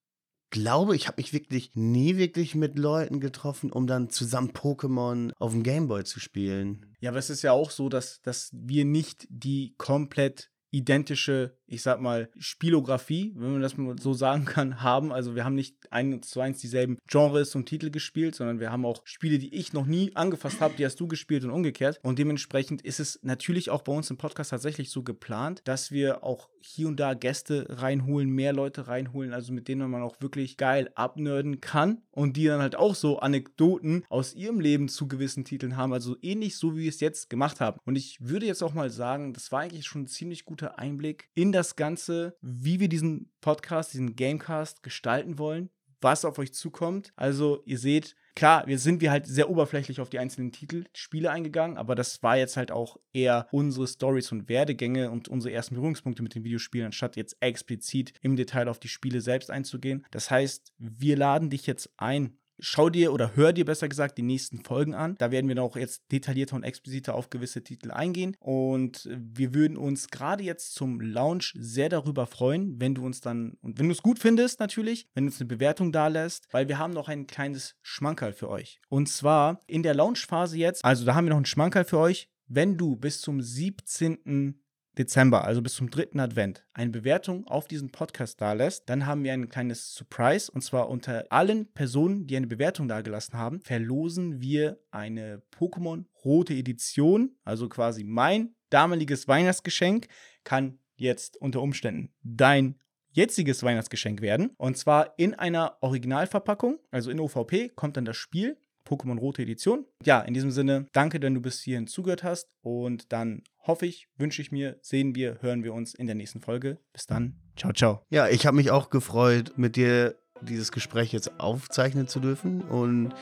glaube, 0.50 0.94
ich 0.94 1.08
habe 1.08 1.20
mich 1.20 1.32
wirklich 1.32 1.70
nie 1.74 2.16
wirklich 2.18 2.54
mit 2.54 2.78
Leuten 2.78 3.20
getroffen, 3.20 3.72
um 3.72 3.86
dann 3.86 4.10
zusammen 4.10 4.52
Pokémon 4.52 5.32
auf 5.38 5.52
dem 5.52 5.62
Gameboy 5.62 6.04
zu 6.04 6.20
spielen. 6.20 6.94
Ja, 7.00 7.10
aber 7.10 7.18
es 7.18 7.30
ist 7.30 7.42
ja 7.42 7.52
auch 7.52 7.70
so, 7.70 7.88
dass, 7.88 8.20
dass 8.20 8.50
wir 8.52 8.84
nicht 8.84 9.26
die 9.30 9.74
komplett 9.78 10.50
identische, 10.70 11.58
ich 11.72 11.82
sag 11.82 12.00
mal, 12.00 12.30
Spielografie, 12.38 13.32
wenn 13.36 13.52
man 13.52 13.60
das 13.60 13.76
mal 13.76 13.98
so 13.98 14.14
sagen 14.14 14.44
kann, 14.44 14.82
haben. 14.82 15.12
Also 15.12 15.34
wir 15.34 15.44
haben 15.44 15.54
nicht 15.54 15.76
eins 15.90 16.30
zu 16.30 16.40
eins 16.40 16.60
dieselben 16.60 16.98
Genres 17.06 17.54
und 17.54 17.66
Titel 17.66 17.90
gespielt, 17.90 18.34
sondern 18.34 18.60
wir 18.60 18.72
haben 18.72 18.86
auch 18.86 19.02
Spiele, 19.04 19.38
die 19.38 19.54
ich 19.54 19.72
noch 19.72 19.86
nie 19.86 20.14
angefasst 20.14 20.60
habe, 20.60 20.74
die 20.76 20.84
hast 20.84 20.98
du 21.00 21.06
gespielt 21.06 21.44
und 21.44 21.50
umgekehrt. 21.50 22.00
Und 22.02 22.18
dementsprechend 22.18 22.82
ist 22.82 23.00
es 23.00 23.20
natürlich 23.22 23.70
auch 23.70 23.82
bei 23.82 23.92
uns 23.92 24.10
im 24.10 24.16
Podcast 24.16 24.50
tatsächlich 24.50 24.90
so 24.90 25.02
geplant, 25.02 25.62
dass 25.64 25.90
wir 25.90 26.24
auch 26.24 26.48
hier 26.60 26.88
und 26.88 27.00
da 27.00 27.14
Gäste 27.14 27.66
reinholen, 27.68 28.30
mehr 28.30 28.52
Leute 28.52 28.86
reinholen, 28.86 29.32
also 29.32 29.52
mit 29.52 29.68
denen 29.68 29.90
man 29.90 30.02
auch 30.02 30.20
wirklich 30.20 30.56
geil 30.56 30.90
abnörden 30.94 31.60
kann 31.60 32.02
und 32.12 32.36
die 32.36 32.46
dann 32.46 32.60
halt 32.60 32.76
auch 32.76 32.94
so 32.94 33.18
Anekdoten 33.18 34.04
aus 34.08 34.34
ihrem 34.34 34.60
Leben 34.60 34.88
zu 34.88 35.08
gewissen 35.08 35.44
Titeln 35.44 35.76
haben. 35.76 35.92
Also 35.92 36.16
ähnlich 36.22 36.56
so, 36.56 36.76
wie 36.76 36.82
wir 36.82 36.88
es 36.88 37.00
jetzt 37.00 37.30
gemacht 37.30 37.60
haben. 37.60 37.80
Und 37.84 37.96
ich 37.96 38.18
würde 38.20 38.46
jetzt 38.46 38.62
auch 38.62 38.74
mal 38.74 38.90
sagen, 38.90 39.32
das 39.32 39.50
war 39.50 39.60
eigentlich 39.60 39.86
schon 39.86 40.02
ein 40.02 40.06
ziemlich 40.06 40.44
guter 40.44 40.62
guter 40.62 40.78
Einblick 40.78 41.28
in 41.34 41.50
das 41.50 41.61
Ganze, 41.76 42.36
wie 42.40 42.80
wir 42.80 42.88
diesen 42.88 43.32
Podcast, 43.40 43.92
diesen 43.92 44.16
Gamecast 44.16 44.82
gestalten 44.82 45.38
wollen, 45.38 45.70
was 46.00 46.24
auf 46.24 46.38
euch 46.38 46.52
zukommt. 46.52 47.12
Also 47.16 47.62
ihr 47.64 47.78
seht, 47.78 48.14
klar, 48.34 48.66
wir 48.66 48.78
sind 48.78 49.00
wir 49.00 49.10
halt 49.10 49.26
sehr 49.26 49.48
oberflächlich 49.48 50.00
auf 50.00 50.10
die 50.10 50.18
einzelnen 50.18 50.52
Titel, 50.52 50.84
Spiele 50.92 51.30
eingegangen, 51.30 51.76
aber 51.76 51.94
das 51.94 52.22
war 52.22 52.36
jetzt 52.36 52.56
halt 52.56 52.72
auch 52.72 52.98
eher 53.12 53.46
unsere 53.52 53.86
Stories 53.86 54.32
und 54.32 54.48
Werdegänge 54.48 55.10
und 55.10 55.28
unsere 55.28 55.54
ersten 55.54 55.74
Berührungspunkte 55.74 56.22
mit 56.22 56.34
den 56.34 56.44
Videospielen, 56.44 56.86
anstatt 56.86 57.16
jetzt 57.16 57.36
explizit 57.40 58.12
im 58.20 58.36
Detail 58.36 58.68
auf 58.68 58.78
die 58.78 58.88
Spiele 58.88 59.20
selbst 59.20 59.50
einzugehen. 59.50 60.04
Das 60.10 60.30
heißt, 60.30 60.72
wir 60.78 61.16
laden 61.16 61.50
dich 61.50 61.66
jetzt 61.66 61.90
ein, 61.96 62.36
schau 62.62 62.88
dir 62.88 63.12
oder 63.12 63.36
hör 63.36 63.52
dir 63.52 63.64
besser 63.64 63.88
gesagt 63.88 64.16
die 64.16 64.22
nächsten 64.22 64.64
Folgen 64.64 64.94
an. 64.94 65.16
Da 65.18 65.30
werden 65.30 65.48
wir 65.48 65.62
auch 65.62 65.76
jetzt 65.76 66.04
detaillierter 66.10 66.56
und 66.56 66.62
expliziter 66.62 67.14
auf 67.14 67.28
gewisse 67.28 67.62
Titel 67.62 67.90
eingehen. 67.90 68.36
Und 68.40 69.08
wir 69.12 69.52
würden 69.52 69.76
uns 69.76 70.08
gerade 70.08 70.44
jetzt 70.44 70.74
zum 70.74 71.00
Launch 71.00 71.54
sehr 71.58 71.88
darüber 71.88 72.26
freuen, 72.26 72.80
wenn 72.80 72.94
du 72.94 73.04
uns 73.04 73.20
dann, 73.20 73.58
und 73.60 73.78
wenn 73.78 73.86
du 73.86 73.92
es 73.92 74.02
gut 74.02 74.18
findest 74.18 74.60
natürlich, 74.60 75.08
wenn 75.14 75.24
du 75.24 75.30
uns 75.30 75.40
eine 75.40 75.48
Bewertung 75.48 75.92
da 75.92 76.08
lässt, 76.08 76.46
weil 76.52 76.68
wir 76.68 76.78
haben 76.78 76.92
noch 76.92 77.08
ein 77.08 77.26
kleines 77.26 77.74
Schmankerl 77.82 78.32
für 78.32 78.48
euch. 78.48 78.80
Und 78.88 79.08
zwar 79.08 79.60
in 79.66 79.82
der 79.82 79.94
Launchphase 79.94 80.56
jetzt, 80.56 80.84
also 80.84 81.04
da 81.04 81.14
haben 81.14 81.26
wir 81.26 81.30
noch 81.30 81.38
ein 81.38 81.44
Schmankerl 81.44 81.84
für 81.84 81.98
euch. 81.98 82.28
Wenn 82.46 82.76
du 82.76 82.96
bis 82.96 83.20
zum 83.20 83.40
17. 83.40 84.62
Dezember, 84.98 85.44
also 85.44 85.62
bis 85.62 85.74
zum 85.74 85.90
dritten 85.90 86.20
Advent, 86.20 86.64
eine 86.74 86.90
Bewertung 86.90 87.46
auf 87.46 87.66
diesen 87.66 87.90
Podcast 87.90 88.40
da 88.40 88.52
lässt, 88.52 88.88
dann 88.90 89.06
haben 89.06 89.24
wir 89.24 89.32
ein 89.32 89.48
kleines 89.48 89.94
Surprise. 89.94 90.50
Und 90.52 90.62
zwar 90.62 90.88
unter 90.90 91.24
allen 91.30 91.72
Personen, 91.72 92.26
die 92.26 92.36
eine 92.36 92.46
Bewertung 92.46 92.88
dagelassen 92.88 93.38
haben, 93.38 93.60
verlosen 93.60 94.40
wir 94.40 94.78
eine 94.90 95.42
Pokémon 95.56 96.04
Rote 96.24 96.54
Edition. 96.54 97.36
Also 97.44 97.68
quasi 97.68 98.04
mein 98.04 98.54
damaliges 98.68 99.28
Weihnachtsgeschenk 99.28 100.08
kann 100.44 100.78
jetzt 100.96 101.36
unter 101.38 101.62
Umständen 101.62 102.12
dein 102.22 102.78
jetziges 103.12 103.62
Weihnachtsgeschenk 103.62 104.20
werden. 104.20 104.50
Und 104.56 104.76
zwar 104.76 105.14
in 105.18 105.34
einer 105.34 105.76
Originalverpackung, 105.80 106.78
also 106.90 107.10
in 107.10 107.20
OVP, 107.20 107.70
kommt 107.74 107.96
dann 107.96 108.04
das 108.04 108.16
Spiel 108.16 108.56
Pokémon 108.84 109.18
Rote 109.18 109.42
Edition. 109.42 109.86
Ja, 110.04 110.20
in 110.20 110.34
diesem 110.34 110.50
Sinne, 110.50 110.86
danke, 110.92 111.20
dass 111.20 111.32
du 111.32 111.40
bis 111.40 111.60
hierhin 111.60 111.86
zugehört 111.86 112.22
hast 112.22 112.48
und 112.62 113.12
dann 113.12 113.42
hoffe 113.66 113.86
ich, 113.86 114.08
wünsche 114.16 114.42
ich 114.42 114.52
mir, 114.52 114.78
sehen 114.82 115.14
wir, 115.14 115.38
hören 115.40 115.64
wir 115.64 115.72
uns 115.72 115.94
in 115.94 116.06
der 116.06 116.16
nächsten 116.16 116.40
Folge. 116.40 116.78
Bis 116.92 117.06
dann. 117.06 117.36
Ciao, 117.56 117.72
ciao. 117.72 118.02
Ja, 118.10 118.28
ich 118.28 118.46
habe 118.46 118.56
mich 118.56 118.70
auch 118.70 118.90
gefreut, 118.90 119.52
mit 119.56 119.76
dir 119.76 120.16
dieses 120.40 120.72
Gespräch 120.72 121.12
jetzt 121.12 121.40
aufzeichnen 121.40 122.08
zu 122.08 122.20
dürfen 122.20 122.62
und 122.62 123.14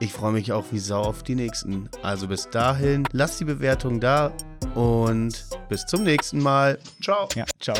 ich 0.00 0.12
freue 0.12 0.32
mich 0.32 0.52
auch 0.52 0.64
wie 0.72 0.78
Sau 0.78 1.02
auf 1.02 1.22
die 1.22 1.34
nächsten. 1.34 1.88
Also 2.02 2.28
bis 2.28 2.48
dahin, 2.50 3.04
lass 3.12 3.38
die 3.38 3.44
Bewertung 3.44 4.00
da 4.00 4.32
und 4.74 5.44
bis 5.68 5.86
zum 5.86 6.04
nächsten 6.04 6.40
Mal. 6.40 6.78
Ciao. 7.00 7.28
Ja, 7.34 7.44
ciao. 7.60 7.76